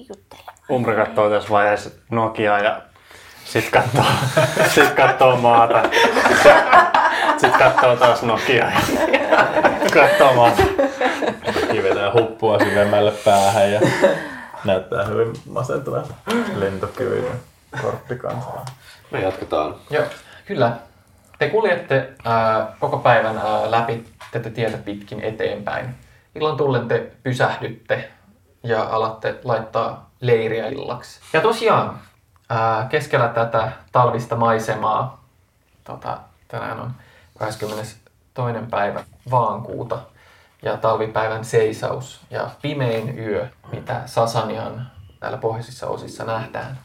juttelemaan. 0.09 0.55
Umbra 0.71 1.07
katsoo 1.07 1.31
tässä 1.31 1.51
vaiheessa 1.51 1.91
Nokiaa 2.11 2.59
ja 2.59 2.83
sit 3.45 3.71
katsoo, 3.71 4.05
sit 4.75 4.91
katsoo 4.91 5.37
maata. 5.37 5.83
Sitten 7.31 7.59
katsoo 7.59 7.97
taas 7.97 8.23
Nokiaa 8.23 8.71
ja 8.71 8.81
katsoo 10.01 10.35
maata. 10.35 10.63
Kivetään 11.73 12.13
huppua 12.13 12.59
syvemmälle 12.59 13.13
päähän 13.25 13.73
ja 13.73 13.81
näyttää 14.65 15.05
hyvin 15.05 15.33
masentava 15.49 16.03
lentokyvyinen 16.57 17.41
korppikansaa. 17.83 18.65
Me 19.11 19.21
jatketaan. 19.21 19.75
Joo, 19.91 20.05
kyllä. 20.47 20.77
Te 21.39 21.51
kuljette 21.51 22.13
ää, 22.25 22.77
koko 22.81 22.99
päivän 22.99 23.37
ää, 23.37 23.71
läpi 23.71 24.05
tätä 24.33 24.51
tietä 24.51 24.79
pitkin 24.79 25.21
eteenpäin. 25.21 25.95
Illan 26.35 26.57
tullen 26.57 26.89
te 26.89 27.13
pysähdytte 27.23 28.11
ja 28.63 28.83
alatte 28.83 29.41
laittaa 29.45 30.11
leiriä 30.21 30.67
illaksi. 30.67 31.21
Ja 31.33 31.41
tosiaan, 31.41 31.99
ää, 32.51 32.87
keskellä 32.91 33.29
tätä 33.29 33.73
talvista 33.93 34.37
maisemaa, 34.37 35.25
tota, 35.85 36.19
tänään 36.49 36.81
on 36.81 36.91
22. 37.39 37.97
päivä 38.71 39.05
vaankuuta 39.31 39.99
ja 40.63 40.77
talvipäivän 40.77 41.45
seisaus 41.45 42.21
ja 42.31 42.51
pimein 42.63 43.19
yö, 43.19 43.49
mitä 43.73 44.01
Sasanian 44.07 44.91
täällä 45.21 45.39
pohjoisissa 45.39 45.87
osissa 45.87 46.25
nähdään. 46.25 46.79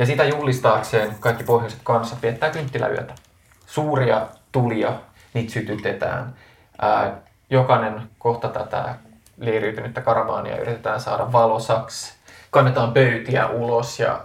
Ja 0.00 0.06
sitä 0.06 0.24
juhlistaakseen 0.24 1.14
kaikki 1.20 1.44
pohjoiset 1.44 1.80
kansat 1.84 2.22
viettää 2.22 2.50
kynttiläyötä. 2.50 3.14
Suuria 3.66 4.26
tulia, 4.52 4.92
niitä 5.34 5.52
sytytetään. 5.52 6.34
Ää, 6.80 7.12
jokainen 7.50 8.02
kohta 8.18 8.48
tätä 8.48 8.94
leiriytynyttä 9.38 10.00
karavaania 10.00 10.56
yritetään 10.56 11.00
saada 11.00 11.32
valosaksi. 11.32 12.14
Kannetaan 12.50 12.92
pöytiä 12.92 13.48
ulos 13.48 14.00
ja 14.00 14.20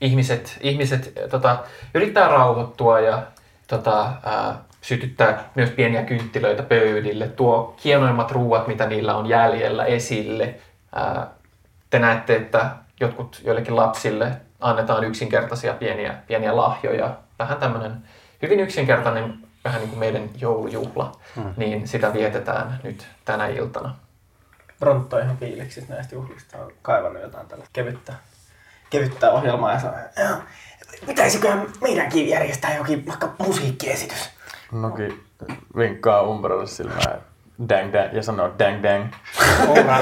ihmiset, 0.00 0.58
ihmiset 0.60 1.12
tota, 1.30 1.58
yrittää 1.94 2.28
rauhoittua 2.28 3.00
ja 3.00 3.22
tota, 3.66 4.12
ää, 4.24 4.58
sytyttää 4.80 5.50
myös 5.54 5.70
pieniä 5.70 6.02
kynttilöitä 6.02 6.62
pöydille, 6.62 7.28
tuo 7.28 7.76
hienoimmat 7.84 8.30
ruuat, 8.30 8.66
mitä 8.66 8.86
niillä 8.86 9.16
on 9.16 9.26
jäljellä 9.26 9.84
esille. 9.84 10.54
Ää, 10.94 11.26
te 11.90 11.98
näette, 11.98 12.36
että 12.36 12.70
jotkut 13.00 13.40
joillekin 13.44 13.76
lapsille 13.76 14.47
annetaan 14.60 15.04
yksinkertaisia 15.04 15.74
pieniä, 15.74 16.14
pieniä 16.26 16.56
lahjoja. 16.56 17.16
Vähän 17.38 17.58
tämmöinen 17.58 17.96
hyvin 18.42 18.60
yksinkertainen, 18.60 19.38
vähän 19.64 19.80
niin 19.80 19.88
kuin 19.88 19.98
meidän 19.98 20.30
joulujuhla, 20.40 21.12
Hmm. 21.36 21.54
niin 21.56 21.88
sitä 21.88 22.12
vietetään 22.12 22.80
nyt 22.82 23.06
tänä 23.24 23.46
iltana. 23.46 23.94
Brontta 24.80 25.16
on 25.16 25.22
ihan 25.22 25.36
fiiliksis 25.36 25.88
näistä 25.88 26.14
juhlista. 26.14 26.58
On 26.58 26.72
kaivannut 26.82 27.22
jotain 27.22 27.46
tällä 27.46 27.64
kevyttä, 27.72 28.12
kevyttä 28.90 29.30
ohjelmaa 29.30 29.72
ja 29.72 29.78
sanoo. 29.80 30.38
Pitäisiköhän 31.06 31.66
meidänkin 31.80 32.28
järjestää 32.28 32.76
jokin 32.76 33.06
vaikka 33.06 33.28
musiikkiesitys? 33.38 34.30
Noki 34.72 35.24
vinkkaa 35.76 36.22
Umbralle 36.22 36.66
silmään 36.66 37.20
dang 37.68 37.92
dang 37.92 38.12
ja 38.12 38.22
sanoo 38.22 38.50
dang 38.58 38.82
dang. 38.82 39.04
Umbra, 39.68 39.98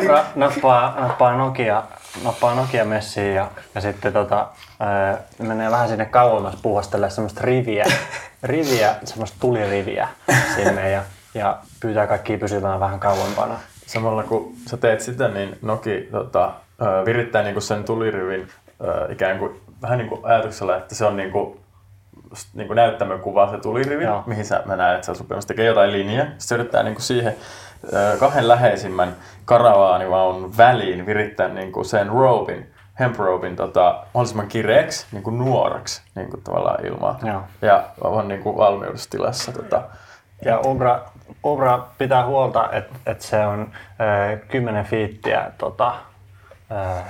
Umbra 0.00 0.24
nappaa, 0.34 0.94
nappaa 1.00 1.36
Nokia, 1.36 1.82
nappaa 2.24 2.54
Nokia 2.54 2.84
messiin 2.84 3.34
ja, 3.34 3.50
ja 3.74 3.80
sitten 3.80 4.12
tota, 4.12 4.48
ää, 4.80 5.18
menee 5.38 5.70
vähän 5.70 5.88
sinne 5.88 6.04
kauemmas 6.04 6.56
puuhastelee 6.62 7.10
semmoista 7.10 7.40
riviä, 7.44 7.84
riviä, 8.42 8.94
semmoista 9.04 9.36
tuliriviä 9.40 10.08
sinne 10.54 10.90
ja, 10.90 11.02
ja 11.34 11.58
pyytää 11.80 12.06
kaikkia 12.06 12.38
pysymään 12.38 12.80
vähän 12.80 13.00
kauempana. 13.00 13.58
Samalla 13.86 14.22
kun 14.22 14.54
sä 14.66 14.76
teet 14.76 15.00
sitä, 15.00 15.28
niin 15.28 15.58
Noki 15.62 16.08
tota, 16.10 16.52
virittää 17.04 17.42
niinku 17.42 17.60
sen 17.60 17.84
tulirivin 17.84 18.48
ikään 19.08 19.38
kuin 19.38 19.60
vähän 19.82 19.98
niin 19.98 20.08
kuin 20.08 20.20
ajatuksella, 20.24 20.76
että 20.76 20.94
se 20.94 21.04
on 21.04 21.16
niin 21.16 21.30
kuin, 21.30 21.60
niin 22.54 22.66
kuin 22.66 22.76
näyttämön 22.76 23.20
kuva 23.20 23.50
se 23.50 23.58
tulirivi, 23.58 24.04
Joo. 24.04 24.22
mihin 24.26 24.44
sä, 24.44 24.62
mä 24.64 24.76
näen, 24.76 24.94
että 24.94 25.04
se 25.04 25.10
on 25.10 25.16
sopimassa 25.16 25.48
tekee 25.48 25.66
jotain 25.66 25.92
linjaa. 25.92 26.24
Sitten 26.24 26.40
se 26.40 26.54
yrittää 26.54 26.82
niin 26.82 26.94
kuin 26.94 27.02
siihen 27.02 27.36
kahden 28.20 28.48
läheisimmän 28.48 29.16
karavaanivaunun 29.44 30.56
väliin 30.56 31.06
virittää 31.06 31.48
niin 31.48 31.72
kuin 31.72 31.84
sen 31.84 32.08
robin, 32.08 32.72
hemp 33.00 33.18
robin 33.18 33.56
tota, 33.56 34.04
mahdollisimman 34.14 34.48
kireeksi, 34.48 35.06
niin 35.12 35.22
kuin 35.22 35.38
nuoraksi 35.38 36.02
niin 36.14 36.30
kuin 36.30 36.42
tavallaan 36.42 36.86
ilmaa. 36.86 37.18
Joo. 37.22 37.42
Ja 37.62 37.84
on 38.00 38.28
niin 38.28 38.42
kuin 38.42 38.56
valmiudestilassa. 38.56 39.52
Tota, 39.52 39.82
Ja 40.44 40.58
Umbra, 40.58 41.00
Umbra 41.46 41.86
pitää 41.98 42.26
huolta, 42.26 42.68
että 42.72 42.94
et 43.06 43.20
se 43.20 43.46
on 43.46 43.72
ö, 44.32 44.36
10 44.48 44.84
fiittiä 44.84 45.50
tota, 45.58 45.94
ö, 46.70 47.00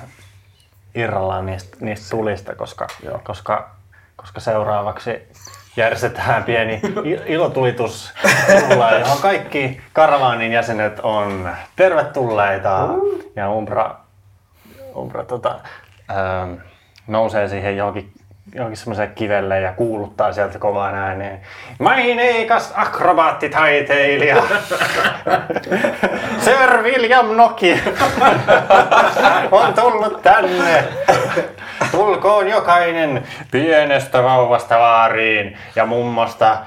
irrallaan 0.95 1.47
niistä, 1.47 1.77
niistä 1.81 2.17
tulista, 2.17 2.55
koska, 2.55 2.87
koska, 3.25 3.71
koska 4.17 4.41
seuraavaksi 4.41 5.29
järjestetään 5.77 6.45
pieni 6.45 6.81
ilotulitus, 7.27 8.15
johon 9.01 9.19
kaikki 9.23 9.81
karavaanin 9.93 10.53
jäsenet 10.53 11.01
on 11.03 11.49
tervetulleita. 11.77 12.89
Ja 13.37 13.51
Umbra, 13.51 13.97
Umbra 14.97 15.25
tota, 15.25 15.61
ö, 16.11 16.57
nousee 17.07 17.49
siihen 17.49 17.77
johonkin 17.77 18.13
johonkin 18.55 18.77
semmoiselle 18.77 19.11
kivelle 19.15 19.61
ja 19.61 19.73
kuuluttaa 19.73 20.33
sieltä 20.33 20.59
kovaan 20.59 20.95
ääneen. 20.95 21.41
Maineikas 21.79 22.73
akrobaattitaiteilija! 22.77 24.37
Sir 26.45 26.83
William 26.83 27.27
Noki 27.37 27.83
on 29.51 29.75
tullut 29.75 30.23
tänne. 30.23 30.85
Tulkoon 31.91 32.49
jokainen 32.49 33.25
pienestä 33.51 34.23
vauvasta 34.23 34.79
vaariin 34.79 35.59
ja 35.77 35.87
mummosta 35.87 36.59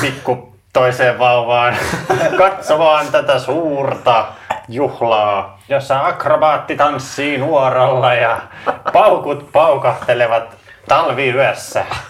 pikku 0.00 0.54
toiseen 0.72 1.18
vauvaan 1.18 1.76
katsomaan 2.38 3.06
tätä 3.12 3.38
suurta 3.38 4.26
juhlaa, 4.68 5.58
jossa 5.68 6.06
akrobaatti 6.06 6.76
tanssii 6.76 7.38
nuoralla 7.38 8.14
ja 8.14 8.38
paukut 8.92 9.52
paukahtelevat 9.52 10.59
Danne 10.90 11.14
VUS. 11.14 12.09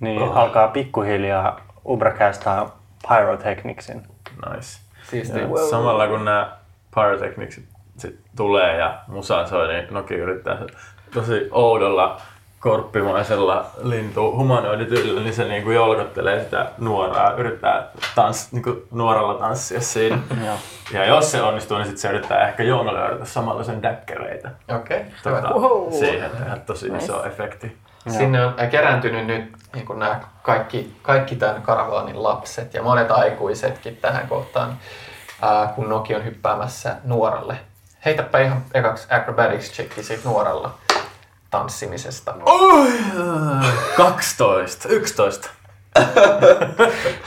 Niin 0.00 0.22
alkaa 0.22 0.68
pikkuhiljaa 0.68 1.60
Umbra 1.88 2.10
castaa 2.12 2.78
Pyrotechnicsin. 3.08 4.02
Nice. 4.50 4.80
Siistiä. 5.02 5.42
Ja 5.42 5.66
Samalla 5.70 6.06
kun 6.08 6.24
nämä 6.24 6.52
pyrotechnicsit 6.94 7.64
sit 7.96 8.20
tulee 8.36 8.76
ja 8.76 8.98
musa 9.06 9.46
soi, 9.46 9.68
niin 9.68 9.86
Noki 9.90 10.14
yrittää 10.14 10.56
se 10.58 10.66
tosi 11.14 11.48
oudolla 11.50 12.20
korppimaisella 12.60 13.66
lintu 13.82 14.32
humanoidityllä, 14.36 15.20
niin 15.20 15.34
se 15.34 15.44
niinku 15.44 15.70
jolkottelee 15.70 16.44
sitä 16.44 16.66
nuoraa, 16.78 17.32
yrittää 17.32 17.86
tans, 18.14 18.52
niinku 18.52 18.82
nuoralla 18.90 19.34
tanssia 19.34 19.80
siinä. 19.80 20.18
Ja 20.92 21.04
jos 21.06 21.32
se 21.32 21.42
onnistuu, 21.42 21.78
niin 21.78 21.86
sit 21.88 21.98
se 21.98 22.08
yrittää 22.08 22.48
ehkä 22.48 22.62
jonglöörata 22.62 23.24
samalla 23.24 23.64
sen 23.64 23.82
däkkäreitä. 23.82 24.50
Okei, 24.76 25.04
Tota, 25.22 25.36
hyvä. 25.40 25.98
siihen 25.98 26.30
tehdä 26.30 26.56
tosi 26.66 26.86
iso 26.98 27.24
efekti. 27.26 27.76
Sinne 28.08 28.46
on 28.46 28.54
äh, 28.60 28.70
kerääntynyt 28.70 29.26
nyt 29.26 29.52
niin 29.74 29.86
kuin 29.86 29.98
nämä 29.98 30.20
kaikki, 30.42 30.96
kaikki 31.02 31.36
tämän 31.36 31.62
karavaanin 31.62 32.22
lapset 32.22 32.74
ja 32.74 32.82
monet 32.82 33.10
aikuisetkin 33.10 33.96
tähän 33.96 34.28
kohtaan, 34.28 34.78
ää, 35.42 35.66
kun 35.66 35.88
Noki 35.88 36.14
on 36.14 36.24
hyppäämässä 36.24 36.96
nuoralle. 37.04 37.56
Heitäpä 38.04 38.38
ihan 38.38 38.64
ekaksi 38.74 39.06
acrobatics 39.10 39.72
checki 39.72 40.02
siitä 40.02 40.28
nuoralla 40.28 40.74
tanssimisesta. 41.50 42.34
Oi, 42.44 42.92
12, 43.96 44.88
11. 44.88 45.50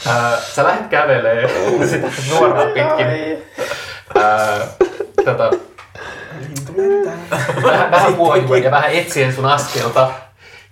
Ää, 0.07 0.37
sä 0.37 0.63
lähdet 0.63 0.87
kävelee 0.87 1.47
sitä 1.87 2.07
nuoraa 2.29 2.65
pitkin. 2.65 3.07
Ää, 4.23 4.67
tota, 5.25 5.51
vähän, 7.63 7.91
vähän 7.91 8.13
ja 8.63 8.71
vähän 8.71 8.91
etsien 8.91 9.33
sun 9.33 9.45
askelta. 9.45 10.11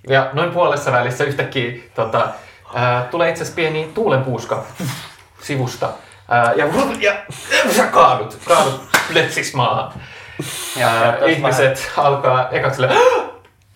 Ja 0.09 0.29
noin 0.33 0.51
puolessa 0.51 0.91
välissä 0.91 1.23
yhtäkkiä 1.23 1.71
tota, 1.95 2.27
ää, 2.75 3.07
tulee 3.11 3.29
itse 3.29 3.41
asiassa 3.43 3.55
pieni 3.55 3.91
tuulenpuuska 3.93 4.63
sivusta. 5.41 5.89
Ää, 6.29 6.53
ja, 6.55 6.65
ja, 6.99 7.13
ja 7.67 7.73
sä 7.73 7.83
kaadut, 7.87 8.37
kaadut 8.47 8.81
plötsiksi 9.11 9.55
maahan. 9.55 9.91
Ja, 10.75 10.87
Ää, 10.87 11.17
ihmiset 11.25 11.91
alkaa 11.97 12.49
ekaksi 12.49 12.75
silleen, 12.75 12.99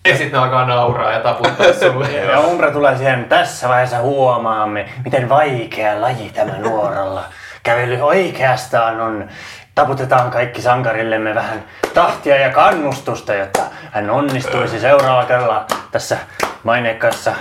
ja 0.08 0.16
sitten 0.16 0.32
ne 0.32 0.38
alkaa 0.38 0.66
nauraa 0.66 1.12
ja 1.12 1.20
taputtaa 1.20 1.72
sulle. 1.80 2.12
Ja 2.12 2.40
Umbra 2.40 2.70
tulee 2.70 2.96
siihen, 2.96 3.24
tässä 3.24 3.68
vaiheessa 3.68 3.98
huomaamme, 3.98 4.88
miten 5.04 5.28
vaikea 5.28 6.00
laji 6.00 6.30
tämä 6.34 6.58
nuoralla. 6.58 7.24
Kävely 7.62 8.00
oikeastaan 8.00 9.00
on, 9.00 9.28
taputetaan 9.76 10.30
kaikki 10.30 10.62
sankarillemme 10.62 11.34
vähän 11.34 11.64
tahtia 11.94 12.36
ja 12.36 12.50
kannustusta, 12.50 13.34
jotta 13.34 13.62
hän 13.92 14.10
onnistuisi 14.10 14.80
seuraavalla 14.80 15.26
kerralla 15.26 15.66
tässä 15.90 16.18
maineikkaassa 16.62 17.34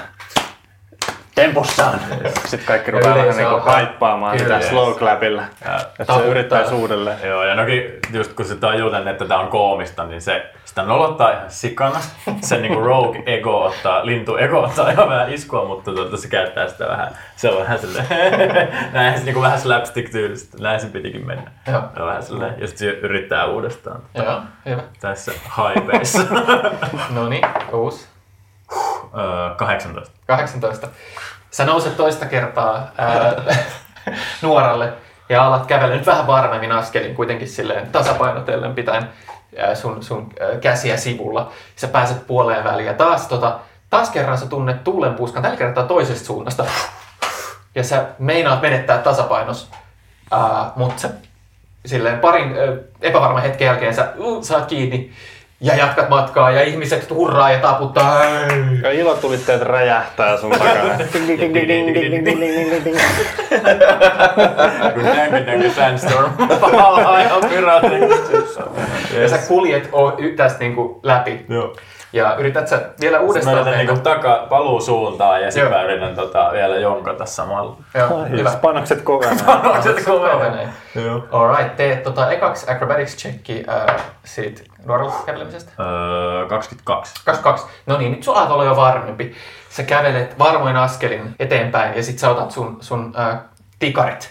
tempussaan. 1.36 2.00
Sitten 2.46 2.68
kaikki 2.68 2.92
rupeaa 2.92 3.16
vähän 3.16 3.38
niinku 3.38 3.54
alkaa- 3.56 3.74
haippaamaan 3.74 4.40
sitä 4.40 4.62
slow 4.62 4.94
clapilla. 4.94 5.44
Että 5.62 5.80
se 5.98 6.06
taputtaa. 6.06 6.32
yrittäisi 6.32 6.74
uudelleen. 6.74 7.18
Joo, 7.24 7.44
ja 7.44 7.56
noki, 7.56 8.00
just 8.14 8.34
kun 8.34 8.46
se 8.46 8.56
tajuu 8.56 8.90
tänne, 8.92 9.12
että 9.12 9.26
tämä 9.26 9.40
on 9.40 9.48
koomista, 9.48 10.04
niin 10.06 10.22
se 10.22 10.46
sitä 10.66 10.84
nolottaa 10.84 11.32
ihan 11.32 11.44
sikana. 11.52 12.00
Se 12.42 12.58
niinku 12.58 12.80
rogue 12.82 13.24
ego 13.26 13.64
ottaa, 13.66 14.06
lintu 14.06 14.38
ego 14.38 14.60
ottaa 14.64 14.90
ihan 14.90 15.10
vähän 15.10 15.34
iskua, 15.34 15.66
mutta 15.66 15.92
tuota, 15.92 16.18
se 16.18 16.28
käyttää 16.28 16.68
sitä 16.68 16.88
vähän, 16.88 17.08
se 17.36 17.50
on 17.50 17.62
vähän 17.62 17.80
silleen, 17.80 18.06
näin 18.94 19.18
se 19.20 19.26
niinku 19.26 19.42
vähän 19.42 19.60
slapstick 19.60 20.10
tyylistä, 20.12 20.58
näin 20.64 20.80
se 20.80 20.88
pitikin 20.88 21.28
mennä. 21.28 21.52
Joo. 21.68 21.82
Ja 22.00 22.06
vähän 22.06 22.24
silleen, 22.24 22.54
ja 22.58 22.68
sitten 22.68 22.88
se 22.88 22.94
yrittää 23.00 23.46
uudestaan. 23.46 24.02
Joo, 24.14 24.42
hyvä. 24.66 24.82
Tässä 25.02 25.32
high 25.32 25.86
base. 25.92 26.20
No 27.16 27.30
niin, 27.30 27.44
uusi. 27.74 28.08
Öö, 29.18 29.56
18. 29.56 30.16
18. 30.28 30.88
Sä 31.52 31.66
nouset 31.66 31.98
toista 31.98 32.26
kertaa 32.26 32.92
ää, 32.98 33.34
nuoralle 34.42 34.94
ja 35.30 35.46
alat 35.46 35.66
kävellä 35.66 35.96
nyt 35.96 36.06
vähän 36.06 36.28
varmemmin 36.28 36.72
askelin 36.72 37.16
kuitenkin 37.16 37.48
silleen 37.48 37.92
tasapainotellen 37.92 38.76
pitäen 38.76 39.10
ää, 39.58 39.76
sun, 39.76 40.04
sun 40.04 40.30
ää, 40.40 40.60
käsiä 40.60 40.98
sivulla. 40.98 41.52
Sä 41.76 41.88
pääset 41.88 42.28
puoleen 42.28 42.64
väliin 42.64 42.88
ja 42.88 42.94
taas, 42.94 43.28
tota, 43.28 43.60
taas 43.90 44.10
kerran 44.10 44.38
sä 44.38 44.46
tunnet 44.46 44.84
tuulenpuuskan, 44.84 45.42
tällä 45.42 45.58
kertaa 45.58 45.84
toisesta 45.84 46.26
suunnasta. 46.26 46.66
ja 47.76 47.84
sä 47.84 48.06
meinaat 48.20 48.62
menettää 48.62 48.98
tasapainos, 48.98 49.70
ää, 50.32 50.72
mutta 50.76 51.02
sä 51.02 51.10
silleen 51.86 52.20
parin 52.20 52.58
ö, 52.58 52.84
epävarman 53.02 53.42
hetken 53.42 53.66
jälkeen 53.66 53.96
sä 53.96 54.14
uh, 54.18 54.44
saat 54.44 54.66
kiinni 54.66 55.12
ja 55.62 55.76
jatkat 55.76 56.10
matkaa 56.10 56.52
ja 56.52 56.64
ihmiset 56.64 57.10
hurraa 57.10 57.52
ja 57.52 57.60
taputtaa. 57.60 58.24
Ja 58.84 58.92
ilotulitteet 58.92 59.62
räjähtää 59.62 60.38
sun 60.38 60.52
takana. 60.52 60.98
Sandstorm 65.76 66.32
Ja 69.22 69.30
sä 69.30 69.38
kuljet 69.48 69.90
tästä 70.36 70.60
niinku 70.60 71.00
läpi. 71.04 71.46
Joo. 71.50 71.76
Ja 72.14 72.36
yrität 72.36 72.68
sä 72.68 72.82
vielä 73.02 73.20
uudestaan 73.20 73.58
mennä. 73.58 73.78
niinku 73.78 73.98
taka, 73.98 74.48
paluu 74.50 74.82
suuntaan 74.82 75.42
ja 75.42 75.52
sitten 75.52 75.72
mä 75.72 75.84
yritän 75.84 76.16
tota, 76.16 76.50
vielä 76.54 76.76
jonkata 76.76 77.26
samalla. 77.26 77.78
Joo, 77.94 78.26
hyvä. 78.30 78.52
Panokset 78.62 79.02
kovenee. 79.02 79.44
Panokset 79.46 80.06
kovenee. 80.06 80.68
Joo. 81.06 81.24
Alright, 81.32 81.76
tee 81.76 81.96
tota 81.96 82.32
ekaksi 82.32 82.72
acrobatics 82.72 83.18
checki 83.18 83.64
äh, 83.70 83.96
siitä 84.24 84.62
nuorella 84.86 85.24
kävelemisestä. 85.26 85.72
Öö, 85.80 86.48
22. 86.48 87.14
22. 87.26 87.66
No 87.86 87.98
niin, 87.98 88.12
nyt 88.12 88.24
sulla 88.24 88.48
olla 88.48 88.64
jo 88.64 88.76
varmempi. 88.76 89.36
Sä 89.70 89.84
kävelet 89.84 90.40
varmoin 90.40 90.76
askelin 90.76 91.36
eteenpäin 91.40 91.98
ja 91.98 92.04
sit 92.04 92.20
sä 92.20 92.30
otat 92.30 92.52
sun, 92.52 92.78
sun 92.82 93.14
äh, 93.20 93.40
tikarit. 93.80 94.30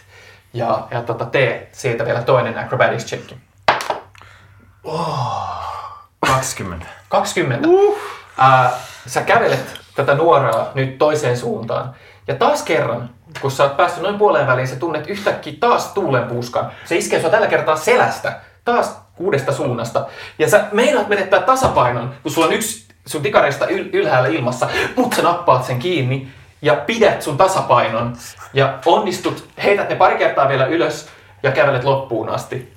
Ja, 0.53 0.87
ja 0.91 1.03
tota, 1.03 1.25
tee 1.25 1.69
siitä 1.73 2.05
vielä 2.05 2.23
toinen 2.23 2.59
acrobatics 2.59 3.07
checki. 3.07 3.37
20. 6.21 6.87
20. 7.09 7.69
Uh. 7.69 7.99
Äh, 8.43 8.73
sä 9.07 9.23
kävelet 9.23 9.81
tätä 9.95 10.15
nuoraa 10.15 10.71
nyt 10.75 10.99
toiseen 10.99 11.37
suuntaan. 11.39 11.95
Ja 12.29 12.35
taas 12.35 12.63
kerran, 12.63 13.11
kun 13.41 13.51
sä 13.51 13.65
oot 13.65 13.77
päässyt 13.77 14.03
noin 14.03 14.19
puoleen 14.19 14.47
väliin, 14.47 14.69
sä 14.69 14.77
tunnet 14.77 15.07
yhtäkkiä 15.07 15.53
taas 15.61 15.93
tuulenpuuskan. 15.93 16.71
Se 16.85 16.97
iskee 16.97 17.21
sua 17.21 17.31
tällä 17.31 17.47
kertaa 17.47 17.77
selästä. 17.77 18.41
Taas 18.65 19.04
kuudesta 19.17 19.53
suunnasta. 19.53 20.07
Ja 20.39 20.49
sä 20.49 20.65
meinaat 20.73 21.09
menettää 21.09 21.41
tasapainon, 21.41 22.15
kun 22.23 22.33
sulla 22.33 22.47
on 22.47 22.53
yksi 22.53 22.85
sun 23.07 23.23
tikareista 23.23 23.67
yl- 23.67 23.91
ylhäällä 23.93 24.29
ilmassa, 24.29 24.69
mutta 24.97 25.17
sä 25.17 25.23
nappaat 25.23 25.65
sen 25.65 25.79
kiinni 25.79 26.29
ja 26.63 26.75
pidät 26.75 27.23
sun 27.23 27.37
tasapainon. 27.37 28.17
Ja 28.55 28.79
onnistut, 28.87 29.49
heität 29.65 29.89
ne 29.89 29.97
pari 29.97 30.19
kertaa 30.19 30.49
vielä 30.49 30.67
ylös 30.67 31.09
ja 31.43 31.53
kävelet 31.53 31.85
loppuun 31.85 32.29
asti. 32.29 32.75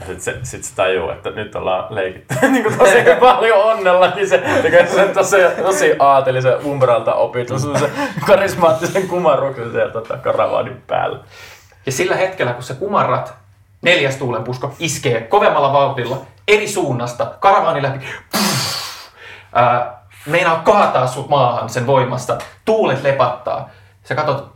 Ja 0.00 0.06
sit 0.06 0.20
se, 0.20 0.38
sit 0.42 0.64
se 0.64 0.74
tajuu, 0.74 1.10
että 1.10 1.30
nyt 1.30 1.54
ollaan 1.54 1.94
leikitty 1.94 2.34
niin 2.48 2.62
kuin 2.62 2.78
tosi 2.78 2.96
paljon 3.20 3.58
onnella, 3.58 4.12
niin 4.14 4.28
se 4.28 4.42
tekee 4.62 4.86
sen 4.86 5.14
tosi, 5.14 5.36
tosi 5.62 5.96
aatelisen 5.98 6.64
Umbralta 6.64 7.14
opitun 7.14 7.60
se 7.60 7.90
karismaattisen 8.26 9.08
kumarruksen 9.08 9.72
sieltä 9.72 9.92
tota, 9.92 10.16
karavaanin 10.16 10.82
päällä. 10.86 11.18
Ja 11.86 11.92
sillä 11.92 12.16
hetkellä, 12.16 12.52
kun 12.52 12.62
sä 12.62 12.74
kumarrat, 12.74 13.34
neljäs 13.82 14.16
tuulenpusko 14.16 14.74
iskee 14.78 15.20
kovemmalla 15.20 15.72
vauhdilla 15.72 16.16
eri 16.48 16.68
suunnasta, 16.68 17.26
karavaani 17.40 17.82
läpi. 17.82 18.06
Ää, 19.54 20.02
meinaa 20.26 20.56
kaataa 20.64 21.06
sut 21.06 21.28
maahan 21.28 21.68
sen 21.68 21.86
voimasta. 21.86 22.38
Tuulet 22.64 23.02
lepattaa. 23.02 23.68
Sä 24.04 24.14
katot 24.14 24.52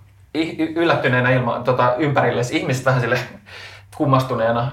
yllättyneenä 0.58 1.30
ilma, 1.30 1.60
tota, 1.64 1.94
ympärillesi, 1.98 2.56
ihmiset 2.56 2.84
vähän 2.84 3.00
sille 3.00 3.18
kummastuneena. 3.96 4.70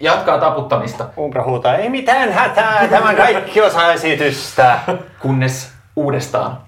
Jatkaa 0.00 0.38
taputtamista. 0.38 1.06
Umbra 1.18 1.44
huutaa, 1.44 1.76
ei 1.76 1.88
mitään 1.88 2.32
hätää, 2.32 2.88
tämä 2.88 3.14
kaikki 3.14 3.60
osa 3.60 3.92
esitystä. 3.92 4.78
Kunnes 5.20 5.72
uudestaan 5.96 6.58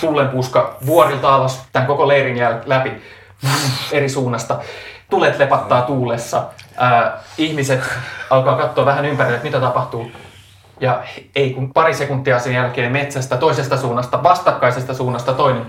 tuulenpuuska 0.00 0.76
vuorilta 0.86 1.34
alas 1.34 1.62
tämän 1.72 1.86
koko 1.86 2.08
leirin 2.08 2.36
jäl- 2.36 2.62
läpi 2.66 2.92
eri 3.92 4.08
suunnasta. 4.08 4.58
Tulet 5.12 5.38
lepattaa 5.38 5.82
tuulessa. 5.82 6.42
Ää, 6.76 7.18
ihmiset 7.38 7.80
alkaa 8.30 8.56
katsoa 8.56 8.86
vähän 8.86 9.04
ympärille, 9.04 9.36
että 9.36 9.46
mitä 9.46 9.60
tapahtuu. 9.60 10.10
Ja 10.80 11.02
ei 11.36 11.50
kun 11.50 11.72
pari 11.72 11.94
sekuntia 11.94 12.38
sen 12.38 12.54
jälkeen 12.54 12.92
metsästä, 12.92 13.36
toisesta 13.36 13.76
suunnasta, 13.76 14.22
vastakkaisesta 14.22 14.94
suunnasta 14.94 15.32
toinen 15.32 15.66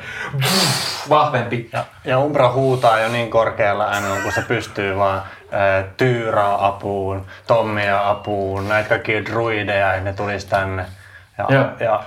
vahvempi. 1.10 1.70
Ja, 1.74 1.84
ja 2.06 2.20
Umbra 2.20 2.52
huutaa 2.52 3.00
jo 3.00 3.10
niin 3.10 3.30
korkealla 3.30 3.86
äänellä, 3.86 4.18
kun 4.24 4.32
se 4.32 4.42
pystyy 4.42 4.98
vaan 4.98 5.22
ää, 5.52 5.84
Tyyraa 5.98 6.68
apuun, 6.68 7.26
Tommia 7.48 8.10
apuun, 8.10 8.70
näitä 8.70 8.90
kaikkia 8.90 9.26
druideja, 9.26 9.94
että 9.94 10.04
ne 10.10 10.14
tulisi 10.14 10.48
tänne. 10.48 10.86
Ja, 11.38 11.46
ja, 11.50 11.70
ja, 11.80 11.86
ja 11.86 12.00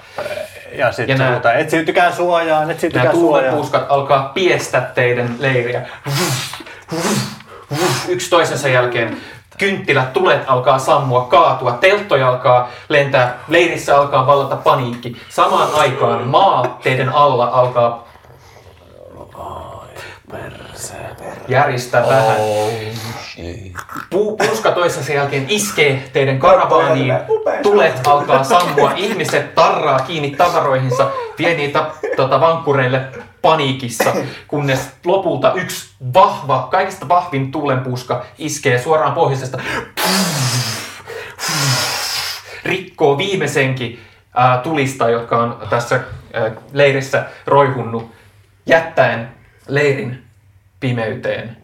Ja 0.73 0.93
sitten 0.93 1.19
nää- 1.19 1.31
huutaa, 1.33 1.53
etsiytykää 1.53 2.13
suojaan, 2.13 2.61
Nämä 2.61 2.73
etsiytykää 2.73 3.03
suojaan. 3.13 3.21
tuulenpuuskat 3.21 3.87
alkaa 3.89 4.31
piestä 4.35 4.81
teidän 4.81 5.35
leiriä. 5.39 5.83
Yksi 8.09 8.31
toisensa 8.31 8.69
jälkeen 8.69 9.17
kynttilät, 9.59 10.13
tulet 10.13 10.43
alkaa 10.47 10.79
sammua, 10.79 11.25
kaatua, 11.25 11.73
telttoja 11.73 12.29
alkaa 12.29 12.69
lentää, 12.89 13.39
leirissä 13.49 13.97
alkaa 13.97 14.27
vallata 14.27 14.57
paniikki. 14.57 15.17
Samaan 15.29 15.69
aikaan 15.75 16.29
maa 16.29 16.79
teidän 16.83 17.09
alla 17.09 17.45
alkaa 17.45 18.07
järjestää 21.49 22.07
vähän. 22.09 22.37
Pu- 24.15 24.49
puska 24.49 24.71
toisensa 24.73 25.13
jälkeen 25.13 25.47
iskee 25.49 26.09
teidän 26.13 26.39
karavaaniin, 26.39 27.15
tulet 27.63 28.07
alkaa 28.07 28.45
sammua, 28.45 28.93
ihmiset 28.97 29.55
tarraa 29.55 29.99
kiinni 29.99 30.31
tavaroihinsa, 30.31 31.11
vie 31.39 31.55
niitä 31.55 31.87
tota, 32.17 32.41
vankkureille 32.41 33.01
paniikissa, 33.43 34.13
kunnes 34.49 34.91
lopulta 35.05 35.53
yksi 35.53 35.95
vahva, 36.15 36.69
kaikista 36.71 37.09
vahvin 37.09 37.53
tuulenpuska 37.53 38.25
iskee 38.39 38.83
suoraan 38.83 39.13
pohjoisesta, 39.13 39.59
rikkoo 42.65 43.19
viimeisenkin 43.19 44.01
ää, 44.35 44.59
tulista, 44.59 45.09
jotka 45.09 45.39
on 45.39 45.67
tässä 45.71 46.01
ää, 46.33 46.51
leirissä 46.73 47.25
roihunnut, 47.47 48.13
jättäen 48.67 49.35
leirin 49.69 50.25
pimeyteen. 50.81 51.57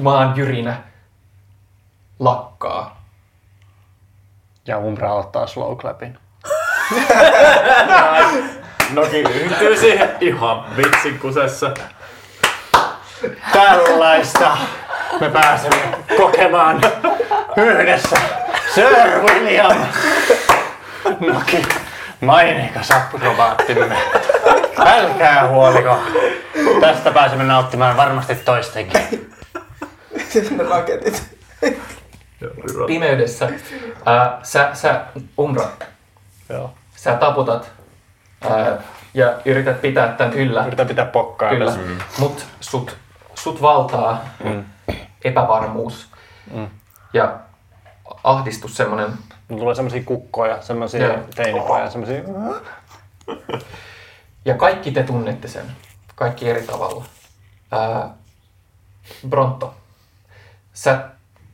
Maan 0.00 0.36
jyrinä 0.36 0.82
lakkaa. 2.18 3.02
Ja 4.66 4.78
Umbra 4.78 5.14
ottaa 5.14 5.46
slow 5.46 5.76
clapin. 5.76 6.18
Noki 8.92 9.18
yhtyy 9.20 9.76
siihen 9.76 10.10
ihan 10.20 10.76
vitsin 10.76 11.18
kusessa. 11.18 11.70
Tällaista 13.52 14.56
me 15.20 15.30
pääsemme 15.30 15.98
kokemaan 16.16 16.80
yhdessä. 17.56 18.16
Sir 18.74 18.86
William! 19.22 19.76
Noki, 21.20 21.62
maineikas 22.20 22.90
akrobaattimme. 22.90 23.96
Älkää 24.86 25.48
huoliko. 25.48 25.98
Tästä 26.80 27.10
pääsemme 27.10 27.44
nauttimaan 27.44 27.96
varmasti 27.96 28.34
toistenkin. 28.34 29.32
ne 30.50 30.64
raketit. 30.70 31.22
Pimeydessä 32.86 33.48
ää, 34.06 34.38
sä, 34.42 34.70
sä 34.72 35.00
Umbra, 35.38 35.68
Joo. 36.48 36.74
sä 36.96 37.14
taputat 37.14 37.77
ää, 38.50 38.78
ja 39.14 39.32
yrität 39.44 39.80
pitää 39.80 40.08
tämän 40.08 40.32
yllä. 40.32 40.66
Yritän 40.66 40.86
pitää 40.86 41.04
pokkaa 41.04 41.50
Kyllä, 41.50 41.76
mm. 41.76 41.98
mut 42.18 42.46
sut, 42.60 42.96
sut 43.34 43.62
valtaa 43.62 44.24
Mm. 44.44 44.64
epävarmuus 45.24 46.08
Mm. 46.54 46.68
ja 47.12 47.38
ahdistus 48.24 48.76
semmonen. 48.76 49.08
Mulla 49.48 49.60
tulee 49.60 49.74
semmosia 49.74 50.02
kukkoja, 50.04 50.62
semmosia 50.62 51.06
Joo. 51.06 51.18
teinipoja, 51.34 51.90
semmosia... 51.90 52.22
Ja 54.44 54.54
kaikki 54.54 54.90
te 54.90 55.02
tunnette 55.02 55.48
sen. 55.48 55.64
Kaikki 56.14 56.50
eri 56.50 56.62
tavalla. 56.62 57.04
Ää, 57.72 58.10
Bronto, 59.28 59.74
sä, 60.72 61.00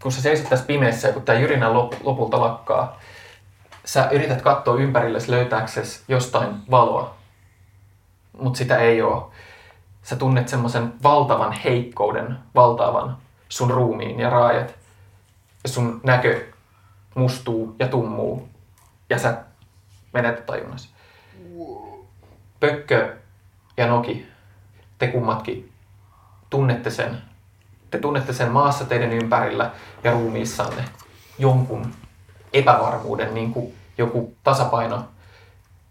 kun 0.02 0.12
sä 0.12 0.22
seisit 0.22 0.48
tässä 0.48 0.64
pimeässä 0.66 1.08
ja 1.08 1.14
kun 1.14 1.22
tää 1.22 1.34
jyrinä 1.38 1.72
lop, 1.72 1.92
lopulta 2.02 2.40
lakkaa, 2.40 3.00
sä 3.84 4.08
yrität 4.10 4.42
katsoa 4.42 4.74
ympärillesi 4.74 5.30
löytääksesi 5.30 6.02
jostain 6.08 6.70
valoa, 6.70 7.14
mutta 8.38 8.58
sitä 8.58 8.78
ei 8.78 9.02
oo. 9.02 9.30
Sä 10.02 10.16
tunnet 10.16 10.48
semmoisen 10.48 10.92
valtavan 11.02 11.52
heikkouden 11.52 12.38
valtaavan 12.54 13.16
sun 13.48 13.70
ruumiin 13.70 14.20
ja 14.20 14.30
raajat. 14.30 14.74
Ja 15.64 15.68
sun 15.68 16.00
näkö 16.02 16.46
mustuu 17.14 17.76
ja 17.78 17.88
tummuu. 17.88 18.48
Ja 19.10 19.18
sä 19.18 19.36
menet 20.12 20.46
tajunnasi. 20.46 20.88
Pökkö 22.60 23.16
ja 23.76 23.86
Noki, 23.86 24.26
te 24.98 25.06
kummatkin 25.06 25.72
tunnette 26.50 26.90
sen. 26.90 27.22
Te 27.90 27.98
tunnette 27.98 28.32
sen 28.32 28.50
maassa 28.50 28.84
teidän 28.84 29.12
ympärillä 29.12 29.70
ja 30.04 30.12
ruumiissanne 30.12 30.84
jonkun 31.38 31.92
epävarmuuden, 32.54 33.34
niin 33.34 33.52
kuin 33.52 33.74
joku 33.98 34.36
tasapaino, 34.42 35.08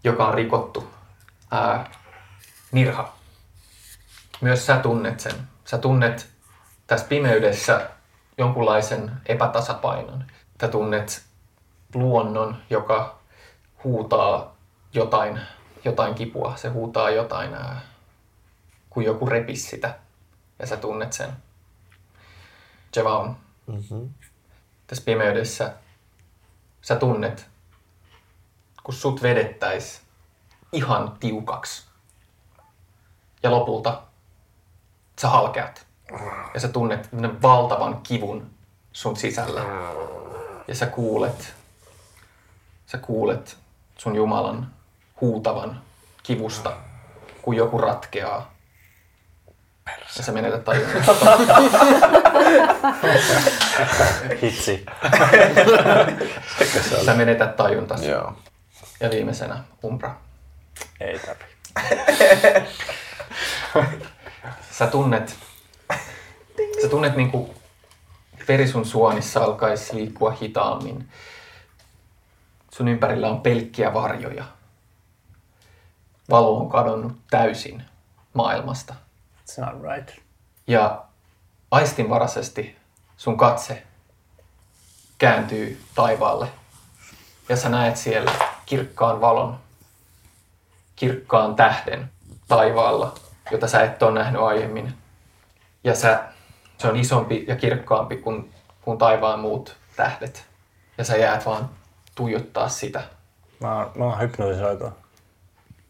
joka 0.03 0.27
on 0.27 0.33
rikottu. 0.33 0.93
Ää, 1.51 1.91
Nirha, 2.71 3.13
Myös 4.41 4.65
sä 4.65 4.77
tunnet 4.77 5.19
sen. 5.19 5.35
Sä 5.65 5.77
tunnet 5.77 6.29
tässä 6.87 7.05
pimeydessä 7.07 7.89
jonkunlaisen 8.37 9.11
epätasapainon. 9.25 10.23
Sä 10.61 10.67
tunnet 10.67 11.23
luonnon, 11.93 12.57
joka 12.69 13.19
huutaa 13.83 14.55
jotain, 14.93 15.39
jotain 15.85 16.15
kipua. 16.15 16.53
Se 16.55 16.69
huutaa 16.69 17.09
jotain, 17.09 17.53
ää, 17.53 17.81
kun 18.89 19.03
joku 19.03 19.25
repis 19.25 19.69
sitä. 19.69 19.95
Ja 20.59 20.67
sä 20.67 20.77
tunnet 20.77 21.13
sen. 21.13 21.29
Jevaun, 22.95 23.35
Mm-hmm. 23.67 24.09
tässä 24.87 25.03
pimeydessä 25.05 25.73
sä 26.83 26.95
tunnet, 26.95 27.45
kun 28.83 28.93
sut 28.93 29.21
vedettäis 29.21 30.01
ihan 30.71 31.17
tiukaksi. 31.19 31.85
Ja 33.43 33.51
lopulta 33.51 34.01
sä 35.21 35.29
halkeat. 35.29 35.85
Ja 36.53 36.59
sä 36.59 36.67
tunnet 36.67 37.09
valtavan 37.41 38.01
kivun 38.03 38.49
sun 38.91 39.17
sisällä. 39.17 39.61
Ja 40.67 40.75
sä 40.75 40.85
kuulet, 40.85 41.53
sä 42.85 42.97
kuulet 42.97 43.57
sun 43.97 44.15
Jumalan 44.15 44.73
huutavan 45.21 45.81
kivusta, 46.23 46.77
kun 47.41 47.55
joku 47.55 47.77
ratkeaa. 47.77 48.53
Ja 50.17 50.23
sä 50.23 50.31
menetät 50.31 50.63
tajunnan. 50.63 51.03
Hitsi. 54.41 54.85
Sä 57.05 57.13
menetät 57.13 57.55
tajuntasi. 57.55 58.09
Joo. 58.09 58.33
Ja 58.99 59.09
viimeisenä 59.09 59.63
Umbra. 59.83 60.15
Ei 60.99 61.19
tarvi. 61.19 61.43
Sä 64.71 64.87
tunnet, 64.87 65.35
sä 66.81 66.89
tunnet 66.89 67.15
niinku 67.15 67.55
veri 68.47 68.67
sun 68.67 68.85
suonissa 68.85 69.43
alkaisi 69.43 69.95
liikkua 69.95 70.31
hitaammin. 70.41 71.09
Sun 72.71 72.87
ympärillä 72.87 73.29
on 73.29 73.41
pelkkiä 73.41 73.93
varjoja. 73.93 74.45
Valo 76.29 76.57
on 76.57 76.69
kadonnut 76.69 77.13
täysin 77.29 77.83
maailmasta. 78.33 78.95
It's 79.45 79.65
not 79.65 79.81
right. 79.81 80.19
Ja 80.67 81.05
aistinvaraisesti 81.73 82.77
sun 83.17 83.37
katse 83.37 83.83
kääntyy 85.17 85.81
taivaalle. 85.95 86.47
Ja 87.49 87.55
sä 87.55 87.69
näet 87.69 87.97
siellä 87.97 88.31
kirkkaan 88.65 89.21
valon, 89.21 89.59
kirkkaan 90.95 91.55
tähden 91.55 92.11
taivaalla, 92.47 93.15
jota 93.51 93.67
sä 93.67 93.83
et 93.83 94.03
ole 94.03 94.19
nähnyt 94.19 94.41
aiemmin. 94.41 94.93
Ja 95.83 95.95
sä, 95.95 96.23
se 96.77 96.87
on 96.87 96.95
isompi 96.95 97.45
ja 97.47 97.55
kirkkaampi 97.55 98.17
kuin, 98.17 98.53
kuin 98.81 98.97
taivaan 98.97 99.39
muut 99.39 99.77
tähdet. 99.95 100.45
Ja 100.97 101.03
sä 101.03 101.17
jäät 101.17 101.45
vaan 101.45 101.69
tuijottaa 102.15 102.69
sitä. 102.69 103.03
Mä 103.59 103.89
mä 103.95 104.03
oon 104.03 104.19
hypnotisoitu. 104.19 104.89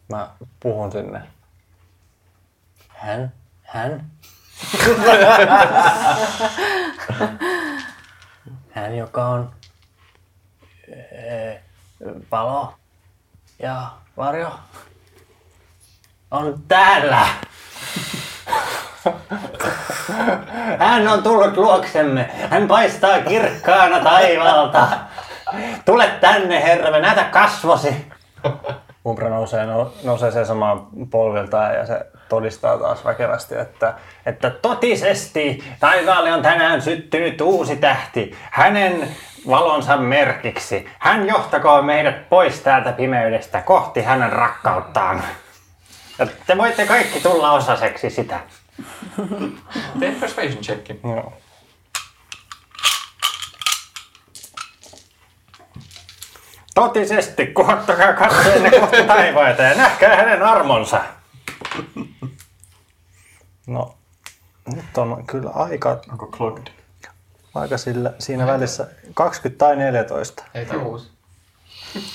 Mä 0.08 0.30
puhun 0.60 0.92
sinne. 0.92 1.22
Hän? 2.88 3.32
Hän? 3.62 4.13
Hän, 8.70 8.96
joka 8.96 9.26
on 9.26 9.50
eh, 11.12 11.60
valo 12.30 12.74
ja 13.58 13.86
varjo, 14.16 14.52
on 16.30 16.62
täällä. 16.68 17.26
Hän 20.78 21.08
on 21.08 21.22
tullut 21.22 21.56
luoksemme. 21.56 22.30
Hän 22.50 22.68
paistaa 22.68 23.20
kirkkaana 23.20 24.00
taivaalta. 24.00 24.88
Tule 25.84 26.06
tänne, 26.20 26.62
herra, 26.62 26.98
näytä 26.98 27.24
kasvosi. 27.24 28.06
Umbra 29.06 29.28
nousee, 29.28 29.66
no, 29.66 29.92
nousee 30.04 30.30
seisomaan 30.30 30.86
polviltaan 31.10 31.74
ja 31.74 31.86
se 31.86 32.06
todistaa 32.28 32.78
taas 32.78 33.04
väkevästi, 33.04 33.54
että, 33.54 33.94
että 34.26 34.50
totisesti 34.50 35.64
taivaalle 35.80 36.32
on 36.32 36.42
tänään 36.42 36.82
syttynyt 36.82 37.40
uusi 37.40 37.76
tähti. 37.76 38.36
Hänen 38.50 39.08
valonsa 39.48 39.96
merkiksi. 39.96 40.88
Hän 40.98 41.26
johtakoon 41.28 41.84
meidät 41.84 42.28
pois 42.28 42.60
täältä 42.60 42.92
pimeydestä 42.92 43.60
kohti 43.60 44.02
hänen 44.02 44.32
rakkauttaan. 44.32 45.22
Ja 46.18 46.26
te 46.46 46.58
voitte 46.58 46.86
kaikki 46.86 47.20
tulla 47.20 47.52
osaseksi 47.52 48.10
sitä. 48.10 48.40
Tee 50.00 50.12
persuasion 50.20 50.62
checkin. 50.62 51.00
Joo. 51.04 51.32
Totisesti, 56.74 57.46
kohottakaa 57.46 58.12
katseenne 58.12 58.70
kohti 58.70 59.02
taivaita 59.02 59.62
ja 59.62 59.74
nähkää 59.74 60.16
hänen 60.16 60.42
armonsa. 60.42 61.00
No, 63.66 63.94
nyt 64.74 64.98
on 64.98 65.26
kyllä 65.26 65.50
aika... 65.50 66.00
Onko 66.12 66.26
clogged? 66.26 66.66
Aika 67.54 67.78
sillä, 67.78 68.12
siinä 68.18 68.46
välissä 68.46 68.86
20 69.14 69.58
tai 69.58 69.76
14. 69.76 70.44
Ei 70.54 70.66
tää 70.66 70.78
uusi. 70.78 71.10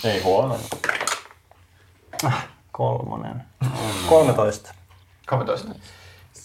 Ei 0.04 0.22
huono. 0.22 0.60
Kolmonen. 2.72 3.43
13. 4.10 4.74
13. 5.28 5.70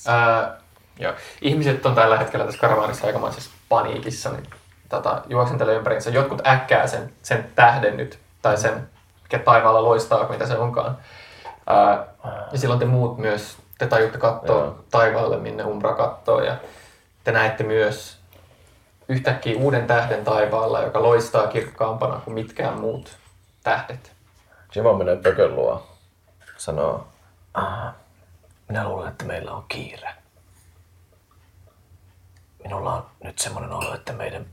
Ää, 0.06 0.60
joo. 0.98 1.12
Ihmiset 1.42 1.86
on 1.86 1.94
tällä 1.94 2.18
hetkellä 2.18 2.44
tässä 2.44 2.60
karavaanissa 2.60 3.06
aikamoisessa 3.06 3.50
paniikissa, 3.68 4.30
niin 4.30 4.46
tota, 4.88 5.22
juoksentelee 5.28 5.76
ympäriinsä. 5.76 6.10
Jotkut 6.10 6.46
äkkää 6.46 6.86
sen, 6.86 7.12
sen 7.22 7.52
tähden 7.54 7.96
nyt, 7.96 8.18
tai 8.42 8.58
sen, 8.58 8.88
mikä 9.22 9.38
taivaalla 9.38 9.82
loistaa, 9.82 10.28
mitä 10.28 10.46
se 10.46 10.58
onkaan. 10.58 10.98
Ää, 11.66 12.06
ja 12.52 12.58
silloin 12.58 12.80
te 12.80 12.86
muut 12.86 13.18
myös, 13.18 13.56
te 13.78 13.86
tajutte 13.86 14.18
katsoa 14.18 14.64
Joo. 14.64 14.84
taivaalle, 14.90 15.36
minne 15.36 15.64
Umbra 15.64 15.94
katsoo, 15.94 16.40
ja 16.40 16.56
te 17.24 17.32
näette 17.32 17.64
myös 17.64 18.18
yhtäkkiä 19.08 19.58
uuden 19.58 19.86
tähden 19.86 20.24
taivaalla, 20.24 20.80
joka 20.80 21.02
loistaa 21.02 21.46
kirkkaampana 21.46 22.20
kuin 22.20 22.34
mitkään 22.34 22.80
muut 22.80 23.16
tähdet. 23.62 24.12
Jima 24.74 24.92
menee 24.92 25.16
pökön 25.16 25.56
luo. 25.56 25.86
Sanoo, 26.56 27.06
Ah, 27.54 27.94
minä 28.68 28.88
luulen, 28.88 29.08
että 29.08 29.24
meillä 29.24 29.52
on 29.52 29.64
kiire. 29.68 30.14
Minulla 32.62 32.94
on 32.94 33.06
nyt 33.24 33.38
semmoinen 33.38 33.72
olo, 33.72 33.94
että 33.94 34.12
meidän 34.12 34.46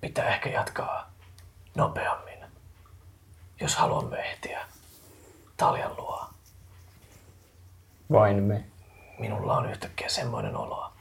pitää 0.00 0.28
ehkä 0.28 0.48
jatkaa 0.50 1.10
nopeammin, 1.74 2.38
jos 3.60 3.76
haluamme 3.76 4.16
ehtiä 4.30 4.66
Taljan 5.56 5.96
luo. 5.96 6.26
Vain 8.12 8.42
me. 8.42 8.64
Minulla 9.18 9.56
on 9.56 9.70
yhtäkkiä 9.70 10.08
semmoinen 10.08 10.56
olo, 10.56 10.92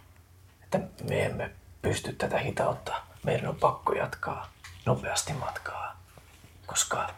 että 0.64 0.80
me 1.10 1.26
emme 1.26 1.52
pysty 1.82 2.14
tätä 2.14 2.38
hitautta. 2.38 2.94
Meidän 3.24 3.48
on 3.50 3.56
pakko 3.56 3.94
jatkaa 3.94 4.48
nopeasti 4.86 5.34
matkaa, 5.34 5.98
koska 6.66 7.10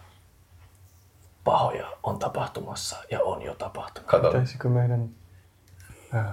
pahoja 1.43 1.87
on 2.03 2.19
tapahtumassa 2.19 2.97
ja 3.11 3.19
on 3.23 3.41
jo 3.41 3.55
tapahtunut. 3.55 4.09
kato. 4.09 4.27
Pitäisikö 4.27 4.69
meidän 4.69 5.09
äh, 6.15 6.25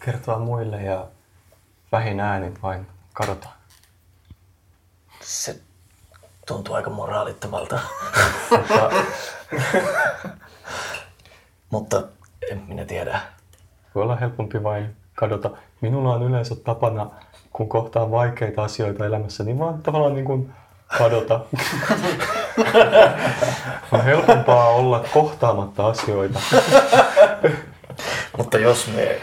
kertoa 0.00 0.38
muille 0.38 0.82
ja 0.82 1.06
vähin 1.92 2.20
äänin 2.20 2.62
vain 2.62 2.86
kadota? 3.12 3.48
Se 5.20 5.60
tuntuu 6.46 6.74
aika 6.74 6.90
moraalittomalta. 6.90 7.80
Mutta 11.70 12.02
en 12.50 12.62
minä 12.68 12.84
tiedä. 12.84 13.20
Voi 13.94 14.02
olla 14.02 14.16
helpompi 14.16 14.62
vain 14.62 14.96
kadota. 15.14 15.50
Minulla 15.80 16.14
on 16.14 16.22
yleensä 16.22 16.56
tapana, 16.56 17.10
kun 17.52 17.68
kohtaan 17.68 18.10
vaikeita 18.10 18.64
asioita 18.64 19.06
elämässä, 19.06 19.44
niin 19.44 19.58
vaan 19.58 19.82
tavallaan 19.82 20.14
niin 20.14 20.24
kuin 20.24 20.52
kadota. 20.98 21.40
on 23.92 24.04
helpompaa 24.04 24.68
olla 24.68 25.04
kohtaamatta 25.12 25.86
asioita. 25.86 26.40
Mutta 28.38 28.58
jos 28.58 28.88
me 28.88 29.20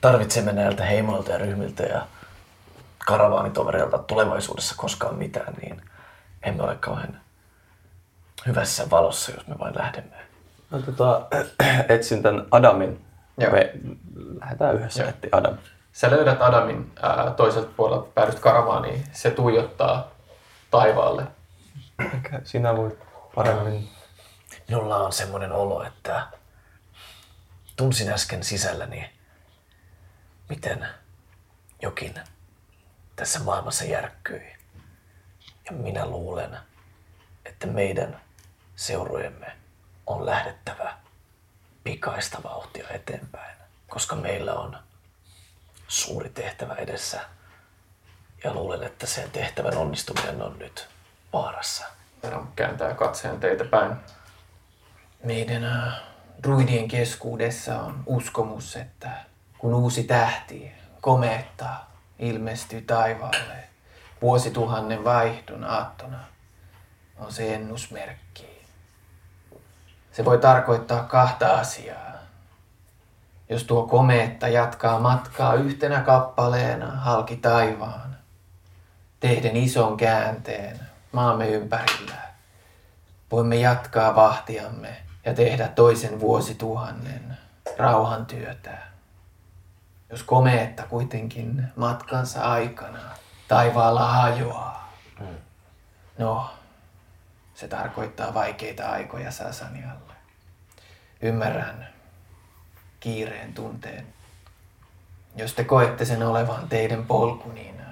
tarvitsemme 0.00 0.52
näiltä 0.52 0.84
heimoilta 0.84 1.32
ja 1.32 1.38
ryhmiltä 1.38 1.82
ja 1.82 2.06
karavaanitovereilta 3.06 3.98
tulevaisuudessa 3.98 4.74
koskaan 4.78 5.14
mitään, 5.14 5.54
niin 5.62 5.82
emme 6.42 6.62
ole 6.62 6.76
kauhean 6.76 7.20
hyvässä 8.46 8.90
valossa, 8.90 9.32
jos 9.32 9.46
me 9.46 9.58
vain 9.58 9.78
lähdemme. 9.78 10.17
Mä 10.70 10.78
tota, 10.78 11.26
etsin 11.94 12.22
tämän 12.22 12.46
Adamin. 12.50 13.04
Joo. 13.38 13.52
Me 13.52 13.72
lähdetään 14.40 14.74
yhdessä 14.74 15.02
Joo. 15.02 15.10
etsiä 15.10 15.30
Adam. 15.32 15.58
Sä 15.92 16.10
löydät 16.10 16.42
Adamin 16.42 16.92
ää, 17.02 17.30
toiselta 17.30 17.70
puolelta, 17.76 18.08
päädyt 18.14 18.38
karavaaniin. 18.38 19.04
Se 19.12 19.30
tuijottaa 19.30 20.10
taivaalle. 20.70 21.26
Ehkä 22.14 22.40
sinä 22.44 22.76
voit 22.76 22.98
paremmin. 23.34 23.88
Minulla 24.68 24.96
on 24.96 25.12
semmoinen 25.12 25.52
olo, 25.52 25.82
että 25.82 26.26
tunsin 27.76 28.12
äsken 28.12 28.42
sisälläni 28.42 29.10
miten 30.48 30.86
jokin 31.82 32.14
tässä 33.16 33.40
maailmassa 33.40 33.84
järkkyi. 33.84 34.52
Ja 35.64 35.72
minä 35.72 36.06
luulen, 36.06 36.58
että 37.44 37.66
meidän 37.66 38.20
seurujemme 38.76 39.56
on 40.08 40.26
lähdettävä 40.26 40.94
pikaista 41.84 42.42
vauhtia 42.42 42.88
eteenpäin, 42.90 43.56
koska 43.88 44.16
meillä 44.16 44.54
on 44.54 44.78
suuri 45.88 46.28
tehtävä 46.28 46.74
edessä. 46.74 47.20
Ja 48.44 48.54
luulen, 48.54 48.82
että 48.82 49.06
sen 49.06 49.30
tehtävän 49.30 49.76
onnistuminen 49.76 50.42
on 50.42 50.58
nyt 50.58 50.88
vaarassa. 51.32 51.84
Veron 52.22 52.52
kääntää 52.56 52.94
katseen 52.94 53.40
teitä 53.40 53.64
päin. 53.64 53.96
Meidän 55.24 55.64
äh, 55.64 56.00
druidien 56.42 56.88
keskuudessa 56.88 57.80
on 57.80 58.02
uskomus, 58.06 58.76
että 58.76 59.10
kun 59.58 59.74
uusi 59.74 60.04
tähti, 60.04 60.72
komeetta, 61.00 61.68
ilmestyy 62.18 62.80
taivaalle 62.80 63.68
vuosituhannen 64.22 65.04
vaihdon 65.04 65.64
aattona, 65.64 66.24
on 67.16 67.32
se 67.32 67.54
ennusmerkki. 67.54 68.47
Se 70.18 70.24
voi 70.24 70.38
tarkoittaa 70.38 71.04
kahta 71.04 71.58
asiaa. 71.58 72.12
Jos 73.48 73.64
tuo 73.64 73.86
komeetta 73.86 74.48
jatkaa 74.48 75.00
matkaa 75.00 75.54
yhtenä 75.54 76.00
kappaleena 76.00 76.86
halki 76.86 77.36
taivaan, 77.36 78.16
tehden 79.20 79.56
ison 79.56 79.96
käänteen 79.96 80.80
maamme 81.12 81.48
ympärillä, 81.48 82.14
voimme 83.30 83.56
jatkaa 83.56 84.16
vahtiamme 84.16 84.96
ja 85.24 85.34
tehdä 85.34 85.68
toisen 85.68 86.20
vuosituhannen 86.20 87.38
rauhantyötä. 87.76 88.78
Jos 90.10 90.22
komeetta 90.22 90.82
kuitenkin 90.82 91.72
matkansa 91.76 92.42
aikana 92.42 93.00
taivaalla 93.48 94.06
hajoaa, 94.06 94.92
no, 96.18 96.50
se 97.58 97.68
tarkoittaa 97.68 98.34
vaikeita 98.34 98.90
aikoja 98.90 99.30
Sasanialle. 99.30 100.12
Ymmärrän 101.22 101.88
kiireen 103.00 103.54
tunteen. 103.54 104.06
Jos 105.36 105.54
te 105.54 105.64
koette 105.64 106.04
sen 106.04 106.22
olevan 106.22 106.68
teidän 106.68 107.06
polku, 107.06 107.52
niin 107.52 107.82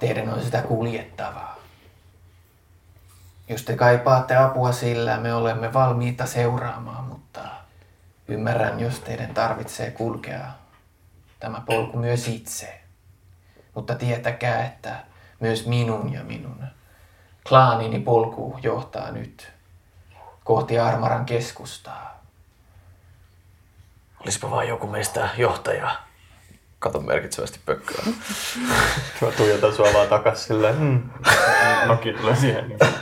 teidän 0.00 0.28
on 0.28 0.42
sitä 0.42 0.62
kuljettavaa. 0.62 1.56
Jos 3.48 3.62
te 3.62 3.76
kaipaatte 3.76 4.36
apua 4.36 4.72
sillä, 4.72 5.20
me 5.20 5.34
olemme 5.34 5.72
valmiita 5.72 6.26
seuraamaan, 6.26 7.04
mutta 7.04 7.40
ymmärrän, 8.28 8.80
jos 8.80 9.00
teidän 9.00 9.34
tarvitsee 9.34 9.90
kulkea 9.90 10.46
tämä 11.40 11.62
polku 11.66 11.98
myös 11.98 12.28
itse. 12.28 12.80
Mutta 13.74 13.94
tietäkää, 13.94 14.64
että 14.66 15.04
myös 15.40 15.66
minun 15.66 16.12
ja 16.12 16.24
minun 16.24 16.77
klaanini 17.48 18.00
polku 18.00 18.58
johtaa 18.62 19.10
nyt 19.10 19.52
kohti 20.44 20.78
Armaran 20.78 21.26
keskustaa. 21.26 22.24
Olisipa 24.20 24.50
vain 24.50 24.68
joku 24.68 24.86
meistä 24.86 25.28
johtaja. 25.36 25.96
Kato 26.78 27.00
merkitsevästi 27.00 27.60
pökköä. 27.66 28.04
Mä 29.22 29.30
tuijotan 29.36 29.74
sua 29.74 29.92
vaan 29.94 30.08
takas 30.08 30.44
silleen. 30.44 30.76
Mm. 30.76 31.10
Noki 31.86 32.12
tulee 32.12 32.36
siihen 32.36 32.68
niin 32.68 32.78
kuin, 32.78 32.94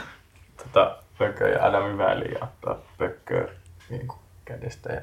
tota, 0.57 0.97
pökköä 1.17 1.49
ja 1.49 1.65
Adamin 1.65 1.97
väliin 1.97 2.31
ja 2.31 2.39
ottaa 2.43 2.75
pökköä 2.97 3.47
niin 3.89 4.07
kuin, 4.07 4.19
kädestä 4.45 4.93
ja 4.93 5.01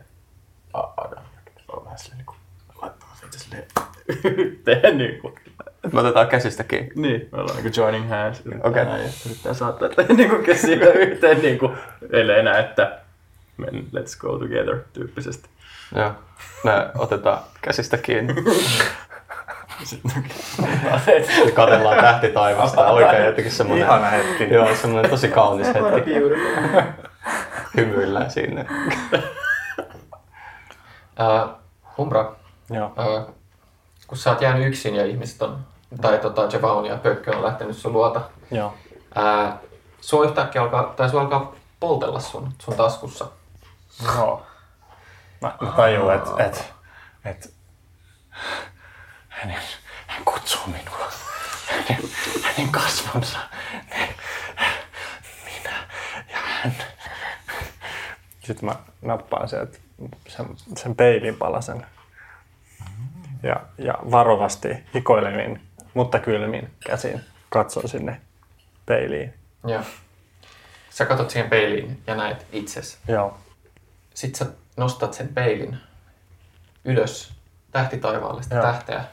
Adam 0.74 1.24
on 1.68 1.84
vähän 1.84 1.98
silleen 1.98 2.18
niin 2.18 2.26
kuin, 2.26 2.38
laittaa 2.82 3.16
siitä 3.20 3.38
silleen 3.38 3.66
yhteen 4.44 4.98
niin 4.98 5.20
kuin. 5.20 5.34
Me 5.92 6.00
otetaan 6.00 6.28
käsistä 6.28 6.64
kiinni. 6.64 6.92
Niin, 6.96 7.28
me 7.32 7.40
ollaan 7.40 7.62
niin 7.62 7.72
joining 7.76 8.08
hands. 8.08 8.42
Okei. 8.62 8.82
Okay. 8.82 9.00
Yrittää 9.26 9.54
saattaa 9.54 9.88
niin 10.16 10.30
kuin 10.30 10.44
käsiä 10.44 10.92
yhteen 10.92 11.42
niin 11.42 11.58
kuin, 11.58 11.72
ellei 12.12 12.42
näe, 12.42 12.60
että 12.60 12.98
men, 13.56 13.86
let's 13.94 14.18
go 14.18 14.38
together 14.38 14.78
tyyppisesti. 14.92 15.48
Joo. 15.94 16.12
Me 16.64 16.72
otetaan 16.98 17.38
käsistä 17.62 17.96
kiinni. 17.96 18.34
Sitten 19.82 20.24
Ja 20.84 21.00
katsellaan 21.54 21.96
tähti 22.00 22.28
taivasta. 22.28 22.90
Oikein 22.90 23.24
jotenkin 23.24 23.52
semmoinen... 23.52 23.86
Ihana 23.86 24.10
hetki. 24.10 24.54
Joo, 24.54 24.74
semmoinen 24.74 25.10
tosi 25.10 25.28
kaunis 25.28 25.66
hetki. 25.66 26.10
Hymyillään 27.76 28.30
sinne. 28.30 28.66
Ää, 31.16 31.48
Umbra, 31.98 32.36
Joo. 32.70 32.92
ää, 32.96 33.26
kun 34.06 34.18
sä 34.18 34.30
oot 34.30 34.40
jäänyt 34.40 34.68
yksin 34.68 34.94
ja 34.94 35.06
ihmiset 35.06 35.42
on, 35.42 35.58
tai 36.00 36.18
tota, 36.18 36.48
Javaun 36.52 36.86
ja 36.86 36.96
Pökkö 36.96 37.36
on 37.36 37.42
lähtenyt 37.42 37.76
sun 37.76 37.92
luota, 37.92 38.20
Joo. 38.50 38.74
ää, 39.14 39.58
sua 40.00 40.24
yhtäkkiä 40.24 40.62
alkaa, 40.62 40.82
tai 40.82 41.10
sua 41.10 41.20
alkaa 41.20 41.54
poltella 41.80 42.20
sun, 42.20 42.52
sun 42.58 42.76
taskussa. 42.76 43.26
Joo. 44.04 44.46
Mä, 45.40 45.56
mä 45.60 45.70
tajun, 45.70 46.14
että 46.14 46.44
et, 46.44 46.72
et, 47.24 47.54
hänen, 49.28 49.58
hän 50.06 50.24
kutsuu 50.24 50.66
minua. 50.66 51.12
Hänen, 51.66 52.02
hänen 52.42 52.72
kasvonsa. 52.72 53.38
Ne, 53.90 54.14
minä 55.44 55.88
ja 56.32 56.38
hän. 56.38 56.74
Sitten 58.44 58.64
mä 58.64 58.74
nappaan 59.02 59.48
sieltä 59.48 59.78
sen, 60.28 60.46
sen 60.76 60.96
peilin 60.96 61.36
palasen. 61.36 61.86
Ja, 63.42 63.60
ja 63.78 63.94
varovasti 64.10 64.68
hikoilemin, 64.94 65.68
mutta 65.94 66.18
kylmin 66.18 66.70
käsin 66.86 67.20
katson 67.48 67.88
sinne 67.88 68.20
peiliin. 68.86 69.34
Joo. 69.66 69.82
Sä 70.90 71.06
katot 71.06 71.30
siihen 71.30 71.50
peiliin 71.50 72.02
ja 72.06 72.14
näet 72.14 72.46
itsesi. 72.52 72.98
Joo. 73.08 73.38
Sitten 74.14 74.46
sä 74.46 74.52
nostat 74.76 75.14
sen 75.14 75.28
peilin 75.28 75.78
ylös 76.84 77.32
tähti 77.70 77.98
taivaalle, 77.98 78.42
sitä 78.42 78.54
Joo. 78.54 78.64
tähteä, 78.64 79.04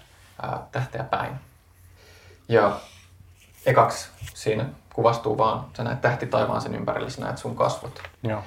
ää, 0.42 0.68
tähteä 0.72 1.04
päin. 1.04 1.34
Ja 2.50 2.80
ekaksi 3.66 4.10
siinä 4.34 4.66
kuvastuu 4.94 5.38
vaan, 5.38 5.66
sä 5.78 5.84
näet 5.84 6.02
tähti 6.02 6.26
taivaan 6.28 6.62
sen 6.62 6.76
ympärillä, 6.76 7.10
sä 7.10 7.22
näet 7.22 7.38
sun 7.38 7.56
kasvot. 7.56 8.02
Joo. 8.24 8.44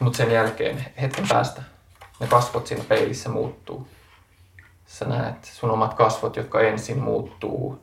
Mutta 0.00 0.16
sen 0.16 0.30
jälkeen, 0.30 0.86
hetken 1.00 1.28
päästä, 1.28 1.62
ne 2.20 2.26
kasvot 2.26 2.66
siinä 2.66 2.84
peilissä 2.84 3.28
muuttuu. 3.28 3.88
Sä 4.86 5.04
näet 5.04 5.44
sun 5.44 5.70
omat 5.70 5.94
kasvot, 5.94 6.36
jotka 6.36 6.60
ensin 6.60 6.98
muuttuu, 6.98 7.80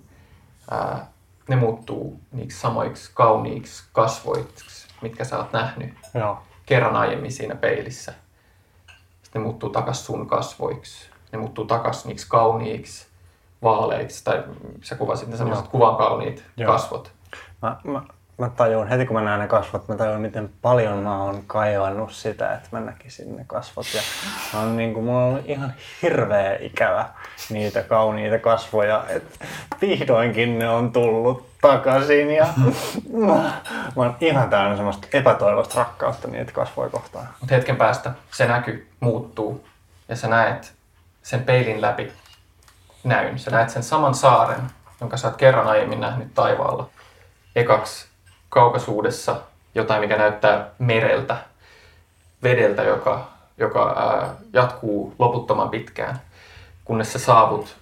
ää, 0.71 1.07
ne 1.47 1.55
muuttuu 1.55 2.19
niiksi 2.31 2.59
samoiksi 2.59 3.11
kauniiksi 3.13 3.83
kasvoiksi, 3.93 4.87
mitkä 5.01 5.23
sä 5.23 5.37
oot 5.37 5.53
nähnyt 5.53 5.93
Joo. 6.13 6.39
kerran 6.65 6.95
aiemmin 6.95 7.31
siinä 7.31 7.55
peilissä. 7.55 8.13
Sitten 9.23 9.41
ne 9.41 9.43
muuttuu 9.47 9.69
takas 9.69 10.05
sun 10.05 10.27
kasvoiksi. 10.27 11.09
Ne 11.31 11.39
muuttuu 11.39 11.65
takas 11.65 12.05
niiksi 12.05 12.27
kauniiksi, 12.29 13.07
vaaleiksi, 13.63 14.23
tai 14.23 14.43
sä 14.81 14.95
kuvasit 14.95 15.29
ne 15.29 15.37
semmoiset 15.37 15.67
kuvan 15.67 15.95
kauniit 15.95 16.45
Joo. 16.57 16.71
kasvot. 16.73 17.11
Mä, 17.61 17.77
mä, 17.83 18.01
mä 18.37 18.49
tajun, 18.49 18.87
heti 18.87 19.05
kun 19.05 19.15
mä 19.15 19.21
näen 19.21 19.39
ne 19.39 19.47
kasvot, 19.47 19.87
mä 19.87 19.95
tajun, 19.95 20.21
miten 20.21 20.49
paljon 20.61 20.97
mä 20.97 21.23
oon 21.23 21.43
kaivannut 21.47 22.11
sitä, 22.11 22.53
että 22.53 22.69
mä 22.71 22.79
näkisin 22.79 23.35
ne 23.35 23.43
kasvot. 23.47 23.85
Ja 23.93 24.01
mä 24.53 24.59
oon, 24.59 24.77
niin 24.77 24.93
kuin, 24.93 25.05
mulla 25.05 25.25
on 25.25 25.41
ihan 25.45 25.73
hirveä 26.01 26.57
ikävä 26.59 27.05
niitä 27.49 27.83
kauniita 27.83 28.39
kasvoja, 28.39 29.05
että 29.09 29.45
vihdoinkin 29.81 30.59
ne 30.59 30.69
on 30.69 30.91
tullut 30.91 31.49
takaisin. 31.61 32.35
Ja 32.35 32.47
mä, 33.13 33.33
mä 33.33 33.53
oon 33.95 34.15
ihan 34.21 34.49
täynnä 34.49 34.75
semmoista 34.75 35.07
epätoivoista 35.13 35.79
rakkautta 35.79 36.27
niitä 36.27 36.51
kasvoja 36.51 36.89
kohtaan. 36.89 37.27
Mutta 37.39 37.55
hetken 37.55 37.75
päästä 37.75 38.11
se 38.31 38.47
näky 38.47 38.87
muuttuu 38.99 39.67
ja 40.09 40.15
sä 40.15 40.27
näet 40.27 40.73
sen 41.23 41.43
peilin 41.43 41.81
läpi 41.81 42.11
näyn. 43.03 43.39
Sä 43.39 43.51
näet 43.51 43.69
sen 43.69 43.83
saman 43.83 44.15
saaren, 44.15 44.61
jonka 45.01 45.17
sä 45.17 45.27
oot 45.27 45.37
kerran 45.37 45.67
aiemmin 45.67 46.01
nähnyt 46.01 46.33
taivaalla. 46.33 46.89
Ekaksi 47.55 48.12
kaukaisuudessa 48.53 49.35
jotain, 49.75 50.01
mikä 50.01 50.17
näyttää 50.17 50.69
mereltä, 50.79 51.37
vedeltä, 52.43 52.83
joka, 52.83 53.27
joka 53.57 53.93
ää, 53.97 54.35
jatkuu 54.53 55.15
loputtoman 55.19 55.69
pitkään, 55.69 56.21
kunnes 56.85 57.13
sä 57.13 57.19
saavut 57.19 57.75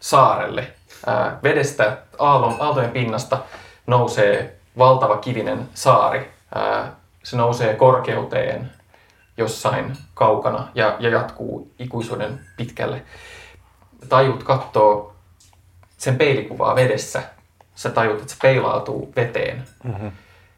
saarelle. 0.00 0.70
Ää, 1.06 1.38
vedestä, 1.42 1.98
aallon, 2.18 2.56
aaltojen 2.60 2.90
pinnasta 2.90 3.38
nousee 3.86 4.56
valtava 4.78 5.16
kivinen 5.16 5.68
saari. 5.74 6.30
Ää, 6.54 6.92
se 7.22 7.36
nousee 7.36 7.74
korkeuteen 7.74 8.72
jossain 9.36 9.96
kaukana 10.14 10.68
ja, 10.74 10.96
ja 10.98 11.08
jatkuu 11.08 11.70
ikuisuuden 11.78 12.40
pitkälle. 12.56 13.02
Tajut 14.08 14.42
kattoo 14.42 15.14
sen 15.96 16.16
peilikuvaa 16.16 16.74
vedessä. 16.74 17.22
Sä 17.76 17.90
tajut, 17.90 18.20
että 18.20 18.32
se 18.32 18.38
peilautuu 18.42 19.12
veteen. 19.16 19.64
Mhm. 19.84 20.06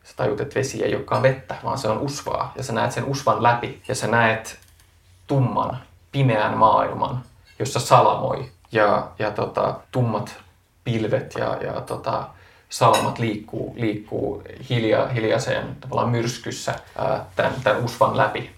Sä 0.05 0.17
tajut, 0.17 0.41
että 0.41 0.55
vesi 0.55 0.85
ei 0.85 0.97
olekaan 0.97 1.23
vettä, 1.23 1.55
vaan 1.65 1.79
se 1.79 1.89
on 1.89 1.99
usvaa. 1.99 2.53
Ja 2.57 2.63
sä 2.63 2.73
näet 2.73 2.93
sen 2.93 3.05
usvan 3.05 3.43
läpi 3.43 3.83
ja 3.89 3.95
sä 3.95 4.07
näet 4.07 4.59
tumman, 5.27 5.79
pimeän 6.13 6.57
maailman, 6.57 7.23
jossa 7.59 7.81
salamoi 7.81 8.51
ja, 8.73 9.11
ja 9.19 9.31
tota, 9.31 9.81
tummat 9.93 10.37
pilvet 10.85 11.35
ja, 11.39 11.57
ja 11.57 11.81
tota, 11.81 12.29
salamat 12.69 13.19
liikkuu, 13.19 13.75
liikkuu 13.77 14.43
hilja, 14.71 15.09
hiljaiseen 15.09 15.77
tavallaan 15.81 16.09
myrskyssä 16.09 16.75
ää, 16.99 17.25
tämän, 17.37 17.53
tämän 17.65 17.85
usvan 17.85 18.17
läpi. 18.17 18.51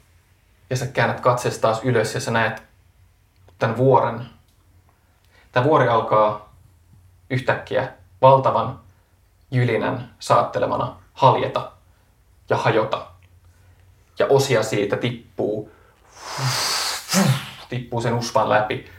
Ja 0.70 0.76
sä 0.76 0.86
käännät 0.86 1.20
katseesi 1.20 1.60
taas 1.60 1.80
ylös 1.84 2.14
ja 2.14 2.20
sä 2.20 2.30
näet 2.30 2.62
tämän 3.58 3.76
vuoren. 3.76 4.26
Tämä 5.52 5.66
vuori 5.66 5.88
alkaa 5.88 6.52
yhtäkkiä 7.30 7.92
valtavan 8.22 8.80
jylinän 9.50 10.14
saattelemana 10.18 10.96
haljeta 11.12 11.72
ja 12.48 12.56
hajota. 12.56 13.06
Ja 14.18 14.26
osia 14.26 14.62
siitä 14.62 14.96
tippuu, 14.96 15.72
tippuu 17.68 18.00
sen 18.00 18.14
usvan 18.14 18.48
läpi. 18.48 18.90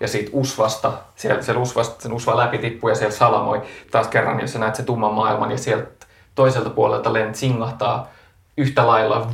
Ja 0.00 0.08
siitä 0.08 0.30
usvasta, 0.32 0.92
siellä, 1.16 1.42
siellä 1.42 1.62
usvasta, 1.62 2.02
sen 2.02 2.12
usvan 2.12 2.36
läpi 2.36 2.58
tippuu 2.58 2.90
ja 2.90 2.96
siellä 2.96 3.14
salamoi 3.14 3.62
taas 3.90 4.08
kerran, 4.08 4.40
jos 4.40 4.52
sä 4.52 4.58
näet 4.58 4.74
sen 4.74 4.86
tumman 4.86 5.14
maailman 5.14 5.50
ja 5.50 5.58
sieltä 5.58 6.06
toiselta 6.34 6.70
puolelta 6.70 7.12
lent 7.12 7.34
singahtaa 7.34 8.08
yhtä 8.56 8.86
lailla 8.86 9.30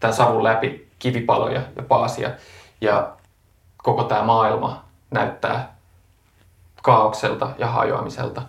tämän 0.00 0.16
savun 0.16 0.44
läpi 0.44 0.88
kivipaloja 0.98 1.60
ja 1.76 1.82
paasia. 1.82 2.30
Ja 2.80 3.15
koko 3.86 4.04
tämä 4.04 4.22
maailma 4.22 4.84
näyttää 5.10 5.76
kaaukselta 6.82 7.50
ja 7.58 7.66
hajoamiselta. 7.66 8.42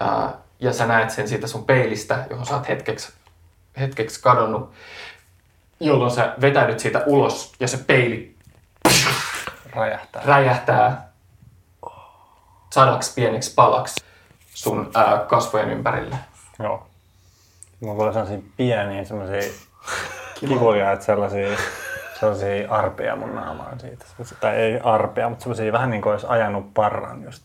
Ää, 0.00 0.32
ja 0.60 0.72
sä 0.72 0.86
näet 0.86 1.10
sen 1.10 1.28
siitä 1.28 1.46
sun 1.46 1.64
peilistä, 1.64 2.26
johon 2.30 2.46
sä 2.46 2.54
oot 2.54 2.68
hetkeksi, 2.68 3.12
hetkeksi 3.80 4.22
kadonnut, 4.22 4.72
jolloin 5.80 6.10
sä 6.10 6.34
vetäydyt 6.40 6.80
siitä 6.80 7.02
ulos 7.06 7.52
ja 7.60 7.68
se 7.68 7.76
peili 7.76 8.36
Räjähtää. 9.72 10.22
räjähtää 10.24 11.08
sadaksi 12.70 13.14
pieneksi 13.14 13.54
palaksi 13.54 14.04
sun 14.54 14.90
ää, 14.94 15.18
kasvojen 15.18 15.70
ympärille. 15.70 16.16
Joo. 16.58 16.86
Mulla 17.80 17.94
tulee 17.94 18.12
sellaisia 18.12 18.38
pieniä, 18.56 19.04
semmoisia 19.04 19.52
kivuliaita 20.40 21.04
sellaisia, 21.04 21.48
sellaisia 22.26 22.70
arpia 22.70 23.16
mun 23.16 23.34
naamaan 23.34 23.80
siitä. 23.80 24.04
Sellaisia- 24.10 24.38
Tai 24.40 24.56
ei 24.56 24.80
arpia, 24.82 25.28
mutta 25.28 25.42
semmoisia 25.42 25.72
vähän 25.72 25.90
niin 25.90 26.02
kuin 26.02 26.12
olisi 26.12 26.26
ajanut 26.28 26.74
parran 26.74 27.22
just. 27.24 27.44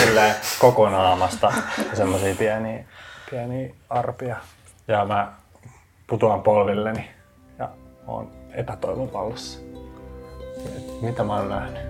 Silleen 0.00 0.34
koko 0.58 0.88
naamasta 0.88 1.52
ja 1.90 1.96
semmoisia 1.96 2.34
pieniä, 2.38 2.84
pieniä 3.30 3.74
arpia. 3.90 4.36
Ja 4.88 5.04
mä 5.04 5.32
putoan 6.06 6.42
polvilleni 6.42 7.10
ja 7.58 7.68
oon 8.06 8.30
epätoivon 8.54 9.12
vallassa. 9.12 9.60
Mitä 11.00 11.24
mä 11.24 11.36
oon 11.36 11.48
nähnyt? 11.48 11.82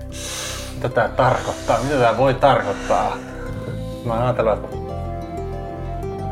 Mitä 0.75 0.89
tää 0.89 1.09
tarkoittaa? 1.09 1.79
Mitä 1.83 1.99
tää 1.99 2.17
voi 2.17 2.35
tarkoittaa? 2.35 3.17
Mä 4.05 4.15
oon 4.15 4.23
ajatellut, 4.23 4.65
että 4.65 4.77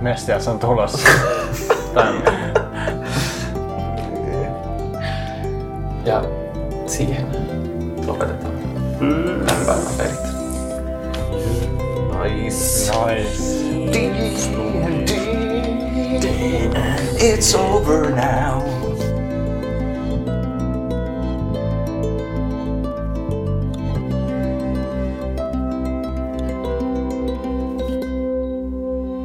Mestias 0.01 0.49
on 0.49 0.59
tulossa 0.59 1.09
tänne. 1.95 2.53
Ja 6.05 6.25
siihen 6.87 7.27
lopetetaan 8.07 8.53
tämän 9.39 9.67
päivän 9.67 9.93
pelit. 9.99 10.21
Nice. 12.23 12.91
Nice. 13.07 13.61
It's 17.21 17.55
over 17.59 18.11
now. 18.11 18.63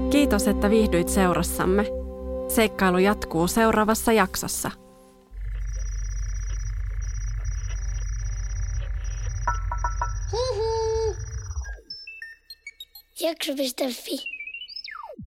Kiitos, 0.10 0.48
että 0.48 0.70
viihdyit 0.70 1.10
seurassamme. 1.10 1.86
Seikkailu 2.48 2.98
jatkuu 2.98 3.48
seuraavassa 3.48 4.12
jaksossa. 4.12 4.72
Jacques 13.26 13.56
Bestafé. 13.58 14.35